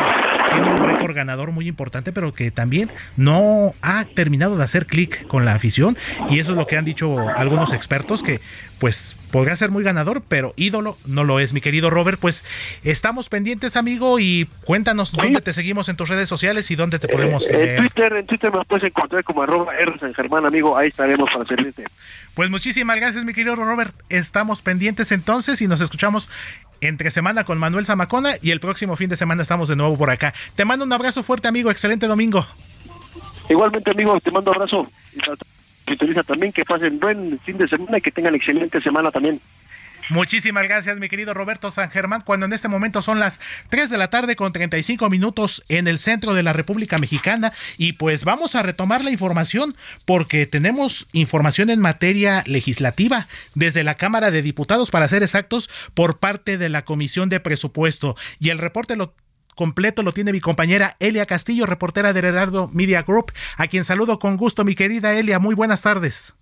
[0.52, 5.28] tiene un récord ganador muy importante, pero que también no ha terminado de hacer clic
[5.28, 5.98] con la afición.
[6.30, 8.40] Y eso es lo que han dicho algunos expertos, que
[8.80, 12.20] pues podría ser muy ganador, pero ídolo no lo es, mi querido Robert.
[12.20, 12.44] Pues
[12.84, 17.08] estamos pendientes, amigo, y cuéntanos dónde te seguimos en tus redes sociales y dónde te
[17.08, 20.90] podemos En Twitter, en Twitter me puedes encontrar como arroba R San Germán, amigo, ahí
[20.90, 21.86] estaremos para servirte.
[22.34, 23.96] Pues muchísimas gracias, mi querido Robert.
[24.10, 26.30] Estamos pendientes entonces y nos escuchamos
[26.82, 30.10] entre semana con Manuel Zamacona y el próximo fin de semana estamos de nuevo por
[30.10, 30.34] acá.
[30.56, 31.72] Te mando un abrazo fuerte, amigo.
[31.72, 32.46] Excelente domingo.
[33.50, 34.90] Igualmente, amigo, te mando un abrazo.
[35.88, 39.40] Utiliza también que pasen buen fin de semana y que tengan excelente semana también.
[40.10, 43.98] Muchísimas gracias, mi querido Roberto San Germán, cuando en este momento son las 3 de
[43.98, 47.52] la tarde con 35 minutos en el centro de la República Mexicana.
[47.78, 49.76] Y pues vamos a retomar la información
[50.06, 56.20] porque tenemos información en materia legislativa desde la Cámara de Diputados, para ser exactos, por
[56.20, 58.16] parte de la Comisión de Presupuesto.
[58.40, 59.16] Y el reporte lo
[59.56, 64.20] completo lo tiene mi compañera Elia Castillo, reportera de Heraldo Media Group, a quien saludo
[64.20, 65.40] con gusto, mi querida Elia.
[65.40, 66.36] Muy buenas tardes.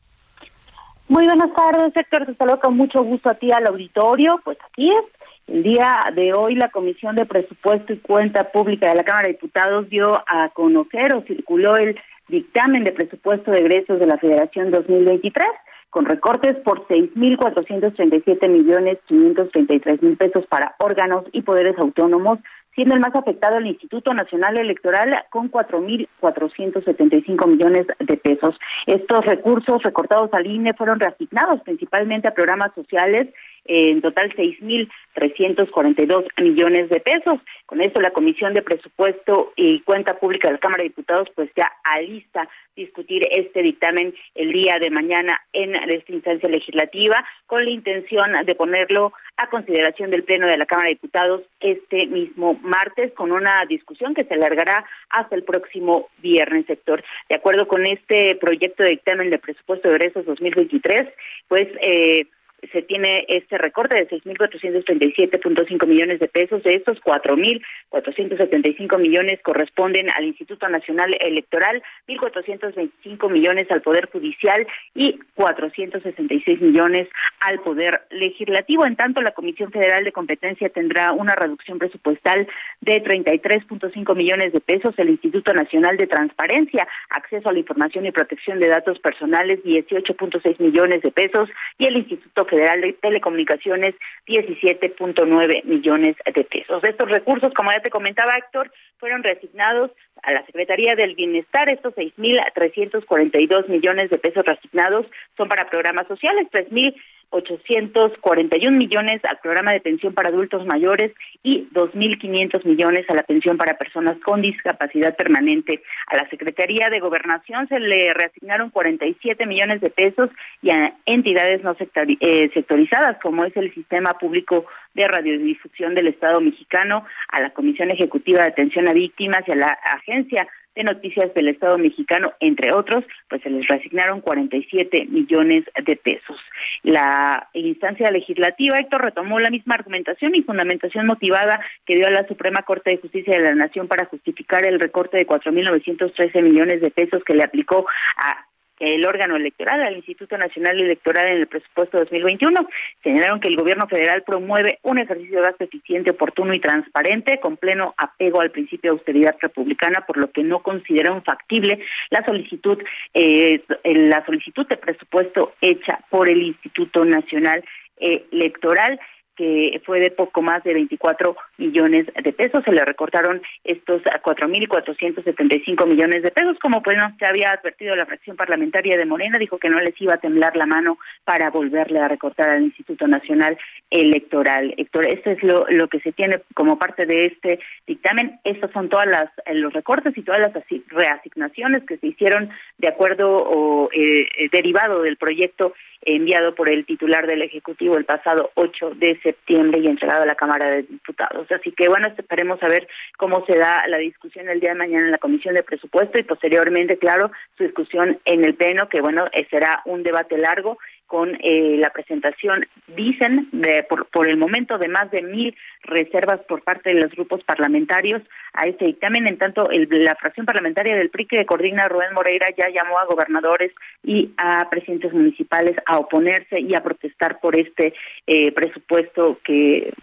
[1.07, 2.25] Muy buenas tardes, Héctor.
[2.25, 4.41] Te saludo con mucho gusto a ti al auditorio.
[4.43, 5.05] Pues aquí es.
[5.45, 9.33] El día de hoy la Comisión de Presupuesto y Cuenta Pública de la Cámara de
[9.33, 11.99] Diputados dio a conocer o circuló el
[12.29, 15.45] dictamen de presupuesto de egresos de la Federación 2023
[15.89, 22.39] con recortes por 6.437 millones 533 mil pesos para órganos y poderes autónomos,
[22.75, 28.57] siendo el más afectado el Instituto Nacional Electoral con 4.475 millones de pesos.
[28.87, 33.27] Estos recursos recortados al INE fueron reasignados principalmente a programas sociales
[33.65, 37.35] en total 6.342 millones de pesos.
[37.65, 41.49] Con esto la Comisión de Presupuesto y Cuenta Pública de la Cámara de Diputados pues
[41.55, 47.69] ya alista discutir este dictamen el día de mañana en esta instancia legislativa con la
[47.69, 53.13] intención de ponerlo a consideración del Pleno de la Cámara de Diputados este mismo martes
[53.13, 57.03] con una discusión que se alargará hasta el próximo viernes, sector.
[57.29, 61.07] De acuerdo con este proyecto de dictamen de presupuesto de egresos 2023,
[61.47, 62.25] pues eh,
[62.71, 66.63] se tiene este recorte de 6.437.5 millones de pesos.
[66.63, 75.19] De estos, 4.475 millones corresponden al Instituto Nacional Electoral, 1.425 millones al Poder Judicial y
[75.35, 77.07] 466 millones
[77.39, 78.85] al Poder Legislativo.
[78.85, 82.47] En tanto, la Comisión Federal de Competencia tendrá una reducción presupuestal
[82.81, 84.93] de 33.5 millones de pesos.
[84.97, 90.59] El Instituto Nacional de Transparencia, Acceso a la Información y Protección de Datos Personales, 18.6
[90.59, 91.49] millones de pesos.
[91.77, 93.95] Y el Instituto Federal de Telecomunicaciones,
[94.27, 96.83] 17.9 millones de pesos.
[96.83, 98.71] Estos recursos, como ya te comentaba Héctor,
[99.03, 101.67] fueron reasignados a la Secretaría del Bienestar.
[101.67, 105.05] Estos 6.342 millones de pesos reasignados
[105.35, 106.95] son para programas sociales, 3.000
[107.33, 111.11] 841 millones al programa de pensión para adultos mayores
[111.41, 115.81] y 2.500 millones a la pensión para personas con discapacidad permanente.
[116.07, 120.29] A la Secretaría de Gobernación se le reasignaron 47 millones de pesos
[120.61, 126.39] y a entidades no eh, sectorizadas, como es el Sistema Público de Radiodifusión del Estado
[126.41, 131.33] mexicano, a la Comisión Ejecutiva de Atención a Víctimas y a la Agencia de Noticias
[131.33, 136.39] del Estado mexicano, entre otros, pues se les reasignaron 47 millones de pesos.
[136.81, 142.27] La instancia legislativa, Héctor, retomó la misma argumentación y fundamentación motivada que dio a la
[142.27, 146.91] Suprema Corte de Justicia de la Nación para justificar el recorte de 4.913 millones de
[146.91, 147.85] pesos que le aplicó
[148.17, 148.45] a
[148.87, 152.67] el órgano electoral al Instituto Nacional Electoral en el presupuesto 2021.
[153.01, 157.57] Señalaron que el gobierno federal promueve un ejercicio de gasto eficiente, oportuno y transparente con
[157.57, 161.79] pleno apego al principio de austeridad republicana, por lo que no consideraron factible
[162.09, 162.77] la solicitud
[163.13, 167.63] eh, la solicitud de presupuesto hecha por el Instituto Nacional
[167.97, 168.99] Electoral
[169.35, 172.63] que fue de poco más de 24 millones de pesos.
[172.63, 176.57] Se le recortaron estos 4.475 millones de pesos.
[176.59, 180.15] Como pues no había advertido la fracción parlamentaria de Morena, dijo que no les iba
[180.15, 183.57] a temblar la mano para volverle a recortar al Instituto Nacional
[183.89, 184.73] Electoral.
[184.77, 188.39] Héctor, esto es lo, lo que se tiene como parte de este dictamen.
[188.43, 190.53] Estos son todas las los recortes y todas las
[190.87, 195.73] reasignaciones que se hicieron de acuerdo o eh, derivado del proyecto
[196.05, 200.35] enviado por el titular del Ejecutivo el pasado 8 de septiembre y entregado a la
[200.35, 201.51] Cámara de Diputados.
[201.51, 205.05] Así que bueno, esperemos a ver cómo se da la discusión el día de mañana
[205.05, 209.25] en la Comisión de Presupuesto y posteriormente, claro, su discusión en el Pleno, que bueno,
[209.33, 210.77] eh, será un debate largo
[211.07, 216.39] con eh, la presentación, dicen, de, por, por el momento de más de mil reservas
[216.47, 218.21] por parte de los grupos parlamentarios
[218.53, 219.27] a este dictamen.
[219.27, 223.05] En tanto, el, la fracción parlamentaria del PRI que coordina Rubén Moreira ya llamó a
[223.05, 223.71] gobernadores
[224.03, 227.93] y a presidentes municipales a oponerse y a protestar por este
[228.27, 229.93] eh, presupuesto que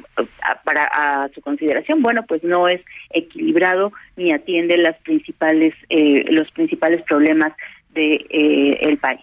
[0.65, 6.51] para a su consideración, bueno, pues no es equilibrado ni atiende las principales eh, los
[6.53, 7.53] principales problemas
[7.91, 9.21] de eh, el país.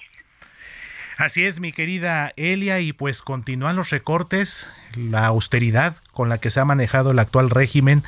[1.17, 6.51] Así es, mi querida Elia, y pues continúan los recortes, la austeridad con la que
[6.51, 8.03] se ha manejado el actual régimen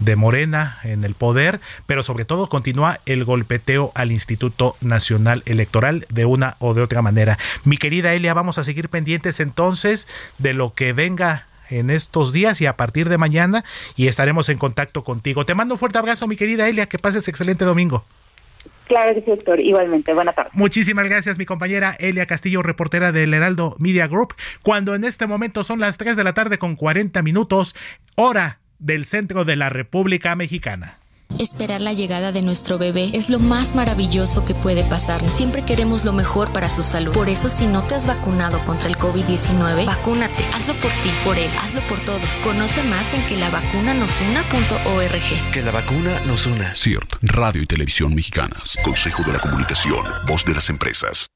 [0.00, 6.04] de Morena en el poder, pero sobre todo continúa el golpeteo al Instituto Nacional Electoral
[6.10, 7.38] de una o de otra manera.
[7.64, 10.06] Mi querida Elia, vamos a seguir pendientes entonces
[10.36, 13.64] de lo que venga en estos días y a partir de mañana
[13.96, 15.46] y estaremos en contacto contigo.
[15.46, 18.04] Te mando un fuerte abrazo, mi querida Elia, que pases excelente domingo.
[18.92, 19.62] Claro doctor.
[19.62, 20.12] Igualmente.
[20.12, 20.52] Buenas tardes.
[20.52, 24.34] Muchísimas gracias, mi compañera Elia Castillo, reportera del Heraldo Media Group.
[24.62, 27.74] Cuando en este momento son las 3 de la tarde con 40 minutos,
[28.16, 30.98] hora del centro de la República Mexicana.
[31.38, 35.28] Esperar la llegada de nuestro bebé es lo más maravilloso que puede pasar.
[35.30, 37.12] Siempre queremos lo mejor para su salud.
[37.12, 40.44] Por eso, si no te has vacunado contra el COVID-19, vacúnate.
[40.54, 42.34] Hazlo por ti, por él, hazlo por todos.
[42.42, 45.52] Conoce más en que la vacuna nos una.org.
[45.52, 46.74] Que la vacuna nos una.
[46.74, 48.76] CIRT, Radio y Televisión Mexicanas.
[48.84, 51.28] Consejo de la Comunicación, voz de las empresas.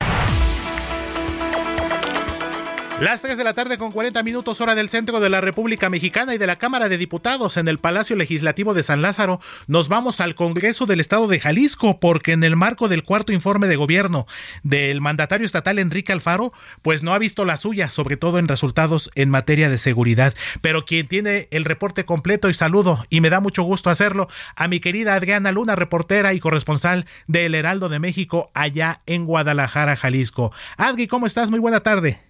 [3.01, 6.35] Las 3 de la tarde con 40 minutos hora del centro de la República Mexicana
[6.35, 10.19] y de la Cámara de Diputados en el Palacio Legislativo de San Lázaro, nos vamos
[10.23, 14.27] al Congreso del Estado de Jalisco porque en el marco del cuarto informe de gobierno
[14.63, 19.11] del mandatario estatal Enrique Alfaro, pues no ha visto la suya, sobre todo en resultados
[19.15, 20.33] en materia de seguridad.
[20.63, 24.69] Pero quien tiene el reporte completo y saludo, y me da mucho gusto hacerlo, a
[24.69, 30.51] mi querida Adriana Luna, reportera y corresponsal del Heraldo de México allá en Guadalajara, Jalisco.
[30.79, 31.51] Adri, ¿cómo estás?
[31.51, 32.26] Muy buena tarde.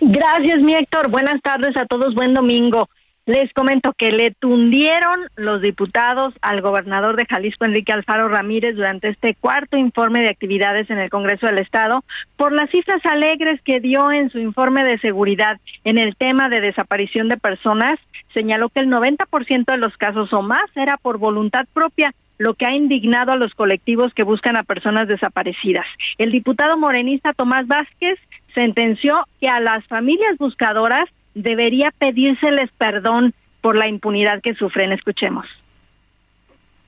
[0.00, 1.10] Gracias, mi Héctor.
[1.10, 2.14] Buenas tardes a todos.
[2.14, 2.88] Buen domingo.
[3.26, 9.10] Les comento que le tundieron los diputados al gobernador de Jalisco, Enrique Alfaro Ramírez, durante
[9.10, 12.02] este cuarto informe de actividades en el Congreso del Estado
[12.36, 16.62] por las cifras alegres que dio en su informe de seguridad en el tema de
[16.62, 18.00] desaparición de personas.
[18.32, 22.64] Señaló que el 90% de los casos o más era por voluntad propia lo que
[22.64, 25.84] ha indignado a los colectivos que buscan a personas desaparecidas.
[26.16, 28.18] El diputado morenista Tomás Vázquez
[28.54, 31.04] sentenció que a las familias buscadoras
[31.34, 34.92] debería pedírseles perdón por la impunidad que sufren.
[34.92, 35.46] Escuchemos.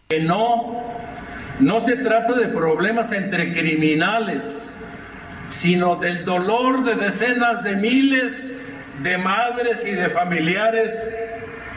[0.09, 0.83] Que no,
[1.61, 4.71] no se trata de problemas entre criminales,
[5.49, 8.33] sino del dolor de decenas de miles
[9.03, 10.93] de madres y de familiares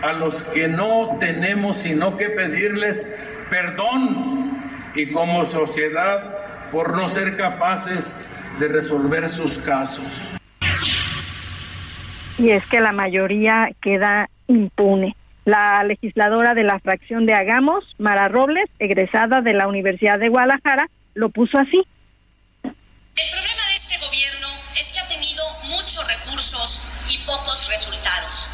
[0.02, 3.08] a los que no tenemos sino que pedirles
[3.50, 4.62] perdón
[4.96, 6.22] y como sociedad
[6.72, 8.30] por no ser capaces
[8.60, 10.36] de resolver sus casos.
[12.38, 15.16] Y es que la mayoría queda impune.
[15.46, 20.90] La legisladora de la fracción de Hagamos, Mara Robles, egresada de la Universidad de Guadalajara,
[21.14, 21.82] lo puso así.
[22.64, 22.72] El
[23.32, 24.48] problema de este gobierno
[24.80, 28.50] es que ha tenido muchos recursos y pocos resultados.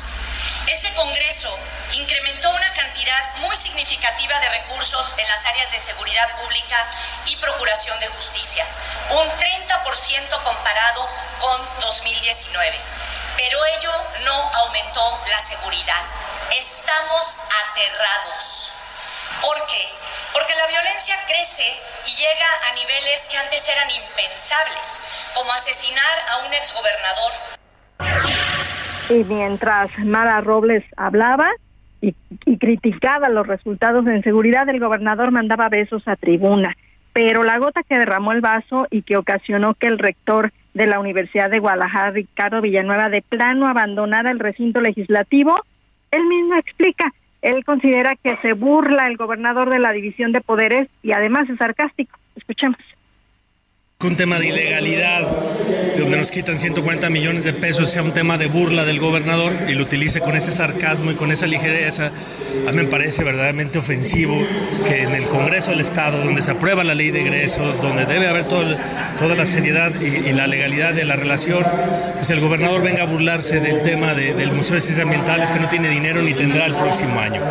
[0.92, 1.60] Este Congreso
[1.94, 6.86] incrementó una cantidad muy significativa de recursos en las áreas de seguridad pública
[7.28, 8.66] y procuración de justicia,
[9.10, 11.10] un 30% comparado
[11.40, 12.78] con 2019.
[13.38, 13.92] Pero ello
[14.24, 16.04] no aumentó la seguridad.
[16.52, 17.38] Estamos
[17.70, 18.72] aterrados.
[19.42, 19.94] ¿Por qué?
[20.34, 25.00] Porque la violencia crece y llega a niveles que antes eran impensables,
[25.36, 27.32] como asesinar a un exgobernador.
[29.12, 31.50] Y mientras Mara Robles hablaba
[32.00, 32.16] y,
[32.46, 36.78] y criticaba los resultados en seguridad, el gobernador mandaba besos a tribuna.
[37.12, 41.02] Pero la gota que derramó el vaso y que ocasionó que el rector de la
[41.02, 45.60] Universidad de Guadalajara, Ricardo Villanueva, de plano abandonara el recinto legislativo,
[46.12, 47.12] él mismo explica,
[47.42, 51.58] él considera que se burla el gobernador de la división de poderes y además es
[51.58, 52.18] sarcástico.
[52.38, 52.78] Escuchemos
[54.08, 55.28] un tema de ilegalidad,
[55.98, 59.74] donde nos quitan 140 millones de pesos, sea un tema de burla del gobernador y
[59.74, 62.12] lo utilice con ese sarcasmo y con esa ligereza,
[62.68, 64.36] a mí me parece verdaderamente ofensivo
[64.88, 68.28] que en el Congreso del Estado, donde se aprueba la ley de egresos, donde debe
[68.28, 68.76] haber todo,
[69.18, 71.66] toda la seriedad y, la legalidad de la relación,
[72.16, 75.70] pues el gobernador venga a burlarse del tema del Museo de Ciencias Ambientales que no
[75.70, 77.42] tiene dinero ni tendrá el próximo año.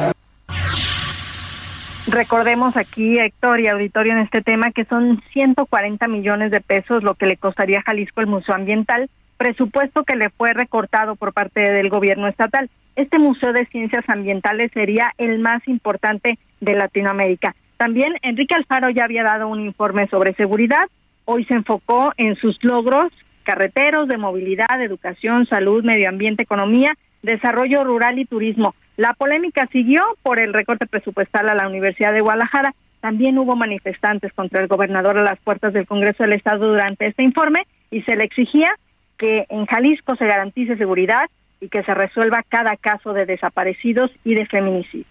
[2.10, 7.14] Recordemos aquí, Héctor y auditorio, en este tema que son 140 millones de pesos lo
[7.14, 11.60] que le costaría a Jalisco el Museo Ambiental, presupuesto que le fue recortado por parte
[11.60, 12.68] del gobierno estatal.
[12.96, 17.54] Este Museo de Ciencias Ambientales sería el más importante de Latinoamérica.
[17.76, 20.88] También Enrique Alfaro ya había dado un informe sobre seguridad.
[21.26, 23.12] Hoy se enfocó en sus logros
[23.44, 26.92] carreteros, de movilidad, educación, salud, medio ambiente, economía,
[27.22, 28.74] desarrollo rural y turismo.
[29.00, 32.74] La polémica siguió por el recorte presupuestal a la Universidad de Guadalajara.
[33.00, 37.22] También hubo manifestantes contra el gobernador a las puertas del Congreso del Estado durante este
[37.22, 38.74] informe y se le exigía
[39.16, 41.30] que en Jalisco se garantice seguridad
[41.62, 45.08] y que se resuelva cada caso de desaparecidos y de feminicidios.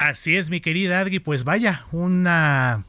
[0.00, 2.82] Así es, mi querida Adri, pues vaya, una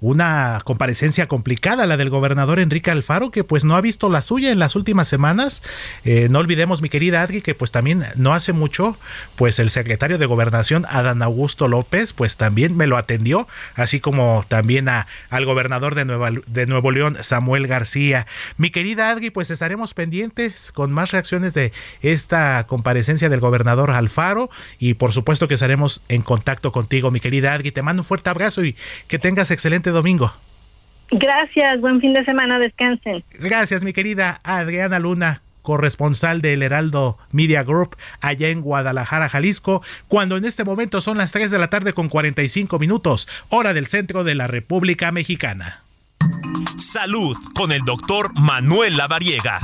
[0.00, 4.50] una comparecencia complicada, la del gobernador Enrique Alfaro, que pues no ha visto la suya
[4.50, 5.62] en las últimas semanas.
[6.04, 8.96] Eh, no olvidemos, mi querida Adri, que pues también no hace mucho,
[9.36, 14.44] pues el secretario de Gobernación, Adán Augusto López, pues también me lo atendió, así como
[14.46, 18.26] también a, al gobernador de, de Nuevo León, Samuel García.
[18.56, 21.72] Mi querida Adri, pues estaremos pendientes con más reacciones de
[22.02, 27.52] esta comparecencia del gobernador Alfaro y por supuesto que estaremos en contacto contigo, mi querida
[27.54, 27.72] Adri.
[27.72, 28.76] Te mando un fuerte abrazo y
[29.08, 30.32] que tengas excelente domingo.
[31.10, 33.24] Gracias, buen fin de semana, descansen.
[33.38, 40.38] Gracias, mi querida Adriana Luna corresponsal del Heraldo Media Group allá en Guadalajara, Jalisco, cuando
[40.38, 44.24] en este momento son las 3 de la tarde con 45 minutos, hora del centro
[44.24, 45.82] de la República Mexicana.
[46.78, 49.60] Salud con el doctor Manuel Lavariega.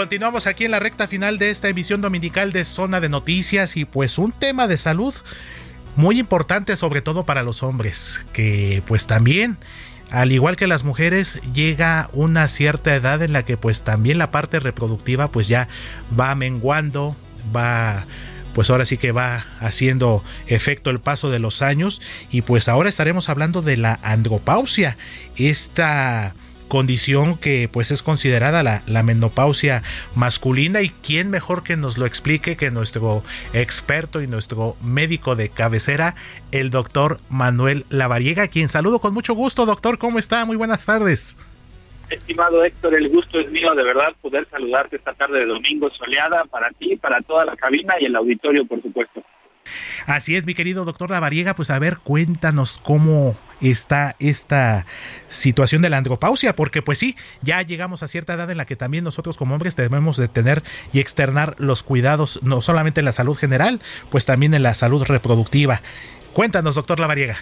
[0.00, 3.84] Continuamos aquí en la recta final de esta emisión dominical de Zona de Noticias y
[3.84, 5.12] pues un tema de salud
[5.94, 9.58] muy importante sobre todo para los hombres, que pues también
[10.10, 14.30] al igual que las mujeres llega una cierta edad en la que pues también la
[14.30, 15.68] parte reproductiva pues ya
[16.18, 17.14] va menguando,
[17.54, 18.06] va
[18.54, 22.00] pues ahora sí que va haciendo efecto el paso de los años.
[22.30, 24.96] Y pues ahora estaremos hablando de la andropausia,
[25.36, 26.34] esta
[26.70, 29.82] condición que pues es considerada la, la, menopausia
[30.14, 35.48] masculina y quién mejor que nos lo explique que nuestro experto y nuestro médico de
[35.48, 36.14] cabecera,
[36.52, 40.46] el doctor Manuel Lavariega, quien saludo con mucho gusto, doctor, ¿cómo está?
[40.46, 41.36] Muy buenas tardes.
[42.08, 46.44] Estimado Héctor, el gusto es mío de verdad poder saludarte esta tarde de domingo soleada
[46.44, 49.24] para ti, para toda la cabina y el auditorio, por supuesto.
[50.06, 54.86] Así es, mi querido doctor Lavariega, pues a ver, cuéntanos cómo está esta
[55.28, 58.76] situación de la andropausia, porque pues sí, ya llegamos a cierta edad en la que
[58.76, 60.62] también nosotros como hombres debemos de tener
[60.92, 63.80] y externar los cuidados, no solamente en la salud general,
[64.10, 65.80] pues también en la salud reproductiva.
[66.32, 67.36] Cuéntanos, doctor Lavariega.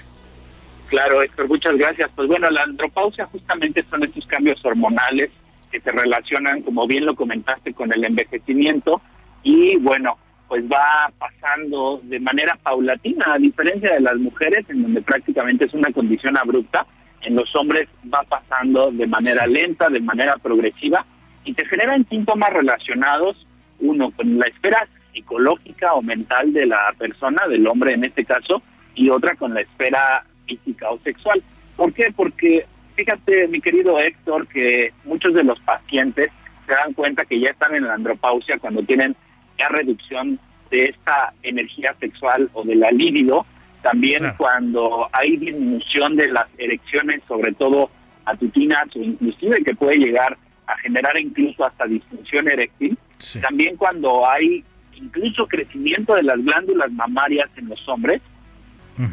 [0.89, 2.11] Claro, Héctor, muchas gracias.
[2.17, 5.31] Pues bueno, la andropausia justamente son estos cambios hormonales
[5.71, 9.03] que se relacionan, como bien lo comentaste, con el envejecimiento
[9.43, 10.17] y bueno,
[10.49, 15.75] pues va pasando de manera paulatina, a diferencia de las mujeres, en donde prácticamente es
[15.75, 16.87] una condición abrupta,
[17.23, 21.05] en los hombres va pasando de manera lenta, de manera progresiva,
[21.45, 23.47] y te generan síntomas relacionados,
[23.81, 28.63] uno, con la esfera psicológica o mental de la persona, del hombre en este caso,
[28.95, 31.43] y otra con la esfera física o sexual.
[31.77, 32.13] ¿Por qué?
[32.17, 32.67] Porque
[32.99, 36.31] fíjate, mi querido Héctor, que muchos de los pacientes
[36.67, 39.15] se dan cuenta que ya están en la andropausia cuando tienen
[39.59, 40.39] ya reducción
[40.71, 43.47] de esta energía sexual o de la libido,
[43.83, 47.91] también cuando hay disminución de las erecciones, sobre todo
[48.27, 50.37] matutinas o inclusive que puede llegar
[50.67, 52.99] a generar incluso hasta disfunción eréctil,
[53.41, 54.65] también cuando hay
[54.95, 58.21] incluso crecimiento de las glándulas mamarias en los hombres,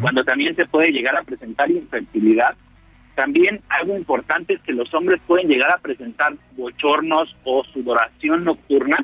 [0.02, 2.56] cuando también se puede llegar a presentar infertilidad,
[3.14, 8.98] también algo importante es que los hombres pueden llegar a presentar bochornos o sudoración nocturna,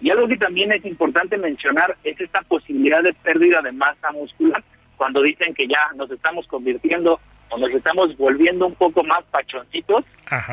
[0.00, 4.62] y algo que también es importante mencionar es esta posibilidad de pérdida de masa muscular,
[4.96, 10.04] cuando dicen que ya nos estamos convirtiendo o nos estamos volviendo un poco más pachoncitos.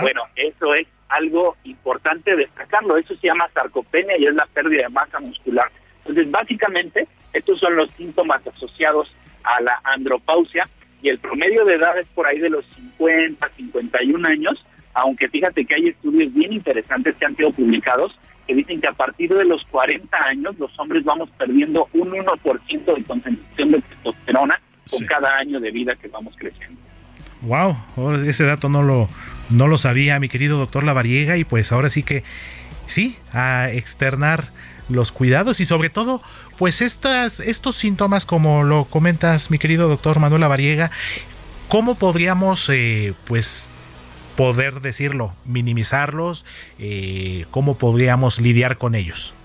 [0.02, 2.98] Bueno, eso es algo importante destacarlo.
[2.98, 5.70] Eso se llama sarcopenia y es la pérdida de masa muscular.
[6.00, 9.14] Entonces, básicamente, estos son los síntomas asociados
[9.44, 10.68] a la andropausia
[11.02, 15.66] y el promedio de edad es por ahí de los 50, 51 años, aunque fíjate
[15.66, 19.46] que hay estudios bien interesantes que han sido publicados que dicen que a partir de
[19.46, 25.38] los 40 años los hombres vamos perdiendo un 1% de concentración de testosterona con cada
[25.38, 26.80] año de vida que vamos creciendo.
[27.42, 27.76] Wow,
[28.26, 29.10] ese dato no lo
[29.50, 32.24] no lo sabía mi querido doctor Lavariega y pues ahora sí que
[32.86, 34.46] sí, a externar
[34.90, 36.22] los cuidados y sobre todo
[36.58, 40.92] pues estas estos síntomas como lo comentas mi querido doctor Manuel Lavariega,
[41.68, 43.70] ¿cómo podríamos eh, pues
[44.42, 46.48] poder decirlo, minimizarlos?
[46.80, 49.36] Eh, ¿Cómo podríamos lidiar con ellos?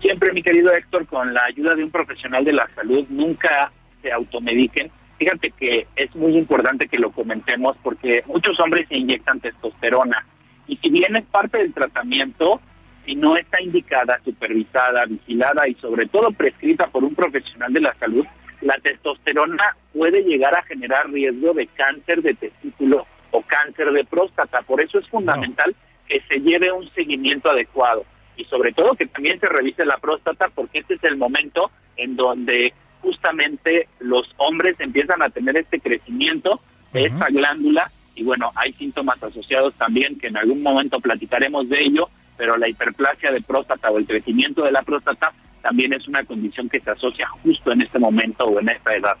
[0.00, 3.70] Siempre, mi querido Héctor, con la ayuda de un profesional de la salud, nunca
[4.02, 4.90] se automediquen.
[5.20, 10.26] Fíjate que es muy importante que lo comentemos porque muchos hombres se inyectan testosterona
[10.66, 12.60] y si bien es parte del tratamiento,
[13.06, 17.94] si no está indicada, supervisada, vigilada y sobre todo prescrita por un profesional de la
[18.00, 18.26] salud,
[18.62, 24.62] la testosterona puede llegar a generar riesgo de cáncer de testículo o cáncer de próstata.
[24.62, 25.74] Por eso es fundamental
[26.08, 28.04] que se lleve un seguimiento adecuado
[28.36, 32.16] y sobre todo que también se revise la próstata porque este es el momento en
[32.16, 36.60] donde justamente los hombres empiezan a tener este crecimiento
[36.92, 41.80] de esta glándula y bueno, hay síntomas asociados también que en algún momento platicaremos de
[41.80, 45.32] ello, pero la hiperplasia de próstata o el crecimiento de la próstata
[45.62, 49.16] también es una condición que se asocia justo en este momento o en esta edad.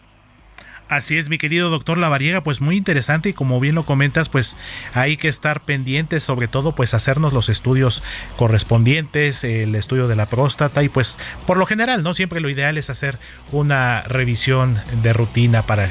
[0.92, 4.58] Así es, mi querido doctor Lavariega, pues muy interesante y como bien lo comentas, pues
[4.92, 8.02] hay que estar pendientes, sobre todo pues hacernos los estudios
[8.36, 12.12] correspondientes, el estudio de la próstata y pues por lo general, ¿no?
[12.12, 13.18] Siempre lo ideal es hacer
[13.52, 15.88] una revisión de rutina para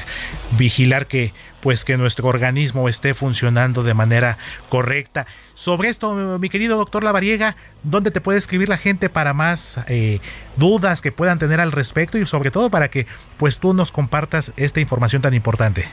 [0.56, 4.38] vigilar que pues que nuestro organismo esté funcionando de manera
[4.70, 5.26] correcta.
[5.54, 10.20] Sobre esto, mi querido doctor Lavariega, ¿dónde te puede escribir la gente para más eh,
[10.58, 13.06] dudas que puedan tener al respecto y sobre todo para que
[13.38, 15.86] pues tú nos compartas esta información tan importante?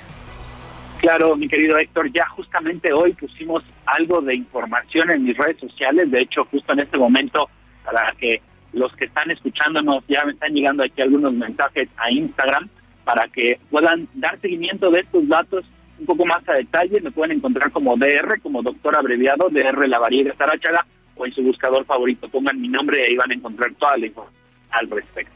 [1.01, 6.11] Claro, mi querido Héctor, ya justamente hoy pusimos algo de información en mis redes sociales,
[6.11, 7.49] de hecho justo en este momento
[7.85, 8.43] para que
[8.73, 12.69] los que están escuchándonos ya me están llegando aquí algunos mensajes a Instagram
[13.09, 15.65] para que puedan dar seguimiento de estos datos
[15.99, 17.01] un poco más a detalle.
[17.01, 20.85] Me pueden encontrar como DR, como doctor abreviado, DR Lavariega Sarachaga,
[21.17, 22.29] o en su buscador favorito.
[22.29, 25.33] Pongan mi nombre y ahí van a encontrar toda la información al respecto.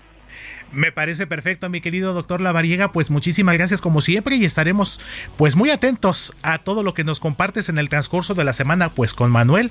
[0.71, 2.93] Me parece perfecto, mi querido doctor Lavariega.
[2.93, 5.01] Pues muchísimas gracias como siempre y estaremos
[5.39, 8.91] pues muy atentos a todo lo que nos compartes en el transcurso de la semana
[8.91, 9.71] pues con Manuel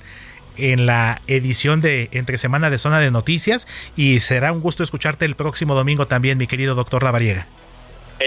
[0.57, 5.25] en la edición de Entre Semana de Zona de Noticias y será un gusto escucharte
[5.25, 7.45] el próximo domingo también, mi querido doctor Lavariega.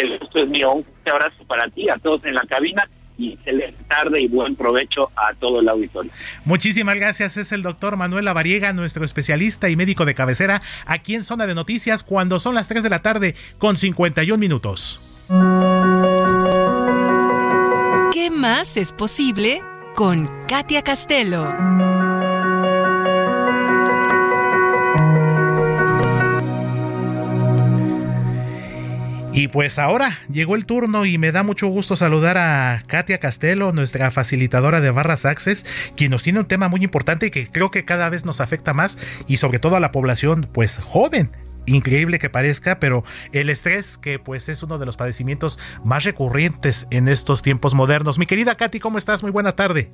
[0.00, 0.72] El gusto es mío.
[0.72, 4.56] Un fuerte abrazo para ti, a todos en la cabina y excelente tarde y buen
[4.56, 6.10] provecho a todo el auditorio.
[6.44, 7.36] Muchísimas gracias.
[7.36, 11.54] Es el doctor Manuel Lavariega, nuestro especialista y médico de cabecera, aquí en Zona de
[11.54, 15.00] Noticias, cuando son las 3 de la tarde con 51 minutos.
[18.12, 19.62] ¿Qué más es posible
[19.94, 22.03] con Katia Castelo?
[29.36, 33.72] Y pues ahora llegó el turno y me da mucho gusto saludar a Katia Castelo,
[33.72, 35.66] nuestra facilitadora de Barras Access,
[35.96, 38.74] quien nos tiene un tema muy importante y que creo que cada vez nos afecta
[38.74, 41.30] más y sobre todo a la población pues joven
[41.66, 43.02] increíble que parezca, pero
[43.32, 48.20] el estrés que pues es uno de los padecimientos más recurrentes en estos tiempos modernos.
[48.20, 49.24] Mi querida Katy, ¿cómo estás?
[49.24, 49.90] Muy buena tarde.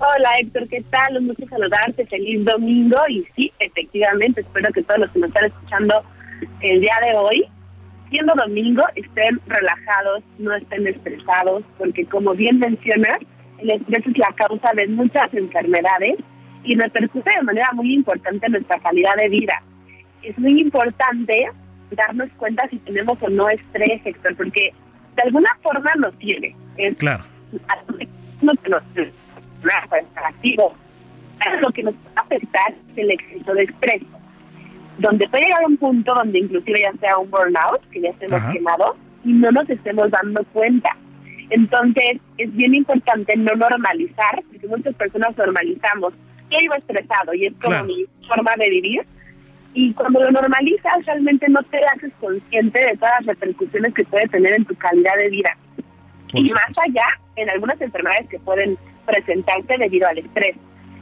[0.00, 1.16] Hola Héctor, ¿qué tal?
[1.16, 5.46] Un gusto saludarte, feliz domingo y sí, efectivamente, espero que todos los que nos están
[5.46, 6.02] escuchando
[6.60, 7.48] el día de hoy
[8.10, 13.18] siendo domingo, estén relajados, no estén estresados, porque como bien mencionas,
[13.58, 16.16] el estrés es la causa de muchas enfermedades
[16.64, 19.62] y repercute de manera muy importante en nuestra calidad de vida.
[20.22, 21.48] Es muy importante
[21.90, 24.72] darnos cuenta si tenemos o no estrés, Héctor, porque
[25.16, 26.54] de alguna forma nos tiene.
[26.76, 27.24] Es claro.
[28.42, 28.82] No que nos
[30.16, 30.74] activo.
[31.60, 34.02] Lo que nos va a afectar es el exceso de estrés
[34.98, 38.40] donde puede llegar a un punto donde inclusive ya sea un burnout, que ya estemos
[38.52, 40.90] quemados y no nos estemos dando cuenta.
[41.50, 46.12] Entonces, es bien importante no normalizar, porque muchas personas normalizamos
[46.50, 49.06] que vivo estresado y es como mi forma de vivir.
[49.74, 54.26] Y cuando lo normalizas, realmente no te haces consciente de todas las repercusiones que puede
[54.28, 55.56] tener en tu calidad de vida.
[56.32, 57.06] y más allá,
[57.36, 60.56] en algunas enfermedades que pueden presentarse debido al estrés.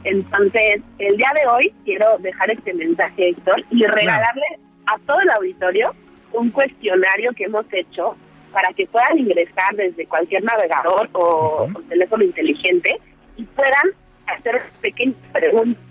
[0.05, 5.29] Entonces, el día de hoy quiero dejar este mensaje, Héctor, y regalarle a todo el
[5.31, 5.95] auditorio
[6.31, 8.15] un cuestionario que hemos hecho
[8.51, 12.99] para que puedan ingresar desde cualquier navegador o, teléfono inteligente
[13.35, 13.91] y puedan
[14.27, 15.81] hacer pequeñas preguntas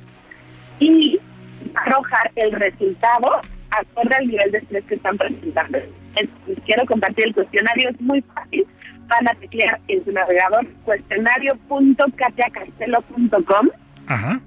[0.78, 1.18] y
[1.74, 5.78] arrojar el resultado acorde al nivel de estrés que están presentando.
[6.14, 8.64] Entonces, quiero compartir el cuestionario, es muy fácil.
[9.08, 10.66] Van a teclear en su navegador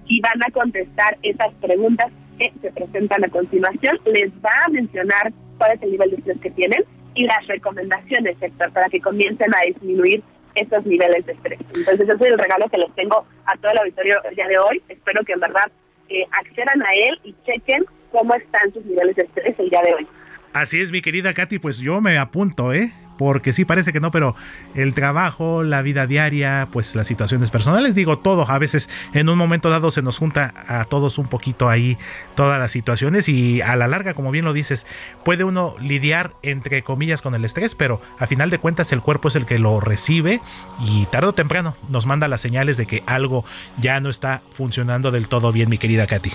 [0.06, 4.00] y van a contestar esas preguntas que se presentan a continuación.
[4.06, 6.84] Les va a mencionar cuál es el nivel de estrés que tienen
[7.16, 10.24] y las recomendaciones, sector, para que comiencen a disminuir
[10.56, 11.60] esos niveles de estrés.
[11.74, 14.58] Entonces, ese es el regalo que les tengo a todo el auditorio el día de
[14.58, 14.82] hoy.
[14.90, 15.72] Espero que en verdad
[16.10, 19.94] eh, accedan a él y chequen cómo están sus niveles de estrés el día de
[19.94, 20.08] hoy.
[20.54, 22.92] Así es, mi querida Katy, pues yo me apunto, ¿eh?
[23.18, 24.36] Porque sí parece que no, pero
[24.76, 29.38] el trabajo, la vida diaria, pues las situaciones personales, digo todo, a veces en un
[29.38, 31.98] momento dado se nos junta a todos un poquito ahí
[32.36, 34.86] todas las situaciones y a la larga, como bien lo dices,
[35.24, 39.28] puede uno lidiar entre comillas con el estrés, pero a final de cuentas el cuerpo
[39.28, 40.42] es el que lo recibe
[40.80, 43.46] y tarde o temprano nos manda las señales de que algo
[43.78, 46.32] ya no está funcionando del todo bien, mi querida Katy.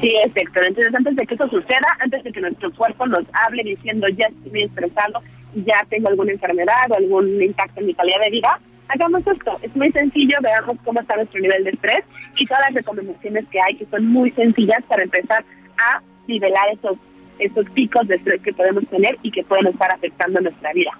[0.00, 3.64] Sí, es Entonces, antes de que eso suceda, antes de que nuestro cuerpo nos hable
[3.64, 5.20] diciendo ya estoy estresado,
[5.54, 9.58] ya tengo alguna enfermedad o algún impacto en mi calidad de vida, hagamos esto.
[9.62, 12.04] Es muy sencillo, veamos cómo está nuestro nivel de estrés
[12.36, 15.44] y todas las recomendaciones que hay que son muy sencillas para empezar
[15.78, 16.98] a nivelar esos,
[17.38, 20.90] esos picos de estrés que podemos tener y que pueden estar afectando nuestra vida.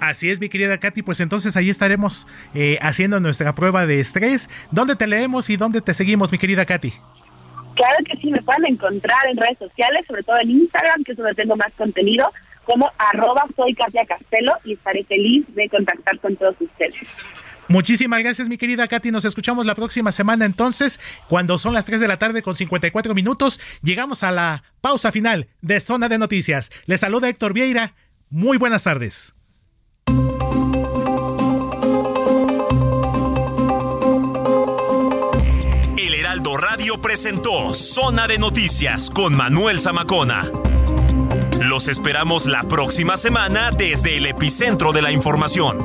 [0.00, 4.50] Así es, mi querida Katy, pues entonces ahí estaremos eh, haciendo nuestra prueba de estrés.
[4.70, 6.92] ¿Dónde te leemos y dónde te seguimos, mi querida Katy?
[7.74, 11.18] Claro que sí, me pueden encontrar en redes sociales, sobre todo en Instagram, que es
[11.18, 12.30] donde tengo más contenido,
[12.66, 17.22] como arroba soy Katia Castelo y estaré feliz de contactar con todos ustedes.
[17.68, 19.10] Muchísimas gracias, mi querida Katy.
[19.10, 23.14] Nos escuchamos la próxima semana entonces, cuando son las 3 de la tarde con 54
[23.14, 23.60] minutos.
[23.82, 26.70] Llegamos a la pausa final de Zona de Noticias.
[26.86, 27.94] Les saluda Héctor Vieira.
[28.30, 29.34] Muy buenas tardes.
[35.98, 40.50] El Heraldo Radio presentó Zona de Noticias con Manuel Zamacona.
[41.76, 45.84] Los esperamos la próxima semana desde el epicentro de la información.